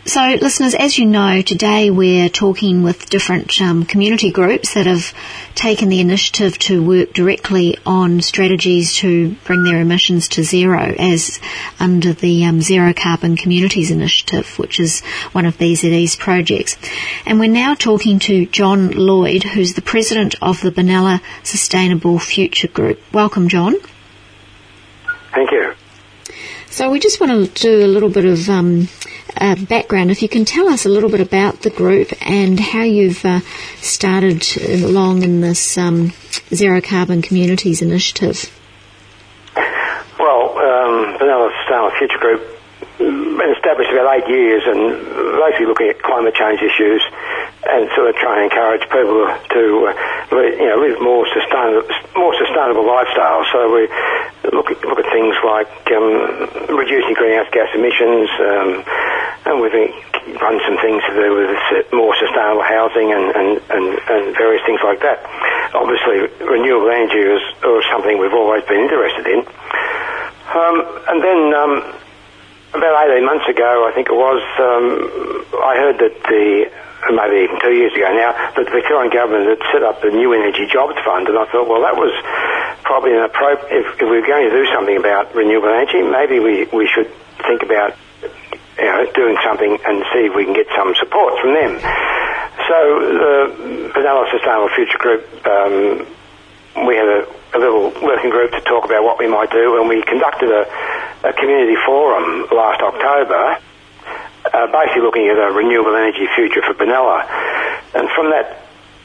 So, 0.04 0.20
listeners, 0.20 0.74
as 0.74 0.98
you 0.98 1.06
know, 1.06 1.42
today 1.42 1.88
we're 1.88 2.28
talking 2.28 2.82
with 2.82 3.08
different 3.08 3.62
um, 3.62 3.84
community 3.84 4.32
groups 4.32 4.74
that 4.74 4.86
have 4.86 5.14
taken 5.54 5.88
the 5.88 6.00
initiative 6.00 6.58
to 6.58 6.84
work 6.84 7.12
directly 7.12 7.78
on 7.86 8.20
strategies 8.20 8.96
to 8.96 9.36
bring 9.44 9.62
their 9.62 9.80
emissions 9.80 10.26
to 10.30 10.42
zero, 10.42 10.92
as 10.98 11.38
under 11.78 12.12
the 12.12 12.44
um, 12.44 12.60
Zero 12.60 12.92
Carbon 12.92 13.36
Communities 13.36 13.92
Initiative, 13.92 14.58
which 14.58 14.80
is 14.80 15.02
one 15.30 15.46
of 15.46 15.56
BZE's 15.56 16.16
projects. 16.16 16.76
And 17.24 17.38
we're 17.38 17.48
now 17.48 17.74
talking 17.74 18.18
to 18.20 18.44
John 18.46 18.90
Lloyd, 18.90 19.44
who's 19.44 19.74
the 19.74 19.82
president 19.82 20.34
of 20.42 20.60
the 20.62 20.72
Benalla 20.72 21.22
Sustainable 21.44 22.18
Future 22.18 22.68
Group. 22.68 23.00
Welcome, 23.14 23.48
John. 23.48 23.76
Thank 25.32 25.50
you. 25.50 25.74
So 26.70 26.90
we 26.90 27.00
just 27.00 27.20
want 27.20 27.54
to 27.54 27.62
do 27.62 27.84
a 27.84 27.86
little 27.86 28.08
bit 28.08 28.24
of 28.24 28.48
um, 28.48 28.88
uh, 29.36 29.56
background. 29.66 30.10
If 30.10 30.22
you 30.22 30.28
can 30.28 30.44
tell 30.44 30.68
us 30.68 30.86
a 30.86 30.88
little 30.88 31.10
bit 31.10 31.20
about 31.20 31.60
the 31.60 31.70
group 31.70 32.12
and 32.22 32.58
how 32.58 32.82
you've 32.82 33.24
uh, 33.24 33.40
started 33.76 34.44
along 34.82 35.22
in 35.22 35.40
this 35.40 35.76
um, 35.76 36.12
Zero 36.54 36.80
Carbon 36.80 37.20
Communities 37.22 37.82
initiative. 37.82 38.50
Well, 40.18 40.56
um, 40.56 41.18
Benalla 41.18 41.50
Sustainable 41.60 41.98
Future 41.98 42.18
Group 42.18 42.52
been 42.98 43.54
established 43.56 43.90
about 43.90 44.16
eight 44.16 44.28
years 44.28 44.62
and 44.66 44.96
basically 45.40 45.66
looking 45.66 45.88
at 45.88 46.02
climate 46.02 46.34
change 46.34 46.60
issues 46.62 47.02
and 47.68 47.88
sort 47.94 48.10
of 48.10 48.16
trying 48.16 48.48
to 48.48 48.54
encourage 48.54 48.82
people 48.90 49.26
to 49.50 49.62
uh, 49.90 50.36
you 50.36 50.68
know 50.68 50.78
live 50.78 51.00
more 51.00 51.26
sustainable 51.32 51.88
more 52.16 52.34
sustainable 52.38 52.84
lifestyles. 52.84 53.46
So 53.52 53.72
we 53.72 53.88
look 54.50 54.70
at, 54.70 54.82
look 54.82 54.98
at 54.98 55.06
things 55.14 55.36
like 55.46 55.70
um, 55.94 56.74
reducing 56.74 57.14
greenhouse 57.14 57.46
gas 57.54 57.70
emissions, 57.74 58.26
um, 58.42 58.68
and 59.46 59.54
we've 59.62 59.74
run 60.42 60.58
some 60.66 60.78
things 60.82 61.02
to 61.06 61.12
do 61.14 61.28
with 61.34 61.92
more 61.92 62.14
sustainable 62.18 62.62
housing 62.62 63.12
and, 63.14 63.30
and, 63.34 63.50
and, 63.70 63.86
and 64.10 64.22
various 64.34 64.62
things 64.66 64.80
like 64.82 65.00
that. 65.02 65.22
Obviously, 65.74 66.26
renewable 66.42 66.90
energy 66.90 67.22
is, 67.22 67.42
is 67.42 67.84
something 67.90 68.18
we've 68.18 68.34
always 68.34 68.64
been 68.66 68.82
interested 68.82 69.26
in. 69.26 69.40
Um, 70.52 70.76
and 71.08 71.18
then 71.22 71.40
um, 71.54 71.72
about 72.74 73.10
18 73.10 73.24
months 73.24 73.48
ago, 73.48 73.86
I 73.86 73.92
think 73.94 74.08
it 74.10 74.18
was, 74.18 74.42
um, 74.58 74.86
I 75.62 75.74
heard 75.78 75.98
that 75.98 76.14
the 76.28 76.70
maybe 77.10 77.42
even 77.42 77.58
two 77.58 77.74
years 77.74 77.90
ago 77.98 78.06
now, 78.14 78.30
that 78.54 78.62
the 78.62 78.70
Victorian 78.70 79.10
government 79.10 79.50
had 79.50 79.62
set 79.74 79.82
up 79.82 79.98
the 80.02 80.14
New 80.14 80.30
Energy 80.32 80.70
Jobs 80.70 80.94
Fund, 81.02 81.26
and 81.26 81.34
I 81.34 81.50
thought, 81.50 81.66
well, 81.66 81.82
that 81.82 81.98
was 81.98 82.14
probably 82.92 83.16
an 83.16 83.24
appropriate. 83.24 83.72
If, 83.72 84.04
if 84.04 84.04
we 84.04 84.20
are 84.20 84.28
going 84.28 84.52
to 84.52 84.52
do 84.52 84.68
something 84.68 85.00
about 85.00 85.32
renewable 85.32 85.72
energy, 85.72 86.04
maybe 86.04 86.44
we, 86.44 86.68
we 86.76 86.84
should 86.84 87.08
think 87.40 87.64
about 87.64 87.96
you 88.76 88.84
know, 88.84 89.08
doing 89.16 89.40
something 89.40 89.80
and 89.80 90.04
see 90.12 90.28
if 90.28 90.36
we 90.36 90.44
can 90.44 90.52
get 90.52 90.68
some 90.76 90.92
support 91.00 91.40
from 91.40 91.56
them. 91.56 91.80
so 92.68 92.76
the 93.16 93.32
Benalla 93.96 94.28
Sustainable 94.28 94.68
Future 94.76 95.00
Group, 95.00 95.24
um, 95.48 96.84
we 96.84 97.00
had 97.00 97.08
a, 97.08 97.20
a, 97.56 97.58
little 97.58 97.96
working 98.04 98.28
group 98.28 98.52
to 98.52 98.60
talk 98.60 98.84
about 98.84 99.00
what 99.08 99.16
we 99.16 99.24
might 99.24 99.48
do, 99.48 99.80
and 99.80 99.88
we 99.88 100.04
conducted 100.04 100.52
a, 100.52 100.68
a 101.24 101.32
community 101.32 101.80
forum 101.88 102.44
last 102.52 102.84
October, 102.84 103.56
uh, 104.52 104.66
basically 104.68 105.00
looking 105.00 105.32
at 105.32 105.40
a 105.40 105.48
renewable 105.48 105.96
energy 105.96 106.28
future 106.36 106.60
for 106.60 106.76
Benalla. 106.76 107.24
And 107.96 108.04
from 108.12 108.28
that 108.36 108.61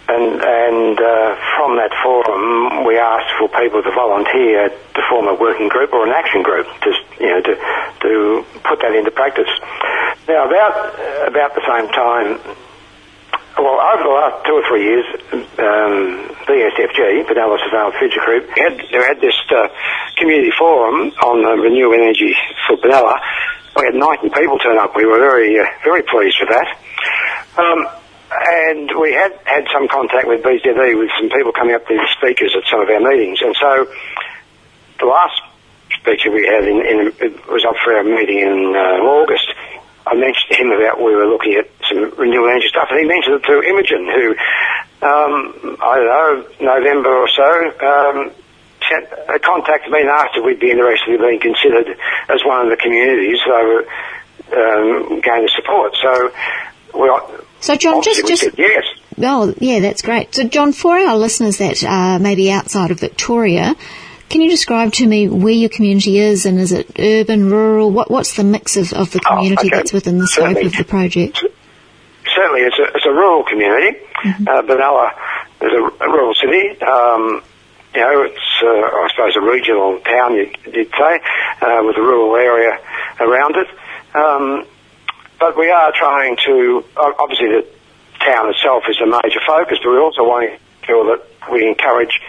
and, 0.09 0.39
and 0.39 0.95
uh, 0.99 1.35
from 1.55 1.75
that 1.75 1.91
forum, 2.03 2.85
we 2.85 2.97
asked 2.97 3.31
for 3.39 3.49
people 3.59 3.83
to 3.83 3.91
volunteer 3.91 4.69
to 4.69 5.01
form 5.09 5.27
a 5.27 5.35
working 5.35 5.67
group 5.67 5.91
or 5.91 6.07
an 6.07 6.13
action 6.13 6.43
group, 6.43 6.67
to 6.81 6.89
you 7.19 7.27
know, 7.27 7.41
to 7.41 7.53
to 8.01 8.45
put 8.63 8.79
that 8.79 8.95
into 8.95 9.11
practice. 9.11 9.51
Now, 10.27 10.47
about 10.47 11.27
about 11.27 11.55
the 11.55 11.63
same 11.67 11.91
time, 11.91 12.39
well, 13.57 13.81
over 13.81 14.03
the 14.03 14.15
last 14.15 14.45
two 14.45 14.53
or 14.53 14.63
three 14.69 14.83
years, 14.85 15.05
um, 15.59 16.29
BSFG, 16.45 17.25
Benalla 17.25 17.57
Sustainable 17.59 17.97
Future 17.97 18.21
Group, 18.23 18.45
had, 18.55 18.77
they 18.77 19.01
had 19.01 19.19
this 19.19 19.35
uh, 19.49 19.67
community 20.15 20.51
forum 20.57 21.11
on 21.25 21.43
renewable 21.59 21.97
energy 21.97 22.35
for 22.67 22.77
Benalla. 22.77 23.17
We 23.75 23.85
had 23.85 23.95
90 23.95 24.29
people 24.29 24.59
turn 24.59 24.77
up. 24.77 24.95
We 24.95 25.05
were 25.05 25.19
very, 25.19 25.59
uh, 25.59 25.65
very 25.83 26.03
pleased 26.03 26.37
with 26.39 26.49
that. 26.49 26.77
Um, 27.57 27.87
and 28.31 28.91
we 28.99 29.13
had 29.13 29.33
had 29.45 29.67
some 29.71 29.87
contact 29.87 30.27
with 30.27 30.43
BZE 30.43 30.99
with 30.99 31.09
some 31.17 31.29
people 31.29 31.51
coming 31.51 31.75
up 31.75 31.87
to 31.87 31.97
speakers 32.17 32.55
at 32.55 32.67
some 32.69 32.81
of 32.81 32.89
our 32.89 32.99
meetings. 32.99 33.39
And 33.41 33.55
so 33.55 33.87
the 34.99 35.05
last 35.05 35.41
speaker 35.99 36.31
we 36.31 36.45
had 36.45 36.67
in, 36.67 36.83
in 36.85 37.33
was 37.47 37.63
up 37.63 37.75
for 37.83 37.95
our 37.95 38.03
meeting 38.03 38.39
in 38.39 38.75
uh, 38.75 39.03
August. 39.03 39.47
I 40.05 40.15
mentioned 40.15 40.51
to 40.51 40.55
him 40.55 40.71
about 40.71 40.99
we 41.03 41.15
were 41.15 41.27
looking 41.27 41.55
at 41.55 41.67
some 41.87 42.15
renewable 42.15 42.49
energy 42.49 42.67
stuff, 42.69 42.87
and 42.91 42.99
he 42.99 43.07
mentioned 43.07 43.35
it 43.35 43.43
to 43.43 43.63
Imogen, 43.63 44.07
who 44.07 44.27
um, 45.03 45.77
I 45.83 45.95
don't 45.99 46.61
know 46.61 46.75
November 46.75 47.11
or 47.15 47.27
so. 47.27 47.49
Um, 47.79 48.31
sent, 48.87 49.11
uh, 49.11 49.39
contacted 49.43 49.91
me 49.91 50.03
asked 50.07 50.37
if 50.37 50.45
we'd 50.45 50.59
be 50.59 50.71
interested 50.71 51.15
in 51.15 51.21
being 51.21 51.39
considered 51.39 51.97
as 52.29 52.39
one 52.45 52.65
of 52.65 52.69
the 52.69 52.77
communities 52.77 53.39
they 53.43 53.51
were 53.51 53.83
um, 54.55 55.19
going 55.21 55.47
to 55.47 55.53
support. 55.55 55.95
So 56.01 56.31
we, 56.95 57.09
so, 57.59 57.75
John, 57.75 58.01
just 58.01 58.27
just 58.27 58.57
yes. 58.57 58.85
Oh, 59.19 59.53
yeah, 59.59 59.79
that's 59.79 60.01
great. 60.01 60.35
So, 60.35 60.47
John, 60.47 60.73
for 60.73 60.95
our 60.95 61.17
listeners 61.17 61.57
that 61.57 61.83
are 61.83 62.19
maybe 62.19 62.51
outside 62.51 62.91
of 62.91 62.99
Victoria, 62.99 63.75
can 64.29 64.41
you 64.41 64.49
describe 64.49 64.93
to 64.93 65.07
me 65.07 65.27
where 65.27 65.53
your 65.53 65.69
community 65.69 66.19
is, 66.19 66.45
and 66.45 66.59
is 66.59 66.71
it 66.71 66.99
urban, 66.99 67.49
rural? 67.49 67.89
What, 67.89 68.11
what's 68.11 68.35
the 68.35 68.43
mix 68.43 68.77
of, 68.77 68.93
of 68.93 69.11
the 69.11 69.21
oh, 69.25 69.35
community 69.35 69.67
oh, 69.67 69.67
okay. 69.67 69.77
that's 69.77 69.93
within 69.93 70.19
the 70.19 70.27
scope 70.27 70.47
Certainly. 70.47 70.67
of 70.67 70.77
the 70.77 70.83
project? 70.83 71.43
Certainly, 72.35 72.61
it's 72.61 72.77
a, 72.77 72.83
it's 72.95 73.05
a 73.05 73.11
rural 73.11 73.43
community. 73.43 73.97
Mm-hmm. 74.23 74.47
Uh, 74.47 74.61
Benalla 74.61 75.11
is 75.61 75.71
a, 75.73 76.03
a 76.03 76.11
rural 76.11 76.35
city. 76.35 76.79
Um, 76.81 77.41
you 77.95 78.01
know, 78.01 78.21
it's, 78.23 78.61
uh, 78.61 78.67
I 78.67 79.07
suppose, 79.15 79.35
a 79.35 79.41
regional 79.41 79.99
town, 80.01 80.35
you, 80.35 80.51
would 80.65 80.91
say, 80.91 81.21
uh, 81.61 81.81
with 81.83 81.97
a 81.97 82.01
rural 82.01 82.35
area 82.35 82.79
around 83.19 83.55
it. 83.55 83.67
Um, 84.13 84.67
but 85.39 85.57
we 85.57 85.69
are 85.69 85.91
trying 85.95 86.37
to, 86.45 86.83
obviously 86.95 87.47
the 87.47 87.67
town 88.19 88.49
itself 88.49 88.83
is 88.89 88.99
a 89.01 89.05
major 89.05 89.39
focus, 89.45 89.79
but 89.83 89.91
we 89.91 89.97
also 89.97 90.23
want 90.23 90.49
to 90.49 90.59
ensure 90.81 91.17
that 91.17 91.51
we 91.51 91.67
encourage 91.67 92.19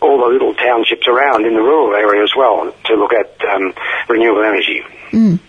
all 0.00 0.18
the 0.18 0.26
little 0.26 0.54
townships 0.54 1.06
around 1.08 1.46
in 1.46 1.54
the 1.54 1.60
rural 1.60 1.94
area 1.94 2.22
as 2.22 2.32
well 2.36 2.72
to 2.84 2.94
look 2.94 3.12
at 3.12 3.32
um, 3.44 3.74
renewable 4.08 4.44
energy. 4.44 4.82
Mm. 5.10 5.40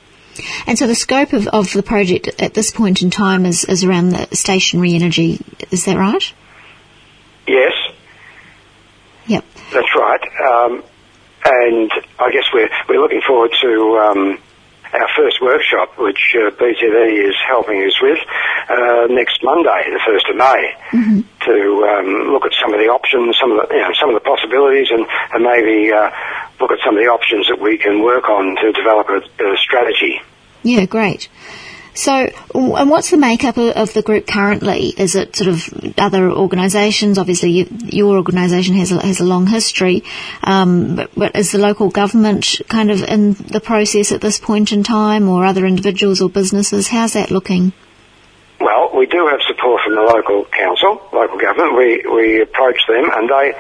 And 0.66 0.78
so 0.78 0.88
the 0.88 0.96
scope 0.96 1.34
of, 1.34 1.48
of 1.48 1.74
the 1.74 1.84
project 1.84 2.30
at 2.42 2.54
this 2.54 2.72
point 2.72 3.02
in 3.02 3.10
time 3.10 3.46
is, 3.46 3.66
is 3.66 3.84
around 3.84 4.12
the 4.12 4.36
stationary 4.36 4.94
energy, 4.94 5.40
is 5.72 5.86
that 5.86 5.98
right? 5.98 6.34
Yes. 7.48 7.74
Yep. 9.28 9.46
That's 9.74 9.96
right. 9.96 10.22
Um, 10.22 10.84
and 11.46 11.92
I 12.20 12.32
guess 12.32 12.46
we're, 12.54 12.70
we're 12.88 13.02
looking 13.02 13.22
forward 13.26 13.52
to 13.62 13.98
um, 13.98 14.40
our 14.94 15.10
first 15.16 15.42
workshop, 15.42 15.98
which 15.98 16.36
uh, 16.36 16.50
BZE 16.52 17.30
is 17.30 17.36
helping 17.48 17.84
us 17.86 17.94
with, 18.02 18.20
uh, 18.70 19.08
next 19.10 19.44
Monday, 19.44 19.90
the 19.92 20.02
1st 20.02 20.30
of 20.32 20.36
May, 20.38 20.74
mm-hmm. 20.92 21.20
to 21.46 21.56
um, 21.86 22.34
look 22.34 22.46
at 22.46 22.54
some 22.62 22.74
of 22.74 22.80
the 22.80 22.90
options, 22.90 23.38
some 23.40 23.52
of 23.52 23.68
the, 23.68 23.76
you 23.76 23.82
know, 23.82 23.94
some 24.00 24.10
of 24.10 24.16
the 24.16 24.26
possibilities, 24.26 24.90
and, 24.92 25.06
and 25.34 25.44
maybe 25.44 25.92
uh, 25.92 26.10
look 26.60 26.72
at 26.72 26.80
some 26.84 26.98
of 26.98 27.02
the 27.04 27.10
options 27.10 27.48
that 27.48 27.60
we 27.60 27.78
can 27.78 28.02
work 28.02 28.30
on 28.30 28.56
to 28.58 28.72
develop 28.72 29.08
a, 29.10 29.22
a 29.44 29.58
strategy. 29.58 30.22
Yeah, 30.64 30.86
great. 30.86 31.30
So, 31.94 32.32
and 32.54 32.90
what's 32.90 33.12
the 33.12 33.18
makeup 33.18 33.58
of, 33.58 33.94
the 33.94 34.02
group 34.02 34.28
currently? 34.28 34.94
Is 34.98 35.16
it 35.16 35.36
sort 35.36 35.50
of 35.50 35.94
other 35.98 36.32
organisations? 36.32 37.18
Obviously, 37.18 37.52
you, 37.52 37.68
your 37.86 38.16
organisation 38.16 38.76
has 38.76 38.92
a, 38.92 39.06
has 39.06 39.20
a 39.20 39.26
long 39.26 39.48
history, 39.48 40.04
um, 40.44 40.96
but, 40.96 41.10
but, 41.16 41.36
is 41.36 41.52
the 41.52 41.58
local 41.58 41.90
government 41.90 42.62
kind 42.68 42.92
of 42.92 43.02
in 43.04 43.34
the 43.34 43.60
process 43.60 44.12
at 44.12 44.22
this 44.22 44.40
point 44.40 44.72
in 44.72 44.84
time, 44.84 45.28
or 45.28 45.46
other 45.46 45.66
individuals 45.66 46.22
or 46.22 46.30
businesses? 46.30 46.88
How's 46.88 47.14
that 47.14 47.32
looking? 47.32 47.74
Well, 48.62 48.92
we 48.96 49.06
do 49.06 49.28
have 49.28 49.42
support 49.48 49.82
from 49.84 49.96
the 49.96 50.02
local 50.02 50.46
council, 50.46 51.02
local 51.12 51.40
government. 51.40 51.78
We 51.78 52.06
we 52.08 52.42
approach 52.42 52.80
them, 52.88 53.10
and 53.12 53.30
they 53.30 53.54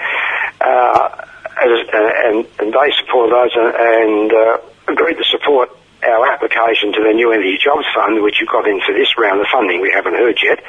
uh, 0.61 1.25
and, 1.61 2.45
and 2.59 2.73
they 2.73 2.91
support 2.99 3.33
us 3.33 3.51
and, 3.55 3.75
and 3.75 4.33
uh, 4.33 4.57
agreed 4.87 5.17
to 5.17 5.23
support 5.25 5.75
our 6.03 6.31
application 6.31 6.93
to 6.93 7.01
the 7.03 7.13
New 7.13 7.31
Energy 7.31 7.57
Jobs 7.61 7.85
Fund, 7.93 8.21
which 8.21 8.39
you 8.39 8.47
got 8.47 8.67
in 8.67 8.79
for 8.81 8.93
this 8.93 9.17
round 9.17 9.41
of 9.41 9.47
funding, 9.51 9.81
we 9.81 9.91
haven't 9.91 10.15
heard 10.15 10.39
yet. 10.41 10.63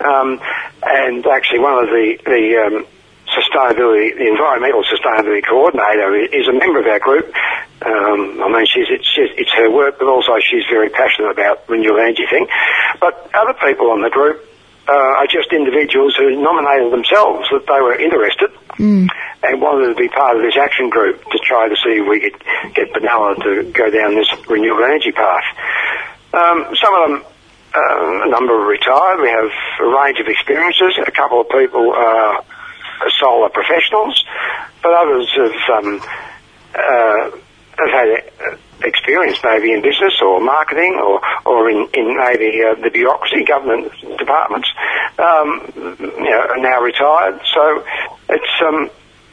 Um, 0.00 0.40
and 0.82 1.26
actually, 1.26 1.60
one 1.60 1.82
of 1.82 1.90
the 1.90 2.18
the 2.24 2.42
um, 2.62 2.86
sustainability, 3.30 4.14
the 4.14 4.28
environmental 4.28 4.84
sustainability 4.84 5.44
coordinator, 5.46 6.14
is 6.14 6.48
a 6.48 6.52
member 6.52 6.80
of 6.80 6.86
our 6.86 7.00
group. 7.00 7.26
Um, 7.82 8.42
I 8.42 8.48
mean, 8.48 8.66
she's 8.66 8.86
it's, 8.90 9.08
it's 9.16 9.52
her 9.54 9.70
work, 9.70 9.98
but 9.98 10.06
also 10.06 10.38
she's 10.38 10.64
very 10.70 10.90
passionate 10.90 11.30
about 11.30 11.68
renewable 11.68 12.00
energy 12.00 12.26
thing. 12.30 12.46
But 13.00 13.30
other 13.34 13.54
people 13.54 13.90
on 13.90 14.02
the 14.02 14.10
group 14.10 14.51
uh, 14.88 14.92
are 14.92 15.26
just 15.26 15.52
individuals 15.52 16.16
who 16.16 16.40
nominated 16.42 16.92
themselves 16.92 17.48
that 17.50 17.66
they 17.66 17.80
were 17.80 17.94
interested. 17.94 18.50
Mm 18.78 19.08
and 19.42 19.60
wanted 19.60 19.88
to 19.88 19.94
be 19.94 20.08
part 20.08 20.36
of 20.36 20.42
this 20.42 20.56
action 20.56 20.88
group 20.88 21.22
to 21.30 21.38
try 21.38 21.68
to 21.68 21.74
see 21.76 21.98
if 21.98 22.08
we 22.08 22.20
could 22.20 22.38
get 22.74 22.92
Benalla 22.92 23.34
to 23.42 23.72
go 23.72 23.90
down 23.90 24.14
this 24.14 24.30
renewable 24.48 24.84
energy 24.84 25.12
path. 25.12 25.44
Um, 26.32 26.74
some 26.76 26.94
of 26.94 27.10
them, 27.10 27.24
uh, 27.74 28.26
a 28.26 28.28
number 28.28 28.54
are 28.54 28.66
retired. 28.66 29.20
We 29.20 29.28
have 29.28 29.50
a 29.80 29.86
range 29.86 30.20
of 30.20 30.28
experiences. 30.28 30.98
A 31.04 31.10
couple 31.10 31.40
of 31.40 31.48
people 31.48 31.92
are 31.92 32.44
solar 33.18 33.48
professionals, 33.48 34.24
but 34.82 34.92
others 34.92 35.28
have 35.34 35.84
um, 35.84 36.00
uh, 36.74 37.30
have 37.86 38.08
had 38.08 38.58
experience 38.84 39.38
maybe 39.44 39.72
in 39.72 39.82
business 39.82 40.14
or 40.22 40.40
marketing 40.40 40.98
or, 41.02 41.20
or 41.46 41.70
in, 41.70 41.88
in 41.94 42.16
maybe 42.16 42.62
uh, 42.62 42.74
the 42.82 42.90
bureaucracy, 42.90 43.44
government 43.44 43.92
departments, 44.18 44.68
um, 45.18 45.72
you 46.00 46.30
know, 46.30 46.46
are 46.50 46.58
now 46.58 46.80
retired. 46.80 47.40
So 47.54 47.84
it's 48.28 48.54
um, 48.66 48.90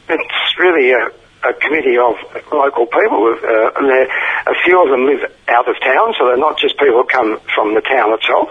it's 0.08 0.58
really 0.58 0.92
a, 0.92 1.10
a 1.48 1.52
committee 1.54 1.98
of 1.98 2.14
local 2.52 2.86
people, 2.86 3.36
uh, 3.42 3.70
and 3.76 4.08
a 4.46 4.54
few 4.64 4.82
of 4.82 4.90
them 4.90 5.06
live 5.06 5.32
out 5.48 5.68
of 5.68 5.76
town, 5.80 6.14
so 6.18 6.26
they're 6.26 6.36
not 6.36 6.58
just 6.58 6.76
people 6.78 7.02
who 7.02 7.04
come 7.04 7.40
from 7.54 7.74
the 7.74 7.80
town 7.80 8.12
itself, 8.12 8.50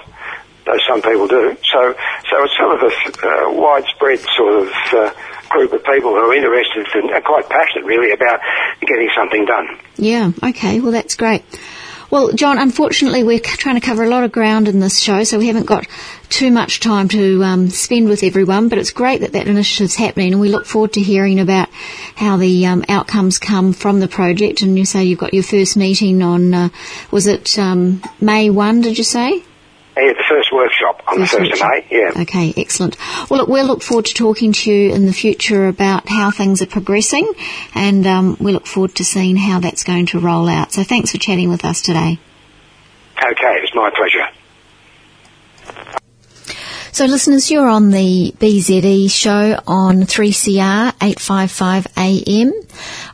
though 0.70 0.80
some 0.88 1.02
people 1.02 1.28
do. 1.28 1.58
So, 1.72 1.96
so 2.30 2.44
it's 2.44 2.58
sort 2.58 2.78
of 2.78 2.82
a 2.84 3.28
uh, 3.28 3.52
widespread 3.52 4.20
sort 4.38 4.68
of 4.68 4.70
uh, 4.94 5.14
group 5.50 5.74
of 5.74 5.84
people 5.84 6.12
who 6.12 6.30
are 6.30 6.36
interested 6.36 6.86
and 6.94 7.12
are 7.12 7.22
quite 7.22 7.50
passionate, 7.50 7.86
really, 7.86 8.12
about 8.12 8.40
getting 8.82 9.10
something 9.16 9.46
done. 9.46 9.80
Yeah. 9.98 10.32
Okay. 10.44 10.80
Well, 10.80 10.92
that's 10.92 11.16
great. 11.16 11.44
Well, 12.12 12.32
John, 12.34 12.58
unfortunately, 12.58 13.24
we're 13.24 13.40
trying 13.40 13.80
to 13.80 13.86
cover 13.86 14.04
a 14.04 14.10
lot 14.10 14.24
of 14.24 14.32
ground 14.32 14.68
in 14.68 14.80
this 14.80 15.00
show, 15.00 15.24
so 15.24 15.38
we 15.38 15.46
haven't 15.46 15.68
got 15.68 15.86
too 16.30 16.50
much 16.50 16.80
time 16.80 17.08
to 17.10 17.44
um, 17.44 17.70
spend 17.70 18.10
with 18.10 18.24
everyone. 18.24 18.68
But 18.68 18.80
it's 18.80 18.90
great 18.90 19.22
that 19.22 19.34
that 19.34 19.48
initiative's 19.48 19.96
happening, 19.96 20.32
and 20.32 20.42
we 20.42 20.50
look 20.50 20.66
forward 20.66 20.94
to 20.94 21.02
hearing 21.02 21.40
about 21.40 21.70
how 22.16 22.38
the 22.38 22.66
um, 22.66 22.84
outcomes 22.90 23.38
come 23.38 23.74
from 23.74 24.00
the 24.00 24.08
project. 24.08 24.64
And 24.64 24.76
you 24.76 24.86
say 24.86 25.04
you've 25.04 25.20
got 25.20 25.36
your 25.36 25.44
first 25.44 25.78
meeting 25.78 26.24
on, 26.24 26.52
uh, 26.52 26.70
was 27.12 27.28
it 27.28 27.60
um, 27.60 28.02
May 28.20 28.50
1, 28.50 28.82
did 28.82 28.98
you 28.98 29.04
say? 29.04 29.44
Yeah, 30.02 30.14
the 30.14 30.24
first 30.30 30.52
workshop 30.54 31.04
on 31.08 31.18
first 31.20 31.32
the 31.34 31.38
1st 31.40 31.50
workshop. 31.50 31.68
of 31.68 31.92
May, 31.92 31.98
yeah. 31.98 32.22
Okay, 32.22 32.54
excellent. 32.56 32.98
Well, 33.30 33.42
look, 33.42 33.50
we'll 33.50 33.66
look 33.66 33.82
forward 33.82 34.06
to 34.06 34.14
talking 34.14 34.54
to 34.54 34.72
you 34.72 34.94
in 34.94 35.06
the 35.06 35.14
future 35.14 35.68
about 35.68 36.08
how 36.08 36.32
things 36.32 36.62
are 36.62 36.68
progressing 36.68 37.32
and 37.76 38.08
um, 38.08 38.38
we 38.40 38.54
look 38.54 38.66
forward 38.66 38.96
to 38.96 39.04
seeing 39.04 39.36
how 39.36 39.60
that's 39.60 39.84
going 39.84 40.06
to 40.08 40.20
roll 40.20 40.48
out. 40.48 40.72
So 40.72 40.84
thanks 40.84 41.12
for 41.12 41.18
chatting 41.18 41.50
with 41.50 41.66
us 41.66 41.82
today. 41.82 42.20
Okay, 43.22 43.60
it's 43.62 43.76
my 43.76 43.92
pleasure. 43.94 44.29
So, 46.92 47.06
listeners, 47.06 47.52
you're 47.52 47.68
on 47.68 47.92
the 47.92 48.34
BZE 48.40 49.12
show 49.12 49.62
on 49.68 50.02
3CR 50.02 50.94
855 51.02 51.88
AM. 51.96 52.52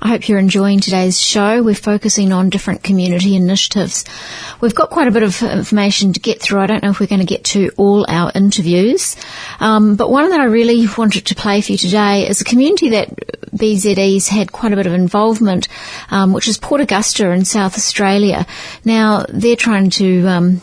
I 0.01 0.07
hope 0.07 0.27
you're 0.29 0.39
enjoying 0.39 0.79
today's 0.79 1.19
show. 1.19 1.61
We're 1.61 1.75
focusing 1.75 2.31
on 2.31 2.49
different 2.49 2.83
community 2.83 3.35
initiatives. 3.35 4.05
We've 4.61 4.73
got 4.73 4.89
quite 4.89 5.09
a 5.09 5.11
bit 5.11 5.23
of 5.23 5.43
information 5.43 6.13
to 6.13 6.19
get 6.21 6.41
through. 6.41 6.61
I 6.61 6.67
don't 6.67 6.83
know 6.83 6.89
if 6.89 7.01
we're 7.01 7.07
going 7.07 7.19
to 7.19 7.25
get 7.25 7.43
to 7.45 7.69
all 7.75 8.05
our 8.07 8.31
interviews, 8.33 9.17
um, 9.59 9.97
but 9.97 10.09
one 10.09 10.29
that 10.29 10.39
I 10.39 10.45
really 10.45 10.87
wanted 10.97 11.25
to 11.27 11.35
play 11.35 11.59
for 11.59 11.73
you 11.73 11.77
today 11.77 12.27
is 12.27 12.39
a 12.39 12.45
community 12.45 12.89
that 12.91 13.09
BZE's 13.51 14.29
had 14.29 14.53
quite 14.53 14.71
a 14.71 14.77
bit 14.77 14.87
of 14.87 14.93
involvement, 14.93 15.67
um, 16.09 16.31
which 16.31 16.47
is 16.47 16.57
Port 16.57 16.79
Augusta 16.79 17.29
in 17.31 17.43
South 17.43 17.75
Australia. 17.75 18.47
Now, 18.85 19.25
they're 19.27 19.57
trying 19.57 19.89
to 19.91 20.27
um, 20.27 20.61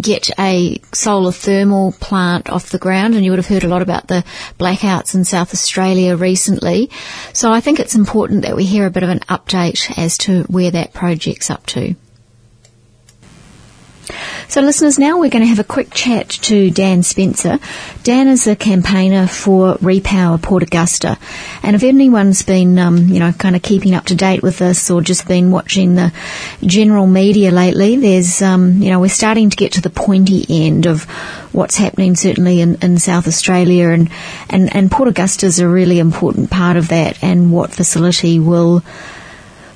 get 0.00 0.30
a 0.38 0.80
solar 0.92 1.32
thermal 1.32 1.92
plant 1.92 2.50
off 2.50 2.70
the 2.70 2.78
ground, 2.78 3.14
and 3.14 3.24
you 3.24 3.30
would 3.30 3.38
have 3.38 3.46
heard 3.46 3.64
a 3.64 3.68
lot 3.68 3.82
about 3.82 4.08
the 4.08 4.24
blackouts 4.58 5.14
in 5.14 5.24
South 5.24 5.52
Australia 5.52 6.16
recently. 6.16 6.90
So 7.32 7.52
I 7.52 7.60
think 7.60 7.80
it's 7.80 7.94
important 7.94 8.42
that 8.42 8.56
we 8.56 8.64
hear 8.64 8.86
a 8.86 8.90
bit 8.90 9.02
of 9.02 9.08
an 9.10 9.20
update 9.20 9.98
as 9.98 10.18
to 10.18 10.42
where 10.44 10.70
that 10.70 10.92
project's 10.92 11.50
up 11.50 11.66
to. 11.66 11.94
So, 14.48 14.60
listeners, 14.60 14.98
now 14.98 15.18
we're 15.18 15.30
going 15.30 15.42
to 15.42 15.48
have 15.48 15.58
a 15.58 15.64
quick 15.64 15.92
chat 15.92 16.28
to 16.28 16.70
Dan 16.70 17.02
Spencer. 17.02 17.58
Dan 18.02 18.28
is 18.28 18.46
a 18.46 18.56
campaigner 18.56 19.26
for 19.26 19.74
Repower 19.76 20.40
Port 20.40 20.62
Augusta, 20.62 21.18
and 21.62 21.76
if 21.76 21.82
anyone's 21.82 22.42
been, 22.42 22.78
um, 22.78 23.08
you 23.08 23.20
know, 23.20 23.32
kind 23.32 23.56
of 23.56 23.62
keeping 23.62 23.94
up 23.94 24.06
to 24.06 24.14
date 24.14 24.42
with 24.42 24.58
this 24.58 24.90
or 24.90 25.00
just 25.02 25.28
been 25.28 25.50
watching 25.50 25.94
the 25.94 26.12
general 26.62 27.06
media 27.06 27.50
lately, 27.50 27.96
there's, 27.96 28.42
um, 28.42 28.82
you 28.82 28.90
know, 28.90 29.00
we're 29.00 29.08
starting 29.08 29.50
to 29.50 29.56
get 29.56 29.72
to 29.72 29.80
the 29.80 29.90
pointy 29.90 30.44
end 30.48 30.86
of 30.86 31.04
what's 31.52 31.76
happening 31.76 32.16
certainly 32.16 32.60
in, 32.60 32.76
in 32.76 32.98
South 32.98 33.26
Australia, 33.26 33.88
and, 33.88 34.10
and 34.48 34.74
and 34.74 34.90
Port 34.90 35.08
Augusta 35.08 35.46
is 35.46 35.58
a 35.58 35.68
really 35.68 35.98
important 35.98 36.50
part 36.50 36.76
of 36.76 36.88
that, 36.88 37.22
and 37.22 37.52
what 37.52 37.70
facility 37.72 38.38
will 38.38 38.82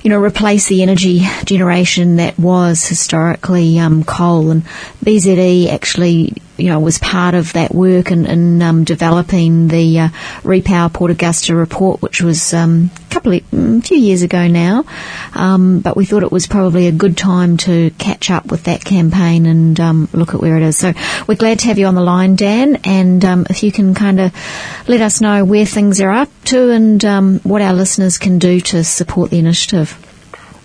you 0.05 0.11
know, 0.11 0.21
replace 0.21 0.67
the 0.67 0.83
energy 0.83 1.21
generation 1.45 2.17
that 2.17 2.37
was 2.37 2.85
historically 2.85 3.79
um, 3.79 4.03
coal. 4.03 4.51
And 4.51 4.63
BZE 5.03 5.67
actually 5.67 6.33
you 6.57 6.69
know, 6.69 6.79
was 6.79 6.99
part 6.99 7.35
of 7.35 7.53
that 7.53 7.73
work 7.73 8.11
in, 8.11 8.25
in 8.25 8.61
um, 8.61 8.83
developing 8.83 9.67
the 9.67 9.99
uh, 9.99 10.07
Repower 10.41 10.91
Port 10.91 11.11
Augusta 11.11 11.55
report, 11.55 12.01
which 12.01 12.21
was 12.21 12.53
um, 12.53 12.89
a 13.09 13.13
couple 13.13 13.33
of, 13.33 13.51
mm, 13.51 13.79
a 13.79 13.81
few 13.81 13.97
years 13.97 14.21
ago 14.21 14.47
now. 14.47 14.85
Um, 15.33 15.79
but 15.79 15.97
we 15.97 16.05
thought 16.05 16.23
it 16.23 16.31
was 16.31 16.47
probably 16.47 16.87
a 16.87 16.91
good 16.91 17.17
time 17.17 17.57
to 17.57 17.91
catch 17.91 18.29
up 18.29 18.45
with 18.45 18.65
that 18.65 18.83
campaign 18.85 19.45
and 19.45 19.79
um, 19.79 20.09
look 20.13 20.33
at 20.33 20.41
where 20.41 20.57
it 20.57 20.63
is. 20.63 20.77
So 20.77 20.93
we're 21.27 21.35
glad 21.35 21.59
to 21.59 21.67
have 21.67 21.77
you 21.77 21.87
on 21.87 21.95
the 21.95 22.01
line, 22.01 22.35
Dan. 22.35 22.77
And 22.83 23.23
um, 23.25 23.45
if 23.49 23.63
you 23.63 23.71
can 23.71 23.93
kind 23.93 24.19
of 24.19 24.33
let 24.87 25.01
us 25.01 25.21
know 25.21 25.43
where 25.43 25.65
things 25.65 25.99
are 26.01 26.11
up 26.11 26.29
to 26.45 26.71
and 26.71 27.03
um, 27.03 27.39
what 27.39 27.61
our 27.61 27.73
listeners 27.73 28.17
can 28.17 28.39
do 28.39 28.61
to 28.61 28.83
support 28.83 29.29
the 29.29 29.39
initiative. 29.39 30.01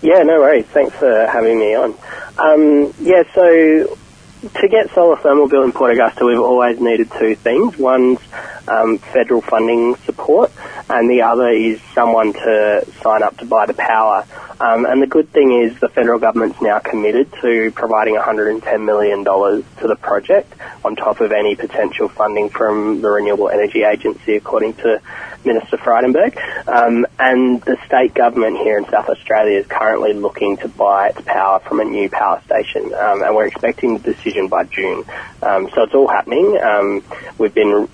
Yeah, 0.01 0.23
no 0.23 0.39
worries. 0.39 0.65
Thanks 0.65 0.95
for 0.95 1.27
having 1.27 1.59
me 1.59 1.75
on. 1.75 1.95
yeah, 2.99 3.23
so 3.35 3.97
to 4.41 4.67
get 4.67 4.91
solar 4.93 5.17
thermal 5.17 5.47
built 5.47 5.65
in 5.65 5.71
Port 5.71 5.91
Augusta, 5.91 6.25
we've 6.25 6.39
always 6.39 6.79
needed 6.79 7.11
two 7.11 7.35
things. 7.35 7.77
One's 7.77 8.19
um, 8.67 8.97
federal 8.97 9.41
funding 9.41 9.95
support, 9.97 10.51
and 10.89 11.09
the 11.09 11.21
other 11.21 11.49
is 11.49 11.79
someone 11.93 12.33
to 12.33 12.85
sign 13.01 13.21
up 13.21 13.37
to 13.37 13.45
buy 13.45 13.65
the 13.67 13.73
power. 13.73 14.25
Um, 14.61 14.85
and 14.85 15.01
the 15.01 15.07
good 15.07 15.29
thing 15.31 15.51
is 15.51 15.79
the 15.79 15.89
federal 15.89 16.19
government's 16.19 16.61
now 16.61 16.77
committed 16.77 17.33
to 17.41 17.71
providing 17.71 18.15
$110 18.15 18.85
million 18.85 19.25
to 19.25 19.87
the 19.87 19.95
project 19.95 20.53
on 20.85 20.95
top 20.95 21.19
of 21.19 21.31
any 21.31 21.55
potential 21.55 22.07
funding 22.07 22.49
from 22.49 23.01
the 23.01 23.09
Renewable 23.09 23.49
Energy 23.49 23.81
Agency, 23.81 24.35
according 24.35 24.75
to 24.75 25.01
Minister 25.43 25.77
Frydenberg. 25.77 26.37
Um, 26.67 27.07
and 27.17 27.59
the 27.61 27.75
state 27.87 28.13
government 28.13 28.57
here 28.57 28.77
in 28.77 28.85
South 28.85 29.09
Australia 29.09 29.57
is 29.57 29.65
currently 29.65 30.13
looking 30.13 30.57
to 30.57 30.67
buy 30.67 31.09
its 31.09 31.21
power 31.21 31.59
from 31.61 31.79
a 31.79 31.85
new 31.85 32.07
power 32.09 32.39
station, 32.45 32.93
um, 32.93 33.23
and 33.23 33.35
we're 33.35 33.47
expecting 33.47 33.97
the 33.97 34.13
decision 34.13 34.47
by 34.47 34.65
June. 34.65 35.03
Um, 35.41 35.69
so 35.73 35.83
it's 35.83 35.95
all 35.95 36.07
happening. 36.07 36.59
Um, 36.61 37.03
we've 37.39 37.55
been 37.55 37.89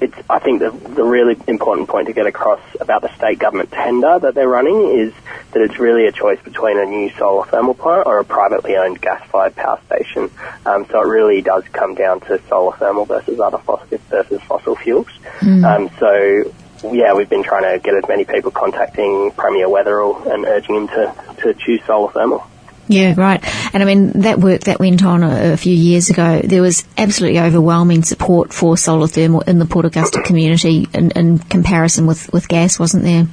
it's, 0.00 0.16
I 0.28 0.38
think 0.38 0.60
the, 0.60 0.70
the 0.70 1.04
really 1.04 1.36
important 1.46 1.88
point 1.88 2.08
to 2.08 2.12
get 2.12 2.26
across 2.26 2.60
about 2.80 3.02
the 3.02 3.14
state 3.16 3.38
government 3.38 3.70
tender 3.70 4.18
that 4.18 4.34
they're 4.34 4.48
running 4.48 4.98
is 4.98 5.12
that 5.52 5.62
it's 5.62 5.78
really 5.78 6.06
a 6.06 6.12
choice 6.12 6.40
between 6.42 6.78
a 6.78 6.84
new 6.84 7.10
solar 7.10 7.46
thermal 7.46 7.74
plant 7.74 8.06
or 8.06 8.18
a 8.18 8.24
privately 8.24 8.76
owned 8.76 9.00
gas-fired 9.00 9.54
power 9.54 9.80
station. 9.86 10.30
Um, 10.66 10.86
so 10.90 11.00
it 11.00 11.06
really 11.06 11.42
does 11.42 11.64
come 11.72 11.94
down 11.94 12.20
to 12.20 12.40
solar 12.48 12.76
thermal 12.76 13.04
versus 13.04 13.38
other 13.40 13.58
fossil, 13.58 13.98
versus 14.10 14.42
fossil 14.42 14.76
fuels. 14.76 15.08
Mm. 15.40 15.64
Um, 15.64 15.90
so 15.98 16.52
yeah, 16.92 17.14
we've 17.14 17.30
been 17.30 17.44
trying 17.44 17.62
to 17.62 17.82
get 17.82 17.94
as 17.94 18.04
many 18.08 18.24
people 18.24 18.50
contacting 18.50 19.30
Premier 19.32 19.68
Weatherill 19.68 20.26
and 20.32 20.44
urging 20.44 20.74
him 20.74 20.88
to, 20.88 21.14
to 21.38 21.54
choose 21.54 21.80
solar 21.86 22.12
thermal. 22.12 22.46
Yeah, 22.88 23.14
right. 23.16 23.42
And 23.74 23.82
I 23.82 23.86
mean, 23.86 24.20
that 24.22 24.38
work 24.38 24.62
that 24.62 24.78
went 24.78 25.04
on 25.04 25.22
a, 25.22 25.52
a, 25.52 25.56
few 25.56 25.74
years 25.74 26.10
ago, 26.10 26.40
there 26.44 26.60
was 26.60 26.84
absolutely 26.98 27.40
overwhelming 27.40 28.02
support 28.02 28.52
for 28.52 28.76
solar 28.76 29.06
thermal 29.06 29.40
in 29.40 29.58
the 29.58 29.64
Port 29.64 29.86
Augusta 29.86 30.22
community 30.22 30.86
in, 30.92 31.10
in 31.12 31.38
comparison 31.38 32.06
with, 32.06 32.30
with 32.32 32.46
gas, 32.46 32.78
wasn't 32.78 33.04
there? 33.04 33.26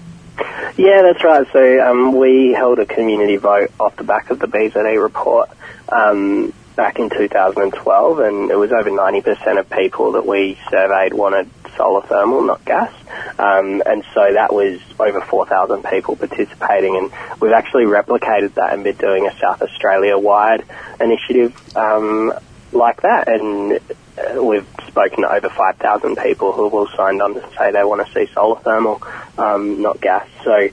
Yeah, 0.77 1.01
that's 1.01 1.23
right. 1.23 1.45
So 1.51 1.85
um, 1.85 2.17
we 2.17 2.53
held 2.53 2.79
a 2.79 2.85
community 2.85 3.35
vote 3.35 3.71
off 3.79 3.95
the 3.97 4.03
back 4.03 4.29
of 4.29 4.39
the 4.39 4.47
BZE 4.47 5.01
report 5.01 5.49
um, 5.89 6.53
back 6.75 6.97
in 6.99 7.09
2012, 7.09 8.19
and 8.19 8.49
it 8.49 8.55
was 8.55 8.71
over 8.71 8.89
90% 8.89 9.59
of 9.59 9.69
people 9.69 10.13
that 10.13 10.25
we 10.25 10.57
surveyed 10.69 11.13
wanted 11.13 11.49
solar 11.81 12.01
thermal, 12.05 12.43
not 12.43 12.63
gas. 12.63 12.93
Um, 13.39 13.81
and 13.85 14.03
so 14.13 14.33
that 14.33 14.53
was 14.53 14.79
over 14.99 15.21
4,000 15.21 15.83
people 15.85 16.15
participating, 16.15 16.95
and 16.95 17.11
we've 17.41 17.53
actually 17.53 17.85
replicated 17.85 18.53
that 18.53 18.73
and 18.73 18.83
been 18.83 18.95
doing 18.97 19.25
a 19.25 19.35
South 19.39 19.61
Australia-wide 19.61 20.63
initiative 20.99 21.55
um, 21.75 22.33
like 22.71 23.01
that. 23.01 23.27
And 23.27 23.79
uh, 24.17 24.43
we've 24.43 24.67
spoken 24.87 25.23
to 25.23 25.33
over 25.33 25.49
5,000 25.49 26.17
people 26.17 26.51
who 26.51 26.65
have 26.65 26.73
all 26.73 26.87
signed 26.95 27.21
on 27.21 27.33
to 27.33 27.41
say 27.57 27.71
they 27.71 27.83
want 27.83 28.05
to 28.05 28.13
see 28.13 28.31
solar 28.31 28.59
thermal, 28.59 29.01
um, 29.39 29.81
not 29.81 29.99
gas. 29.99 30.27
So, 30.43 30.69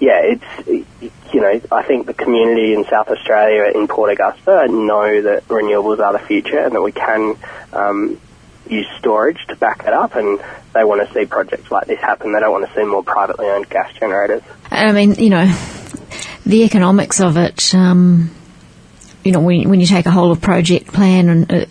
yeah, 0.00 0.22
it's 0.24 1.04
you 1.32 1.40
know 1.42 1.60
I 1.70 1.82
think 1.82 2.06
the 2.06 2.14
community 2.14 2.72
in 2.72 2.84
South 2.84 3.08
Australia 3.08 3.70
in 3.74 3.86
Port 3.86 4.10
Augusta 4.10 4.66
know 4.68 5.22
that 5.22 5.46
renewables 5.48 6.00
are 6.00 6.14
the 6.14 6.24
future 6.26 6.58
and 6.58 6.74
that 6.74 6.80
we 6.80 6.92
can 6.92 7.36
um, 7.72 8.18
use 8.70 8.86
storage 8.98 9.46
to 9.48 9.56
back 9.56 9.84
that 9.84 9.92
up, 9.92 10.14
and 10.14 10.40
they 10.74 10.84
want 10.84 11.06
to 11.06 11.14
see 11.14 11.26
projects 11.26 11.70
like 11.70 11.86
this 11.86 12.00
happen. 12.00 12.32
They 12.32 12.40
don't 12.40 12.52
want 12.52 12.68
to 12.68 12.74
see 12.74 12.84
more 12.84 13.02
privately 13.02 13.46
owned 13.46 13.68
gas 13.68 13.92
generators. 13.94 14.42
I 14.70 14.92
mean, 14.92 15.14
you 15.14 15.30
know, 15.30 15.46
the 16.46 16.64
economics 16.64 17.20
of 17.20 17.36
it. 17.36 17.74
Um, 17.74 18.34
you 19.24 19.32
know, 19.32 19.40
when, 19.40 19.68
when 19.68 19.80
you 19.80 19.86
take 19.86 20.06
a 20.06 20.10
whole 20.10 20.30
of 20.30 20.40
project 20.40 20.92
plan, 20.92 21.28
and 21.28 21.50
it, 21.50 21.68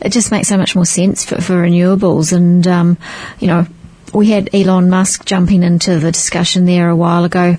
it 0.00 0.12
just 0.12 0.30
makes 0.30 0.48
so 0.48 0.56
much 0.56 0.74
more 0.74 0.86
sense 0.86 1.24
for, 1.24 1.40
for 1.40 1.54
renewables. 1.54 2.32
And 2.32 2.66
um, 2.66 2.98
you 3.40 3.48
know, 3.48 3.66
we 4.12 4.30
had 4.30 4.54
Elon 4.54 4.90
Musk 4.90 5.24
jumping 5.24 5.62
into 5.62 5.98
the 5.98 6.12
discussion 6.12 6.64
there 6.64 6.88
a 6.88 6.96
while 6.96 7.24
ago. 7.24 7.56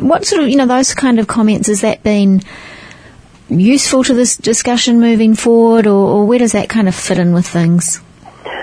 What 0.00 0.24
sort 0.24 0.42
of, 0.42 0.48
you 0.48 0.56
know, 0.56 0.66
those 0.66 0.94
kind 0.94 1.18
of 1.18 1.26
comments 1.26 1.68
has 1.68 1.82
that 1.82 2.02
been? 2.02 2.42
Useful 3.48 4.04
to 4.04 4.14
this 4.14 4.36
discussion 4.36 5.00
moving 5.00 5.34
forward, 5.34 5.86
or, 5.86 6.08
or 6.08 6.26
where 6.26 6.38
does 6.38 6.52
that 6.52 6.68
kind 6.68 6.88
of 6.88 6.94
fit 6.94 7.18
in 7.18 7.32
with 7.32 7.46
things? 7.46 8.00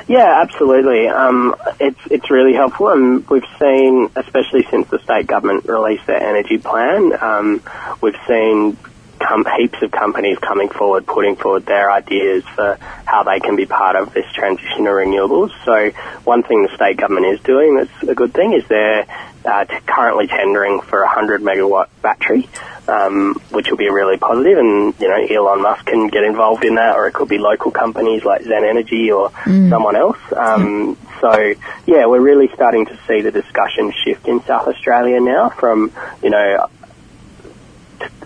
Yeah, 0.07 0.41
absolutely. 0.41 1.07
Um, 1.07 1.55
it's 1.79 1.99
it's 2.11 2.29
really 2.29 2.53
helpful, 2.53 2.89
and 2.89 3.27
we've 3.27 3.45
seen, 3.59 4.09
especially 4.15 4.63
since 4.69 4.87
the 4.89 4.99
state 4.99 5.25
government 5.25 5.65
released 5.65 6.05
their 6.05 6.21
energy 6.21 6.59
plan, 6.59 7.11
um, 7.21 7.61
we've 8.01 8.17
seen 8.27 8.77
com- 9.25 9.45
heaps 9.57 9.81
of 9.81 9.91
companies 9.91 10.37
coming 10.39 10.69
forward, 10.69 11.05
putting 11.05 11.35
forward 11.35 11.65
their 11.65 11.91
ideas 11.91 12.43
for 12.55 12.77
how 13.05 13.23
they 13.23 13.39
can 13.39 13.55
be 13.55 13.65
part 13.65 13.95
of 13.95 14.13
this 14.13 14.25
transition 14.33 14.85
to 14.85 14.91
renewables. 14.91 15.51
So, 15.63 15.91
one 16.23 16.43
thing 16.43 16.63
the 16.63 16.75
state 16.75 16.97
government 16.97 17.25
is 17.27 17.39
doing 17.41 17.75
that's 17.75 18.09
a 18.09 18.15
good 18.15 18.33
thing 18.33 18.53
is 18.53 18.67
they're 18.67 19.05
uh, 19.45 19.65
t- 19.65 19.77
currently 19.85 20.27
tendering 20.27 20.81
for 20.81 21.01
a 21.01 21.05
100 21.05 21.41
megawatt 21.41 21.87
battery, 22.01 22.49
um, 22.87 23.35
which 23.51 23.69
will 23.69 23.77
be 23.77 23.89
really 23.89 24.17
positive. 24.17 24.57
And 24.57 24.93
you 24.99 25.07
know, 25.07 25.15
Elon 25.15 25.61
Musk 25.61 25.85
can 25.85 26.07
get 26.07 26.23
involved 26.23 26.65
in 26.65 26.75
that, 26.75 26.95
or 26.95 27.07
it 27.07 27.13
could 27.13 27.29
be 27.29 27.37
local 27.37 27.71
companies 27.71 28.23
like 28.23 28.43
Zen 28.43 28.65
Energy 28.65 29.11
or 29.11 29.29
mm. 29.29 29.69
someone 29.69 29.95
else. 29.95 30.19
Um, 30.35 30.97
so 31.21 31.53
yeah, 31.85 32.05
we're 32.05 32.21
really 32.21 32.49
starting 32.53 32.85
to 32.85 32.99
see 33.07 33.21
the 33.21 33.31
discussion 33.31 33.93
shift 34.03 34.27
in 34.27 34.43
South 34.43 34.67
Australia 34.67 35.19
now 35.19 35.49
from 35.49 35.91
you 36.21 36.29
know 36.29 36.69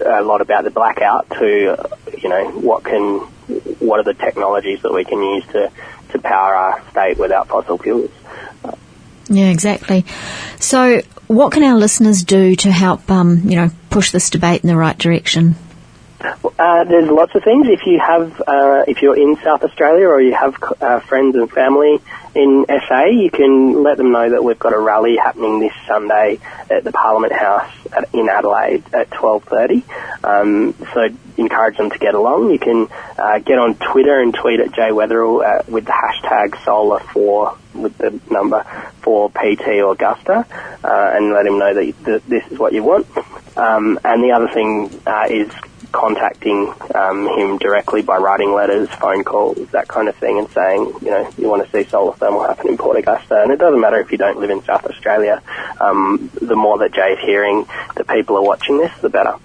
a 0.05 0.21
lot 0.21 0.41
about 0.41 0.63
the 0.63 0.71
blackout 0.71 1.29
to 1.31 1.77
you 2.17 2.29
know 2.29 2.49
what 2.51 2.83
can 2.83 3.19
what 3.79 3.99
are 3.99 4.03
the 4.03 4.13
technologies 4.13 4.81
that 4.81 4.93
we 4.93 5.03
can 5.05 5.21
use 5.21 5.45
to 5.47 5.71
to 6.09 6.19
power 6.19 6.55
our 6.55 6.83
state 6.91 7.17
without 7.17 7.47
fossil 7.47 7.77
fuels. 7.77 8.11
Yeah, 9.29 9.49
exactly. 9.49 10.05
So, 10.59 11.01
what 11.27 11.51
can 11.51 11.63
our 11.63 11.75
listeners 11.75 12.23
do 12.23 12.55
to 12.55 12.71
help, 12.71 13.09
um, 13.11 13.41
you 13.43 13.55
know, 13.55 13.69
push 13.91 14.11
this 14.11 14.29
debate 14.31 14.63
in 14.63 14.67
the 14.67 14.75
right 14.75 14.97
direction? 14.97 15.55
Uh, 16.21 16.83
there's 16.83 17.09
lots 17.09 17.33
of 17.35 17.43
things. 17.43 17.67
If 17.69 17.85
you 17.85 17.99
have, 17.99 18.41
uh, 18.45 18.83
if 18.87 19.01
you're 19.01 19.17
in 19.17 19.37
South 19.43 19.63
Australia 19.63 20.07
or 20.07 20.21
you 20.21 20.33
have 20.33 20.55
uh, 20.81 20.99
friends 20.99 21.35
and 21.35 21.49
family 21.49 21.99
in 22.35 22.65
SA, 22.67 23.05
you 23.05 23.31
can 23.31 23.83
let 23.83 23.97
them 23.97 24.11
know 24.11 24.29
that 24.29 24.43
we've 24.43 24.59
got 24.59 24.73
a 24.73 24.79
rally 24.79 25.15
happening 25.15 25.59
this 25.59 25.73
Sunday 25.87 26.39
at 26.69 26.83
the 26.83 26.91
Parliament 26.91 27.31
House 27.31 27.71
at, 27.93 28.13
in 28.13 28.27
Adelaide 28.27 28.83
at 28.93 29.09
12:30. 29.11 29.83
Um, 30.23 30.75
so 30.93 31.07
encourage 31.37 31.77
them 31.77 31.89
to 31.89 31.97
get 31.97 32.15
along. 32.15 32.51
You 32.51 32.59
can 32.59 32.87
uh, 33.17 33.39
get 33.39 33.57
on 33.57 33.75
Twitter 33.75 34.19
and 34.19 34.33
tweet 34.33 34.59
at 34.59 34.73
Jay 34.73 34.89
Weatherill 34.89 35.43
uh, 35.43 35.63
with 35.69 35.85
the 35.85 35.93
hashtag 35.93 36.49
Solar4 36.65 37.57
with 37.75 37.97
the 37.97 38.19
number 38.29 38.63
for 39.01 39.29
PT 39.29 39.79
Augusta 39.81 40.45
uh, 40.83 41.11
and 41.13 41.31
let 41.31 41.45
him 41.45 41.59
know 41.59 41.73
that, 41.73 42.03
that 42.03 42.25
this 42.27 42.45
is 42.51 42.59
what 42.59 42.73
you 42.73 42.83
want. 42.83 43.07
Um, 43.55 43.99
and 44.03 44.21
the 44.23 44.31
other 44.31 44.49
thing 44.53 45.01
is 45.29 45.51
contacting 45.91 46.73
um, 46.95 47.27
him 47.27 47.57
directly 47.57 48.01
by 48.01 48.17
writing 48.17 48.53
letters, 48.53 48.89
phone 48.89 49.23
calls, 49.23 49.57
that 49.71 49.87
kind 49.87 50.07
of 50.07 50.15
thing, 50.15 50.39
and 50.39 50.49
saying, 50.51 50.93
you 51.01 51.09
know, 51.09 51.29
you 51.37 51.47
want 51.47 51.65
to 51.65 51.71
see 51.71 51.89
solar 51.89 52.13
thermal 52.13 52.43
happen 52.43 52.69
in 52.69 52.77
Port 52.77 52.97
Augusta. 52.97 53.41
And 53.41 53.51
it 53.51 53.59
doesn't 53.59 53.79
matter 53.79 53.99
if 53.99 54.11
you 54.11 54.17
don't 54.17 54.39
live 54.39 54.49
in 54.49 54.63
South 54.63 54.85
Australia. 54.85 55.41
Um, 55.79 56.31
the 56.41 56.55
more 56.55 56.79
that 56.79 56.91
Jay's 56.93 57.19
hearing 57.19 57.65
that 57.95 58.07
people 58.07 58.37
are 58.37 58.43
watching 58.43 58.77
this, 58.77 58.91
the 59.01 59.09
better. 59.09 59.35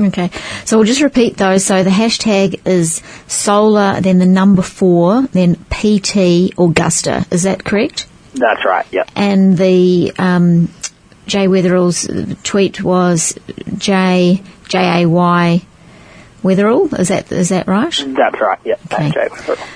Okay, 0.00 0.30
so 0.64 0.78
we'll 0.78 0.86
just 0.86 1.02
repeat 1.02 1.36
those. 1.36 1.64
So 1.64 1.84
the 1.84 1.90
hashtag 1.90 2.66
is 2.66 3.02
solar, 3.28 4.00
then 4.00 4.18
the 4.18 4.26
number 4.26 4.62
four, 4.62 5.22
then 5.28 5.56
PT 5.70 6.58
Augusta. 6.58 7.26
Is 7.30 7.44
that 7.44 7.64
correct? 7.64 8.08
That's 8.34 8.64
right. 8.64 8.86
Yep. 8.90 9.10
And 9.14 9.56
the 9.56 10.12
um, 10.18 10.70
Jay 11.26 11.46
Weatherill's 11.46 12.08
tweet 12.42 12.82
was 12.82 13.38
J 13.76 14.42
J 14.68 15.02
A 15.02 15.06
Y 15.06 15.62
Weatherill. 16.42 16.98
Is 16.98 17.08
that 17.08 17.30
is 17.32 17.50
that 17.50 17.66
right? 17.66 17.92
That's 18.06 18.40
right. 18.40 18.58
Yeah. 18.64 18.76
Okay. 18.92 19.28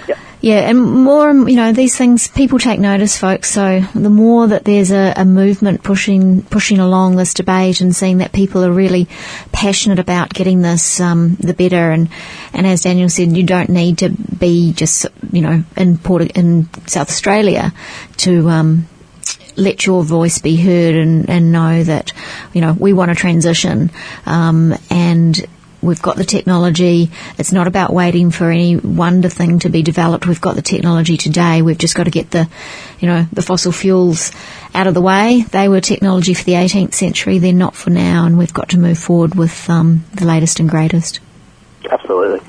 Yeah. 0.08 0.18
Yeah, 0.46 0.68
and 0.68 0.78
more, 0.80 1.32
you 1.32 1.56
know, 1.56 1.72
these 1.72 1.96
things, 1.96 2.28
people 2.28 2.58
take 2.58 2.78
notice, 2.78 3.18
folks. 3.18 3.50
So 3.50 3.80
the 3.94 4.10
more 4.10 4.46
that 4.46 4.64
there's 4.64 4.92
a, 4.92 5.14
a, 5.16 5.24
movement 5.24 5.82
pushing 5.82 6.42
pushing 6.42 6.78
along 6.78 7.16
this 7.16 7.34
debate 7.34 7.80
and 7.80 7.96
seeing 7.96 8.18
that 8.18 8.32
people 8.32 8.62
are 8.62 8.70
really 8.70 9.08
passionate 9.50 9.98
about 9.98 10.32
getting 10.32 10.60
this, 10.60 11.00
um, 11.00 11.36
the 11.40 11.54
better. 11.54 11.90
And 11.90 12.10
and 12.52 12.66
as 12.66 12.82
Daniel 12.82 13.08
said, 13.08 13.36
you 13.36 13.44
don't 13.44 13.70
need 13.70 13.98
to 13.98 14.10
be 14.10 14.72
just, 14.72 15.06
you 15.32 15.40
know, 15.40 15.64
in 15.76 15.98
Port 15.98 16.22
in 16.36 16.68
South 16.86 17.08
Australia 17.08 17.72
to. 18.18 18.48
Um, 18.48 18.88
let 19.58 19.86
your 19.86 20.04
voice 20.04 20.38
be 20.38 20.56
heard 20.56 20.94
and, 20.94 21.30
and 21.30 21.50
know 21.50 21.82
that, 21.82 22.12
you 22.52 22.60
know, 22.60 22.74
we 22.74 22.92
want 22.92 23.08
to 23.08 23.14
transition. 23.14 23.90
Um, 24.26 24.74
and 24.90 25.46
We've 25.86 26.02
got 26.02 26.16
the 26.16 26.24
technology. 26.24 27.10
It's 27.38 27.52
not 27.52 27.66
about 27.66 27.92
waiting 27.92 28.30
for 28.30 28.50
any 28.50 28.76
wonder 28.76 29.28
thing 29.28 29.60
to 29.60 29.68
be 29.68 29.82
developed. 29.82 30.26
We've 30.26 30.40
got 30.40 30.56
the 30.56 30.62
technology 30.62 31.16
today. 31.16 31.62
We've 31.62 31.78
just 31.78 31.94
got 31.94 32.04
to 32.04 32.10
get 32.10 32.30
the, 32.30 32.48
you 33.00 33.08
know, 33.08 33.26
the 33.32 33.42
fossil 33.42 33.72
fuels 33.72 34.32
out 34.74 34.86
of 34.86 34.94
the 34.94 35.00
way. 35.00 35.42
They 35.42 35.68
were 35.68 35.80
technology 35.80 36.34
for 36.34 36.44
the 36.44 36.52
18th 36.52 36.94
century. 36.94 37.38
They're 37.38 37.52
not 37.52 37.74
for 37.74 37.90
now, 37.90 38.26
and 38.26 38.36
we've 38.36 38.52
got 38.52 38.70
to 38.70 38.78
move 38.78 38.98
forward 38.98 39.34
with 39.34 39.70
um, 39.70 40.04
the 40.14 40.26
latest 40.26 40.60
and 40.60 40.68
greatest. 40.68 41.20
Absolutely. 41.90 42.40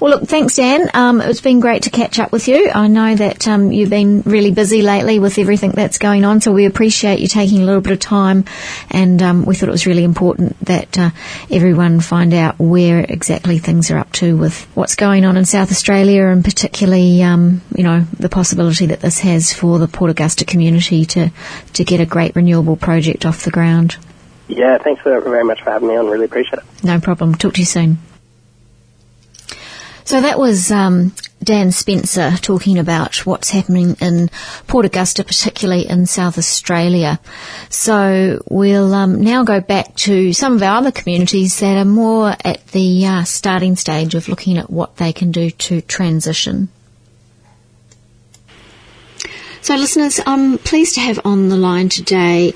Well, 0.00 0.12
look, 0.12 0.28
thanks, 0.28 0.56
Dan. 0.56 0.90
Um, 0.94 1.20
it's 1.20 1.40
been 1.40 1.60
great 1.60 1.82
to 1.82 1.90
catch 1.90 2.18
up 2.18 2.32
with 2.32 2.48
you. 2.48 2.70
I 2.70 2.86
know 2.86 3.14
that 3.14 3.46
um, 3.46 3.70
you've 3.70 3.90
been 3.90 4.22
really 4.22 4.50
busy 4.50 4.80
lately 4.82 5.18
with 5.18 5.38
everything 5.38 5.72
that's 5.72 5.98
going 5.98 6.24
on, 6.24 6.40
so 6.40 6.52
we 6.52 6.64
appreciate 6.64 7.20
you 7.20 7.28
taking 7.28 7.60
a 7.62 7.64
little 7.64 7.82
bit 7.82 7.92
of 7.92 8.00
time. 8.00 8.46
And 8.90 9.22
um, 9.22 9.44
we 9.44 9.54
thought 9.54 9.68
it 9.68 9.72
was 9.72 9.86
really 9.86 10.04
important 10.04 10.58
that 10.64 10.98
uh, 10.98 11.10
everyone 11.50 12.00
find 12.00 12.32
out 12.32 12.58
where 12.58 13.00
exactly 13.00 13.58
things 13.58 13.90
are 13.90 13.98
up 13.98 14.10
to 14.14 14.36
with 14.36 14.64
what's 14.74 14.94
going 14.94 15.24
on 15.24 15.36
in 15.36 15.44
South 15.44 15.70
Australia, 15.70 16.26
and 16.26 16.44
particularly, 16.44 17.22
um, 17.22 17.60
you 17.76 17.84
know, 17.84 18.00
the 18.18 18.28
possibility 18.30 18.86
that 18.86 19.00
this 19.00 19.18
has 19.18 19.52
for 19.52 19.78
the 19.78 19.88
Port 19.88 20.10
Augusta 20.10 20.44
community 20.44 21.04
to 21.06 21.30
to 21.74 21.84
get 21.84 22.00
a 22.00 22.06
great 22.06 22.34
renewable 22.34 22.76
project 22.76 23.26
off 23.26 23.44
the 23.44 23.50
ground. 23.50 23.96
Yeah, 24.48 24.78
thanks 24.78 25.02
very 25.02 25.44
much 25.44 25.62
for 25.62 25.70
having 25.70 25.88
me 25.88 25.96
on. 25.96 26.08
Really 26.08 26.24
appreciate 26.24 26.58
it. 26.58 26.84
No 26.84 26.98
problem. 27.00 27.34
Talk 27.34 27.54
to 27.54 27.60
you 27.60 27.66
soon. 27.66 27.98
So 30.04 30.20
that 30.20 30.38
was 30.38 30.70
um, 30.70 31.12
Dan 31.42 31.72
Spencer 31.72 32.32
talking 32.36 32.78
about 32.78 33.24
what's 33.24 33.50
happening 33.50 33.96
in 34.00 34.30
Port 34.66 34.84
Augusta, 34.84 35.24
particularly 35.24 35.88
in 35.88 36.06
South 36.06 36.36
Australia. 36.36 37.20
So 37.68 38.42
we'll 38.50 38.92
um, 38.94 39.22
now 39.22 39.44
go 39.44 39.60
back 39.60 39.94
to 39.96 40.32
some 40.32 40.54
of 40.54 40.62
our 40.62 40.78
other 40.78 40.92
communities 40.92 41.60
that 41.60 41.76
are 41.76 41.84
more 41.84 42.34
at 42.44 42.66
the 42.68 43.06
uh, 43.06 43.24
starting 43.24 43.76
stage 43.76 44.14
of 44.14 44.28
looking 44.28 44.58
at 44.58 44.70
what 44.70 44.96
they 44.96 45.12
can 45.12 45.30
do 45.30 45.50
to 45.50 45.80
transition. 45.82 46.68
So, 49.62 49.76
listeners, 49.76 50.20
I'm 50.26 50.56
pleased 50.56 50.94
to 50.94 51.00
have 51.00 51.20
on 51.24 51.50
the 51.50 51.56
line 51.56 51.90
today 51.90 52.54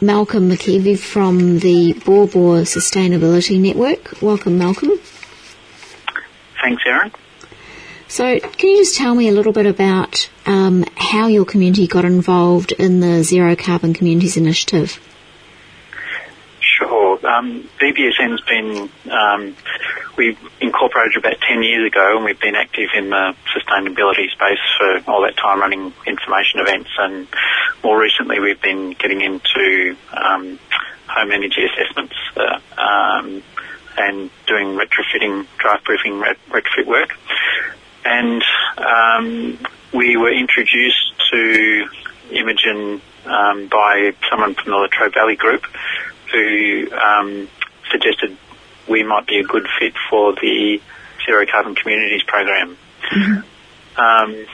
Malcolm 0.00 0.48
McKeevy 0.48 0.98
from 0.98 1.58
the 1.58 1.94
Baw 2.04 2.26
Sustainability 2.26 3.58
Network. 3.58 4.22
Welcome, 4.22 4.56
Malcolm. 4.56 4.92
Thanks, 6.62 6.82
Erin. 6.86 7.12
So, 8.08 8.38
can 8.38 8.70
you 8.70 8.78
just 8.78 8.96
tell 8.96 9.14
me 9.14 9.28
a 9.28 9.32
little 9.32 9.52
bit 9.52 9.66
about 9.66 10.30
um, 10.46 10.84
how 10.96 11.26
your 11.26 11.44
community 11.44 11.88
got 11.88 12.04
involved 12.04 12.72
in 12.72 13.00
the 13.00 13.24
Zero 13.24 13.56
Carbon 13.56 13.94
Communities 13.94 14.36
Initiative? 14.36 15.00
Sure. 16.60 17.18
Um, 17.26 17.68
BBSN's 17.80 18.42
been, 18.42 18.88
um, 19.10 19.56
we 20.16 20.38
incorporated 20.60 21.16
about 21.16 21.40
10 21.40 21.62
years 21.62 21.90
ago 21.90 22.16
and 22.16 22.24
we've 22.24 22.38
been 22.38 22.54
active 22.54 22.90
in 22.96 23.10
the 23.10 23.34
sustainability 23.54 24.30
space 24.30 24.58
for 24.78 25.10
all 25.10 25.22
that 25.22 25.36
time 25.36 25.60
running 25.60 25.92
information 26.06 26.60
events 26.60 26.90
and 26.98 27.26
more 27.82 28.00
recently 28.00 28.40
we've 28.40 28.60
been 28.62 28.90
getting 28.90 29.20
into 29.20 29.96
um, 30.12 30.58
home 31.08 31.32
energy 31.32 31.62
assessments. 31.64 32.14
Uh, 32.36 32.80
um, 32.80 33.42
and 33.96 34.30
doing 34.46 34.78
retrofitting, 34.78 35.46
draft 35.58 35.84
proofing 35.84 36.22
retrofit 36.50 36.86
work. 36.86 37.10
And 38.04 38.42
um, 38.78 39.58
we 39.92 40.16
were 40.16 40.32
introduced 40.32 41.12
to 41.30 41.86
Imogen 42.30 43.00
um, 43.24 43.68
by 43.68 44.14
someone 44.30 44.54
from 44.54 44.70
the 44.70 44.76
Latrobe 44.76 45.14
Valley 45.14 45.36
Group 45.36 45.64
who 46.32 46.88
um, 46.92 47.48
suggested 47.90 48.36
we 48.88 49.02
might 49.02 49.26
be 49.26 49.38
a 49.38 49.44
good 49.44 49.66
fit 49.78 49.94
for 50.10 50.32
the 50.34 50.80
Zero 51.24 51.46
Carbon 51.46 51.74
Communities 51.74 52.22
program. 52.24 52.76
Mm-hmm. 53.10 54.00
Um, 54.00 54.46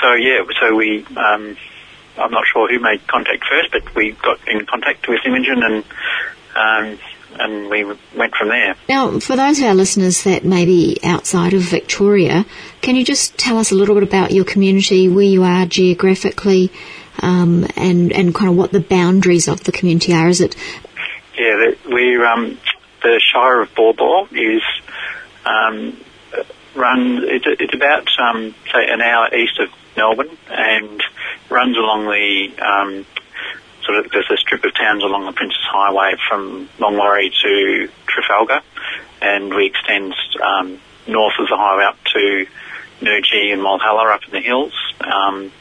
so 0.00 0.14
yeah, 0.14 0.42
so 0.58 0.74
we, 0.74 1.04
um, 1.16 1.56
I'm 2.18 2.30
not 2.30 2.44
sure 2.46 2.68
who 2.68 2.80
made 2.80 3.06
contact 3.06 3.44
first, 3.44 3.70
but 3.72 3.94
we 3.94 4.12
got 4.12 4.38
in 4.48 4.66
contact 4.66 5.08
with 5.08 5.20
Imogen 5.24 5.62
and 5.62 5.84
um, 6.56 6.98
and 7.38 7.68
we 7.68 7.84
went 7.84 8.34
from 8.34 8.48
there. 8.48 8.74
Now, 8.88 9.18
for 9.20 9.36
those 9.36 9.58
of 9.58 9.64
our 9.64 9.74
listeners 9.74 10.24
that 10.24 10.44
may 10.44 10.64
be 10.64 10.98
outside 11.02 11.54
of 11.54 11.62
Victoria, 11.62 12.46
can 12.80 12.96
you 12.96 13.04
just 13.04 13.38
tell 13.38 13.58
us 13.58 13.70
a 13.70 13.74
little 13.74 13.94
bit 13.94 14.04
about 14.04 14.32
your 14.32 14.44
community, 14.44 15.08
where 15.08 15.24
you 15.24 15.42
are 15.42 15.66
geographically, 15.66 16.70
um, 17.20 17.66
and 17.76 18.12
and 18.12 18.34
kind 18.34 18.50
of 18.50 18.56
what 18.56 18.72
the 18.72 18.80
boundaries 18.80 19.48
of 19.48 19.64
the 19.64 19.72
community 19.72 20.12
are? 20.12 20.28
Is 20.28 20.40
it? 20.40 20.56
Yeah, 21.38 21.72
we're 21.86 22.24
um, 22.26 22.58
the 23.02 23.20
Shire 23.32 23.62
of 23.62 23.74
Baw 23.74 23.92
Baw 23.92 24.26
is 24.32 24.62
um, 25.44 25.96
run. 26.74 27.24
It's, 27.24 27.46
it's 27.46 27.74
about 27.74 28.08
um, 28.18 28.54
say 28.72 28.88
an 28.88 29.00
hour 29.00 29.34
east 29.34 29.58
of 29.58 29.70
Melbourne 29.96 30.36
and 30.48 31.02
runs 31.48 31.76
along 31.76 32.04
the 32.04 32.62
um, 32.62 33.06
sort 33.84 33.98
of 33.98 34.10
there's 34.12 34.30
a 34.30 34.36
strip 34.36 34.64
of 34.64 34.74
towns 34.74 35.02
along 35.02 35.26
the 35.26 35.32
Princes 35.32 35.62
Highway 35.70 36.14
from 36.28 36.68
Longwarry 36.78 37.30
to 37.42 37.88
Trafalgar, 38.06 38.60
and 39.20 39.54
we 39.54 39.66
extend 39.66 40.14
um, 40.42 40.78
north 41.06 41.34
of 41.38 41.48
the 41.48 41.56
highway 41.56 41.84
up 41.84 41.98
to 42.12 42.46
Noojee 43.00 43.52
and 43.52 43.62
Walhalla 43.62 44.14
up 44.14 44.24
in 44.24 44.32
the 44.32 44.40
hills, 44.40 44.72
um, 45.00 45.52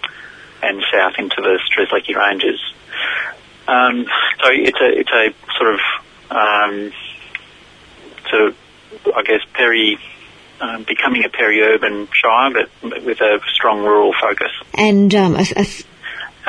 and 0.62 0.84
south 0.92 1.14
into 1.18 1.38
the 1.38 1.60
Strzelecki 1.70 2.16
Ranges. 2.16 2.60
Um, 3.68 4.06
so 4.42 4.50
it's 4.52 4.80
a 4.82 5.00
it's 5.00 5.12
a 5.12 5.34
sort 5.58 5.74
of 5.76 5.80
um, 6.32 6.92
sort 8.30 8.42
of 8.50 8.56
I 9.16 9.24
guess 9.24 9.42
peri 9.54 9.98
um, 10.62 10.84
becoming 10.84 11.24
a 11.24 11.30
peri-urban 11.30 12.08
shire, 12.12 12.52
but 12.52 12.70
with 13.06 13.22
a 13.22 13.40
strong 13.54 13.84
rural 13.84 14.14
focus. 14.20 14.52
And 14.74 15.14
um, 15.16 15.36
a, 15.36 15.66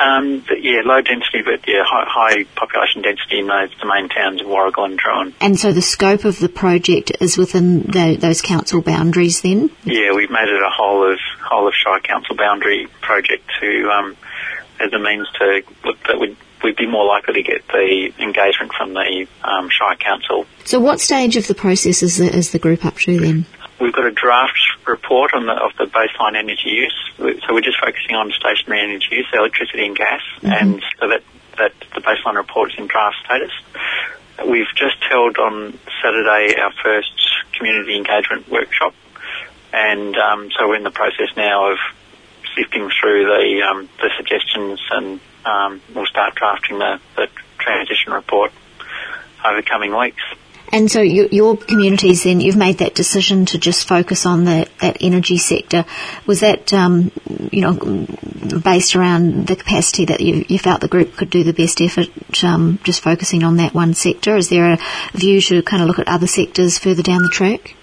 um, 0.01 0.43
yeah, 0.59 0.81
low 0.83 1.01
density, 1.01 1.41
but 1.43 1.67
yeah, 1.67 1.83
high, 1.85 2.05
high, 2.07 2.43
population 2.55 3.01
density 3.01 3.39
in 3.39 3.47
those 3.47 3.69
the 3.79 3.85
main 3.85 4.09
towns 4.09 4.41
of 4.41 4.47
Warragul 4.47 4.85
and 4.85 4.99
Drouin. 4.99 5.33
And 5.39 5.59
so 5.59 5.71
the 5.71 5.81
scope 5.81 6.25
of 6.25 6.39
the 6.39 6.49
project 6.49 7.11
is 7.19 7.37
within 7.37 7.83
the, 7.83 8.17
those 8.19 8.41
council 8.41 8.81
boundaries, 8.81 9.41
then. 9.41 9.69
Yeah, 9.83 10.13
we've 10.13 10.31
made 10.31 10.47
it 10.47 10.61
a 10.61 10.69
whole 10.69 11.11
of 11.11 11.19
whole 11.41 11.67
of 11.67 11.73
Shire 11.75 11.99
Council 11.99 12.35
boundary 12.35 12.87
project 13.01 13.49
to 13.59 13.89
um, 13.89 14.17
as 14.79 14.91
a 14.93 14.99
means 14.99 15.27
to 15.39 15.61
that 16.07 16.19
we'd, 16.19 16.37
we'd 16.63 16.75
be 16.75 16.87
more 16.87 17.05
likely 17.05 17.35
to 17.35 17.43
get 17.43 17.67
the 17.67 18.11
engagement 18.19 18.73
from 18.73 18.93
the 18.93 19.27
um, 19.43 19.69
Shire 19.69 19.95
Council. 19.95 20.45
So, 20.65 20.79
what 20.79 20.99
stage 20.99 21.37
of 21.37 21.47
the 21.47 21.55
process 21.55 22.01
is 22.01 22.17
the, 22.17 22.35
is 22.35 22.51
the 22.51 22.59
group 22.59 22.85
up 22.85 22.95
to 22.95 23.19
then? 23.19 23.45
We've 23.81 23.93
got 23.93 24.05
a 24.05 24.11
draft 24.11 24.59
report 24.85 25.33
on 25.33 25.47
the, 25.47 25.53
of 25.53 25.71
the 25.77 25.85
baseline 25.85 26.37
energy 26.37 26.69
use. 26.69 26.95
So 27.17 27.53
we're 27.53 27.61
just 27.61 27.79
focusing 27.79 28.15
on 28.15 28.31
stationary 28.31 28.83
energy 28.83 29.07
use, 29.11 29.27
electricity 29.33 29.85
and 29.87 29.95
gas, 29.95 30.21
mm-hmm. 30.37 30.51
and 30.51 30.83
so 30.99 31.07
that, 31.09 31.23
that 31.57 31.73
the 31.95 32.01
baseline 32.01 32.35
report 32.35 32.71
is 32.71 32.77
in 32.77 32.85
draft 32.85 33.17
status. 33.25 33.51
We've 34.47 34.69
just 34.75 35.01
held 35.09 35.37
on 35.37 35.79
Saturday 36.01 36.59
our 36.61 36.71
first 36.83 37.11
community 37.53 37.95
engagement 37.97 38.49
workshop, 38.49 38.93
and 39.73 40.15
um, 40.15 40.51
so 40.57 40.67
we're 40.67 40.77
in 40.77 40.83
the 40.83 40.91
process 40.91 41.29
now 41.35 41.71
of 41.71 41.77
sifting 42.55 42.89
through 42.89 43.25
the 43.25 43.61
um, 43.63 43.89
the 43.97 44.09
suggestions, 44.17 44.79
and 44.91 45.19
um, 45.45 45.81
we'll 45.93 46.05
start 46.05 46.35
drafting 46.35 46.79
the, 46.79 46.99
the 47.15 47.27
transition 47.57 48.13
report 48.13 48.51
over 49.45 49.57
the 49.57 49.67
coming 49.67 49.95
weeks. 49.97 50.23
And 50.71 50.89
so 50.89 51.01
your, 51.01 51.27
your, 51.27 51.57
communities 51.57 52.23
then, 52.23 52.39
you've 52.39 52.55
made 52.55 52.77
that 52.77 52.95
decision 52.95 53.45
to 53.47 53.57
just 53.57 53.87
focus 53.87 54.25
on 54.25 54.45
that, 54.45 54.69
that 54.79 54.97
energy 55.01 55.37
sector. 55.37 55.85
Was 56.25 56.39
that, 56.39 56.73
um, 56.73 57.11
you 57.51 57.61
know, 57.61 58.07
based 58.63 58.95
around 58.95 59.47
the 59.47 59.57
capacity 59.57 60.05
that 60.05 60.21
you, 60.21 60.45
you, 60.47 60.57
felt 60.57 60.79
the 60.79 60.87
group 60.87 61.17
could 61.17 61.29
do 61.29 61.43
the 61.43 61.51
best 61.51 61.81
effort, 61.81 62.09
um, 62.43 62.79
just 62.83 63.01
focusing 63.01 63.43
on 63.43 63.57
that 63.57 63.73
one 63.73 63.93
sector? 63.93 64.37
Is 64.37 64.47
there 64.47 64.73
a 64.73 64.77
view 65.13 65.41
to 65.41 65.61
kind 65.61 65.83
of 65.83 65.89
look 65.89 65.99
at 65.99 66.07
other 66.07 66.27
sectors 66.27 66.77
further 66.77 67.03
down 67.03 67.21
the 67.21 67.29
track? 67.29 67.75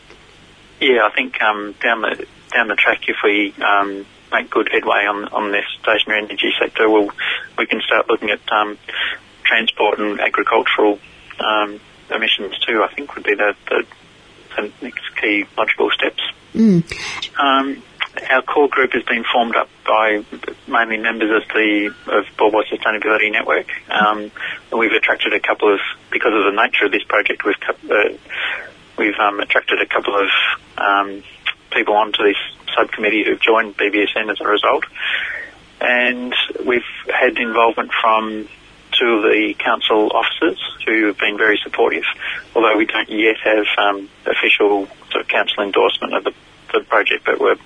Yeah, 0.80 1.02
I 1.04 1.14
think 1.14 1.40
um, 1.42 1.74
down 1.82 2.02
the 2.02 2.26
down 2.52 2.68
the 2.68 2.76
track, 2.76 3.02
if 3.08 3.16
we 3.22 3.52
um, 3.62 4.06
make 4.32 4.48
good 4.48 4.68
headway 4.70 5.04
on 5.04 5.26
on 5.26 5.52
this 5.52 5.64
stationary 5.82 6.22
energy 6.22 6.52
sector, 6.58 6.88
we'll 6.88 7.10
we 7.58 7.66
can 7.66 7.80
start 7.80 8.08
looking 8.08 8.30
at 8.30 8.40
um, 8.50 8.78
transport 9.44 9.98
and 9.98 10.20
agricultural 10.20 10.98
um, 11.40 11.80
emissions 12.10 12.58
too. 12.60 12.82
I 12.82 12.92
think 12.94 13.14
would 13.14 13.24
be 13.24 13.34
the, 13.34 13.54
the, 13.68 13.84
the 14.56 14.72
next 14.82 15.04
key 15.20 15.44
logical 15.56 15.90
steps. 15.90 16.22
Mm. 16.54 16.82
Um, 17.38 17.82
our 18.30 18.42
core 18.42 18.68
group 18.68 18.92
has 18.92 19.02
been 19.04 19.24
formed 19.32 19.56
up 19.56 19.68
by 19.86 20.24
mainly 20.66 20.96
members 20.96 21.42
of 21.42 21.48
the 21.48 21.94
of 22.06 22.24
Baw 22.36 22.50
Sustainability 22.64 23.30
Network. 23.30 23.68
Um, 23.90 24.30
we've 24.76 24.92
attracted 24.92 25.32
a 25.34 25.40
couple 25.40 25.72
of 25.72 25.80
because 26.10 26.32
of 26.34 26.52
the 26.52 26.62
nature 26.62 26.86
of 26.86 26.92
this 26.92 27.04
project. 27.04 27.44
We've 27.44 27.54
uh, 27.68 28.16
we've 28.98 29.18
um, 29.18 29.40
attracted 29.40 29.80
a 29.80 29.86
couple 29.86 30.14
of 30.16 30.28
um, 30.76 31.22
people 31.70 31.94
onto 31.94 32.22
this 32.24 32.36
subcommittee 32.76 33.24
who've 33.24 33.40
joined 33.40 33.76
BBSN 33.76 34.30
as 34.30 34.40
a 34.40 34.48
result, 34.48 34.84
and 35.80 36.34
we've 36.64 36.82
had 37.12 37.38
involvement 37.38 37.92
from 38.00 38.48
two 38.98 39.06
of 39.06 39.22
the 39.22 39.54
council 39.58 40.10
officers 40.12 40.58
who 40.86 41.06
have 41.06 41.18
been 41.18 41.36
very 41.36 41.58
supportive, 41.62 42.04
although 42.54 42.76
we 42.76 42.86
don't 42.86 43.08
yet 43.08 43.36
have 43.44 43.66
um, 43.78 44.08
official 44.26 44.86
sort 45.10 45.22
of 45.22 45.28
council 45.28 45.62
endorsement 45.62 46.14
of 46.14 46.24
the, 46.24 46.32
the 46.72 46.80
project, 46.80 47.24
but 47.24 47.38
we're, 47.38 47.56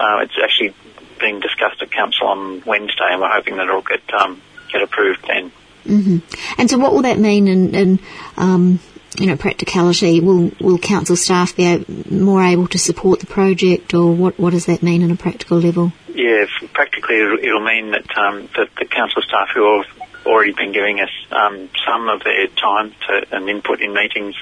uh, 0.00 0.20
it's 0.22 0.36
actually 0.42 0.74
being 1.18 1.40
discussed 1.40 1.82
at 1.82 1.90
council 1.90 2.28
on 2.28 2.62
Wednesday, 2.66 3.08
and 3.10 3.20
we're 3.20 3.32
hoping 3.32 3.56
that 3.56 3.68
it'll 3.68 3.82
get 3.82 4.02
um, 4.14 4.40
get 4.72 4.82
approved 4.82 5.24
then. 5.26 5.52
Mm-hmm. 5.84 6.60
And 6.60 6.70
so, 6.70 6.78
what 6.78 6.92
will 6.92 7.02
that 7.02 7.18
mean 7.18 7.48
in, 7.48 7.74
in 7.74 8.00
um, 8.36 8.80
you 9.16 9.26
know 9.26 9.36
practicality? 9.36 10.20
Will 10.20 10.50
will 10.60 10.78
council 10.78 11.16
staff 11.16 11.56
be 11.56 11.84
more 12.10 12.42
able 12.42 12.66
to 12.68 12.78
support 12.78 13.20
the 13.20 13.26
project, 13.26 13.94
or 13.94 14.12
what 14.12 14.38
what 14.38 14.50
does 14.50 14.66
that 14.66 14.82
mean 14.82 15.02
on 15.02 15.10
a 15.10 15.16
practical 15.16 15.58
level? 15.58 15.92
Yeah, 16.08 16.46
practically 16.72 17.16
it'll, 17.16 17.60
mean 17.60 17.90
that 17.90 18.16
um, 18.16 18.48
that 18.56 18.68
the 18.78 18.86
council 18.86 19.22
staff 19.22 19.48
who 19.54 19.82
have 19.82 20.05
already 20.26 20.52
been 20.52 20.72
giving 20.72 21.00
us 21.00 21.10
um, 21.30 21.70
some 21.86 22.08
of 22.08 22.22
their 22.24 22.48
time 22.48 22.92
to, 23.08 23.26
and 23.36 23.48
input 23.48 23.80
in 23.80 23.94
meetings 23.94 24.34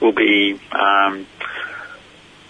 will 0.00 0.12
be, 0.12 0.58
um, 0.72 1.26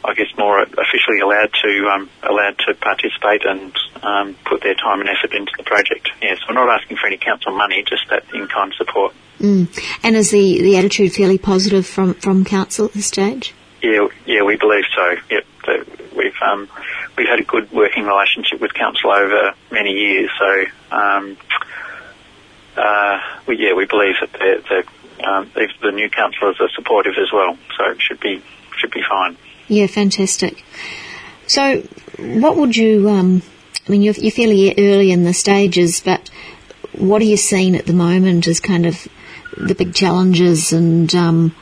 I 0.04 0.14
guess, 0.14 0.28
more 0.38 0.62
officially 0.62 1.20
allowed 1.22 1.52
to 1.62 1.88
um, 1.92 2.10
allowed 2.22 2.58
to 2.66 2.74
participate 2.74 3.44
and 3.44 3.76
um, 4.02 4.36
put 4.44 4.62
their 4.62 4.74
time 4.74 5.00
and 5.00 5.08
effort 5.08 5.34
into 5.34 5.52
the 5.56 5.64
project. 5.64 6.08
Yes, 6.22 6.38
we're 6.48 6.54
not 6.54 6.68
asking 6.68 6.96
for 6.96 7.06
any 7.06 7.18
council 7.18 7.52
money, 7.52 7.82
just 7.82 8.08
that 8.10 8.24
in-kind 8.32 8.74
support. 8.76 9.14
Mm. 9.40 9.68
And 10.02 10.16
is 10.16 10.30
the, 10.30 10.62
the 10.62 10.76
attitude 10.78 11.12
fairly 11.12 11.38
positive 11.38 11.86
from, 11.86 12.14
from 12.14 12.44
council 12.44 12.86
at 12.86 12.92
this 12.92 13.06
stage? 13.06 13.52
Yeah, 13.82 14.08
yeah, 14.24 14.42
we 14.42 14.56
believe 14.56 14.84
so. 14.94 15.16
Yep, 15.30 15.44
we've 16.16 16.42
um, 16.42 16.68
we've 17.16 17.28
had 17.28 17.40
a 17.40 17.44
good 17.44 17.70
working 17.70 18.04
relationship 18.04 18.60
with 18.60 18.72
council 18.74 19.10
over 19.10 19.54
many 19.70 19.92
years, 19.92 20.30
so 20.38 20.64
um, 20.96 21.36
uh, 22.76 23.20
we, 23.46 23.58
yeah, 23.58 23.74
we 23.74 23.86
believe 23.86 24.14
that 24.20 24.32
the, 24.32 24.84
um, 25.26 25.50
the 25.82 25.92
new 25.92 26.10
councillors 26.10 26.60
are 26.60 26.68
supportive 26.70 27.14
as 27.18 27.32
well, 27.32 27.58
so 27.76 27.90
it 27.90 28.00
should 28.00 28.20
be 28.20 28.42
should 28.76 28.90
be 28.90 29.02
fine. 29.08 29.36
Yeah, 29.68 29.86
fantastic. 29.86 30.62
So, 31.46 31.82
what 32.18 32.56
would 32.56 32.76
you? 32.76 33.08
Um, 33.08 33.42
I 33.86 33.90
mean, 33.90 34.02
you're, 34.02 34.14
you're 34.14 34.32
fairly 34.32 34.74
early 34.76 35.12
in 35.12 35.24
the 35.24 35.32
stages, 35.32 36.00
but 36.00 36.28
what 36.92 37.22
are 37.22 37.26
you 37.26 37.36
seeing 37.36 37.76
at 37.76 37.86
the 37.86 37.92
moment 37.92 38.46
as 38.46 38.60
kind 38.60 38.84
of 38.86 39.06
the 39.56 39.74
big 39.74 39.94
challenges 39.94 40.72
and 40.72 41.14
um, 41.14 41.54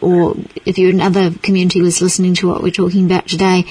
or 0.00 0.36
if 0.64 0.78
you're 0.78 0.90
another 0.90 1.30
community 1.42 1.80
was 1.80 2.02
listening 2.02 2.34
to 2.34 2.48
what 2.48 2.62
we're 2.62 2.70
talking 2.70 3.06
about 3.06 3.26
today 3.26 3.64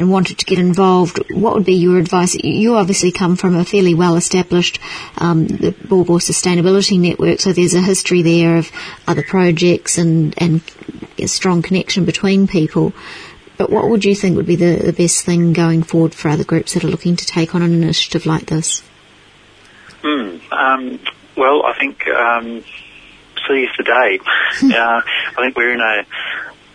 and 0.00 0.10
wanted 0.10 0.38
to 0.38 0.46
get 0.46 0.58
involved, 0.58 1.20
what 1.30 1.54
would 1.54 1.66
be 1.66 1.74
your 1.74 1.98
advice? 1.98 2.34
You 2.34 2.76
obviously 2.76 3.12
come 3.12 3.36
from 3.36 3.54
a 3.54 3.66
fairly 3.66 3.94
well 3.94 4.16
established 4.16 4.78
um, 5.18 5.46
the 5.46 5.72
Baw 5.72 6.04
Sustainability 6.04 6.98
Network, 6.98 7.38
so 7.38 7.52
there's 7.52 7.74
a 7.74 7.82
history 7.82 8.22
there 8.22 8.56
of 8.56 8.72
other 9.06 9.22
projects 9.22 9.98
and, 9.98 10.34
and 10.38 10.62
a 11.18 11.28
strong 11.28 11.60
connection 11.60 12.06
between 12.06 12.48
people. 12.48 12.94
But 13.58 13.68
what 13.68 13.90
would 13.90 14.06
you 14.06 14.14
think 14.14 14.38
would 14.38 14.46
be 14.46 14.56
the, 14.56 14.76
the 14.76 14.94
best 14.94 15.26
thing 15.26 15.52
going 15.52 15.82
forward 15.82 16.14
for 16.14 16.30
other 16.30 16.44
groups 16.44 16.72
that 16.72 16.82
are 16.82 16.88
looking 16.88 17.16
to 17.16 17.26
take 17.26 17.54
on 17.54 17.60
an 17.60 17.74
initiative 17.74 18.24
like 18.24 18.46
this? 18.46 18.82
Mm, 20.02 20.40
um, 20.50 20.98
well, 21.36 21.62
I 21.66 21.78
think 21.78 22.08
um, 22.08 22.64
seize 23.46 23.68
the 23.76 23.84
day. 23.84 24.18
uh, 24.74 25.02
I 25.36 25.42
think 25.42 25.58
we're 25.58 25.74
in 25.74 25.80
a, 25.80 26.06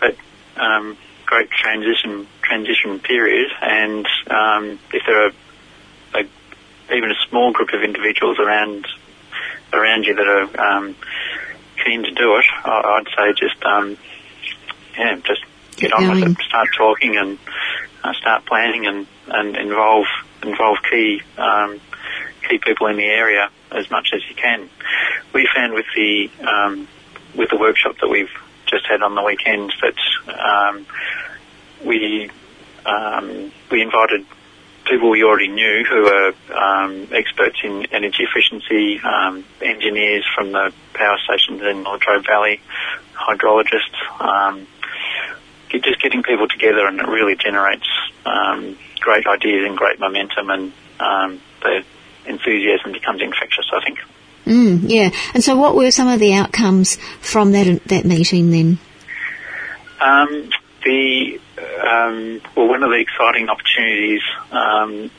a 0.06 0.64
um, 0.64 0.96
great 1.26 1.50
transition 1.50 2.28
transition 2.46 2.98
period, 3.00 3.50
and 3.60 4.06
um, 4.30 4.78
if 4.92 5.02
there 5.06 5.26
are 5.26 5.32
a, 6.14 6.94
even 6.94 7.10
a 7.10 7.28
small 7.28 7.52
group 7.52 7.70
of 7.72 7.82
individuals 7.82 8.38
around 8.38 8.86
around 9.72 10.04
you 10.04 10.14
that 10.14 10.26
are 10.26 10.60
um, 10.60 10.96
keen 11.84 12.02
to 12.04 12.10
do 12.12 12.36
it, 12.36 12.44
I, 12.64 12.98
would 12.98 13.08
say 13.16 13.32
just 13.36 13.62
um, 13.64 13.96
yeah, 14.96 15.16
just 15.16 15.44
get, 15.76 15.92
on 15.92 16.20
with 16.20 16.30
it, 16.30 16.44
start 16.44 16.68
talking 16.76 17.16
and 17.16 17.38
uh, 18.04 18.12
start 18.14 18.46
planning 18.46 18.86
and, 18.86 19.06
and 19.28 19.56
involve 19.56 20.06
involve 20.42 20.78
key 20.88 21.22
um, 21.36 21.80
key 22.48 22.58
people 22.58 22.86
in 22.86 22.96
the 22.96 23.04
area 23.04 23.50
as 23.72 23.90
much 23.90 24.10
as 24.14 24.22
you 24.28 24.34
can. 24.34 24.68
We 25.32 25.48
found 25.54 25.74
with 25.74 25.86
the 25.94 26.30
um, 26.46 26.88
with 27.34 27.50
the 27.50 27.58
workshop 27.58 27.96
that 28.00 28.08
we've 28.08 28.30
just 28.66 28.86
had 28.86 29.02
on 29.02 29.14
the 29.14 29.22
weekend 29.22 29.72
that 29.82 29.94
um, 30.32 30.86
we 31.84 32.30
um, 32.84 33.52
we 33.70 33.82
invited 33.82 34.26
people 34.86 35.10
we 35.10 35.24
already 35.24 35.48
knew 35.48 35.84
who 35.88 36.06
are 36.06 36.32
um, 36.54 37.08
experts 37.12 37.58
in 37.64 37.86
energy 37.86 38.22
efficiency, 38.22 39.00
um, 39.00 39.44
engineers 39.60 40.24
from 40.34 40.52
the 40.52 40.72
power 40.94 41.18
stations 41.24 41.60
in 41.62 41.82
Latrobe 41.82 42.24
Valley, 42.24 42.60
hydrologists. 43.14 44.20
Um, 44.20 44.66
just 45.70 46.00
getting 46.00 46.22
people 46.22 46.48
together 46.48 46.86
and 46.86 47.00
it 47.00 47.06
really 47.06 47.36
generates 47.36 47.86
um, 48.24 48.78
great 49.00 49.26
ideas 49.26 49.66
and 49.66 49.76
great 49.76 49.98
momentum 49.98 50.50
and 50.50 50.72
um, 51.00 51.40
the 51.62 51.84
enthusiasm 52.26 52.92
becomes 52.92 53.20
infectious, 53.20 53.66
I 53.72 53.84
think. 53.84 53.98
Mm, 54.46 54.88
yeah. 54.88 55.10
And 55.34 55.42
so 55.42 55.56
what 55.56 55.74
were 55.74 55.90
some 55.90 56.08
of 56.08 56.20
the 56.20 56.34
outcomes 56.34 56.96
from 57.20 57.52
that, 57.52 57.82
that 57.86 58.04
meeting 58.04 58.50
then? 58.50 58.78
Um, 60.00 60.50
the, 60.84 61.35
um, 61.86 62.40
well, 62.56 62.68
one 62.68 62.82
of 62.82 62.90
the 62.90 62.98
exciting 62.98 63.48
opportunities 63.48 64.22
um, 64.50 65.10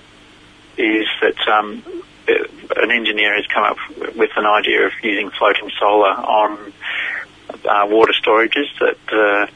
is 0.77 1.07
that 1.21 1.47
um, 1.47 1.83
an 2.75 2.91
engineer 2.91 3.35
has 3.35 3.45
come 3.47 3.63
up 3.63 3.77
with 4.15 4.31
an 4.35 4.45
idea 4.45 4.85
of 4.85 4.91
using 5.01 5.29
floating 5.31 5.71
solar 5.79 6.09
on 6.09 6.73
uh, 7.49 7.87
water 7.87 8.13
storages 8.13 8.67
that 8.79 8.97
uh, 9.11 9.47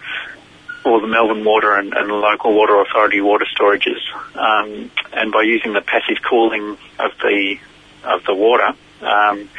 or 0.83 0.99
the 1.01 1.07
Melbourne 1.07 1.45
Water 1.45 1.75
and, 1.75 1.93
and 1.93 2.07
local 2.09 2.53
water 2.55 2.81
authority 2.81 3.21
water 3.21 3.45
storages, 3.45 3.99
um, 4.35 4.89
and 5.13 5.31
by 5.31 5.43
using 5.43 5.73
the 5.73 5.81
passive 5.81 6.23
cooling 6.27 6.77
of 6.97 7.11
the 7.21 7.57
of 8.03 8.23
the 8.25 8.33
water, 8.33 8.73
um, 9.01 9.49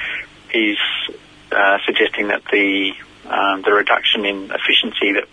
he's 0.50 0.78
uh, 1.53 1.78
suggesting 1.86 2.28
that 2.28 2.42
the 2.50 2.92
um, 3.26 3.62
the 3.62 3.72
reduction 3.72 4.24
in 4.24 4.50
efficiency 4.50 5.12
that 5.12 5.28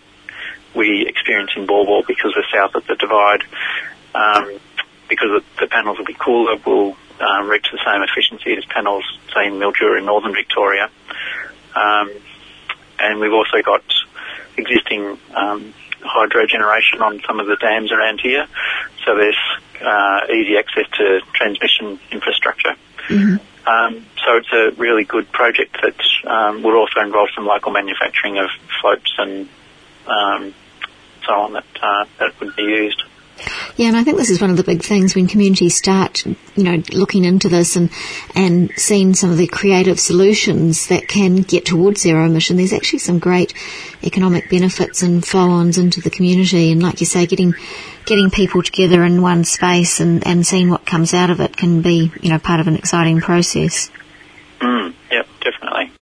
we 0.75 1.07
experience 1.07 1.51
in 1.55 1.65
Baw 1.65 2.01
because 2.07 2.35
we're 2.35 2.59
south 2.59 2.75
of 2.75 2.85
the 2.87 2.95
divide, 2.95 3.43
um, 4.13 4.59
because 5.07 5.41
the, 5.59 5.67
panels 5.67 5.97
will 5.97 6.05
be 6.05 6.13
cooler, 6.13 6.57
will 6.65 6.95
um, 7.19 7.49
reach 7.49 7.67
the 7.71 7.79
same 7.85 8.01
efficiency 8.03 8.55
as 8.57 8.65
panels, 8.65 9.03
say 9.33 9.47
in 9.47 9.53
Mildura 9.53 9.99
in 9.99 10.05
northern 10.05 10.33
Victoria. 10.33 10.89
Um, 11.75 12.11
and 12.99 13.19
we've 13.19 13.33
also 13.33 13.61
got 13.63 13.83
existing 14.57 15.17
um, 15.35 15.73
hydro 16.01 16.45
generation 16.45 17.01
on 17.01 17.21
some 17.27 17.39
of 17.39 17.47
the 17.47 17.55
dams 17.55 17.91
around 17.91 18.19
here, 18.21 18.47
so 19.05 19.15
there's 19.15 19.37
uh, 19.81 20.21
easy 20.33 20.57
access 20.57 20.85
to 20.97 21.21
transmission 21.33 21.99
infrastructure. 22.11 22.75
Mm-hmm. 23.07 23.37
Um, 23.67 24.05
so 24.25 24.37
it's 24.37 24.51
a 24.51 24.71
really 24.81 25.03
good 25.03 25.31
project 25.31 25.77
that 25.81 26.29
um, 26.29 26.63
would 26.63 26.75
also 26.75 27.01
involve 27.01 27.29
some 27.35 27.45
local 27.45 27.71
manufacturing 27.71 28.37
of 28.37 28.49
floats 28.81 29.13
and 29.17 29.47
um, 30.07 30.53
so 31.25 31.33
on 31.33 31.53
that 31.53 31.65
uh, 31.81 32.05
that 32.19 32.39
would 32.39 32.55
be 32.55 32.63
used. 32.63 33.03
Yeah, 33.77 33.87
and 33.87 33.97
I 33.97 34.03
think 34.03 34.17
this 34.17 34.29
is 34.29 34.41
one 34.41 34.49
of 34.49 34.57
the 34.57 34.63
big 34.63 34.81
things 34.81 35.15
when 35.15 35.27
communities 35.27 35.75
start, 35.75 36.25
you 36.25 36.63
know, 36.63 36.83
looking 36.91 37.23
into 37.23 37.47
this 37.47 37.75
and 37.75 37.89
and 38.35 38.71
seeing 38.75 39.13
some 39.13 39.31
of 39.31 39.37
the 39.37 39.47
creative 39.47 39.99
solutions 39.99 40.87
that 40.87 41.07
can 41.07 41.37
get 41.43 41.65
towards 41.65 42.01
zero 42.01 42.25
emission. 42.25 42.57
There's 42.57 42.73
actually 42.73 42.99
some 42.99 43.19
great 43.19 43.53
economic 44.03 44.49
benefits 44.49 45.01
and 45.01 45.25
flow-ons 45.25 45.77
into 45.77 46.01
the 46.01 46.09
community, 46.09 46.71
and 46.71 46.83
like 46.83 46.99
you 46.99 47.05
say, 47.05 47.25
getting 47.25 47.53
getting 48.05 48.29
people 48.29 48.63
together 48.63 49.03
in 49.03 49.21
one 49.21 49.45
space 49.45 49.99
and 49.99 50.25
and 50.27 50.45
seeing 50.45 50.69
what 50.69 50.85
comes 50.85 51.13
out 51.13 51.29
of 51.29 51.39
it 51.39 51.55
can 51.55 51.81
be, 51.81 52.11
you 52.21 52.29
know, 52.29 52.39
part 52.39 52.59
of 52.59 52.67
an 52.67 52.75
exciting 52.75 53.21
process. 53.21 53.89
Mm. 54.59 54.88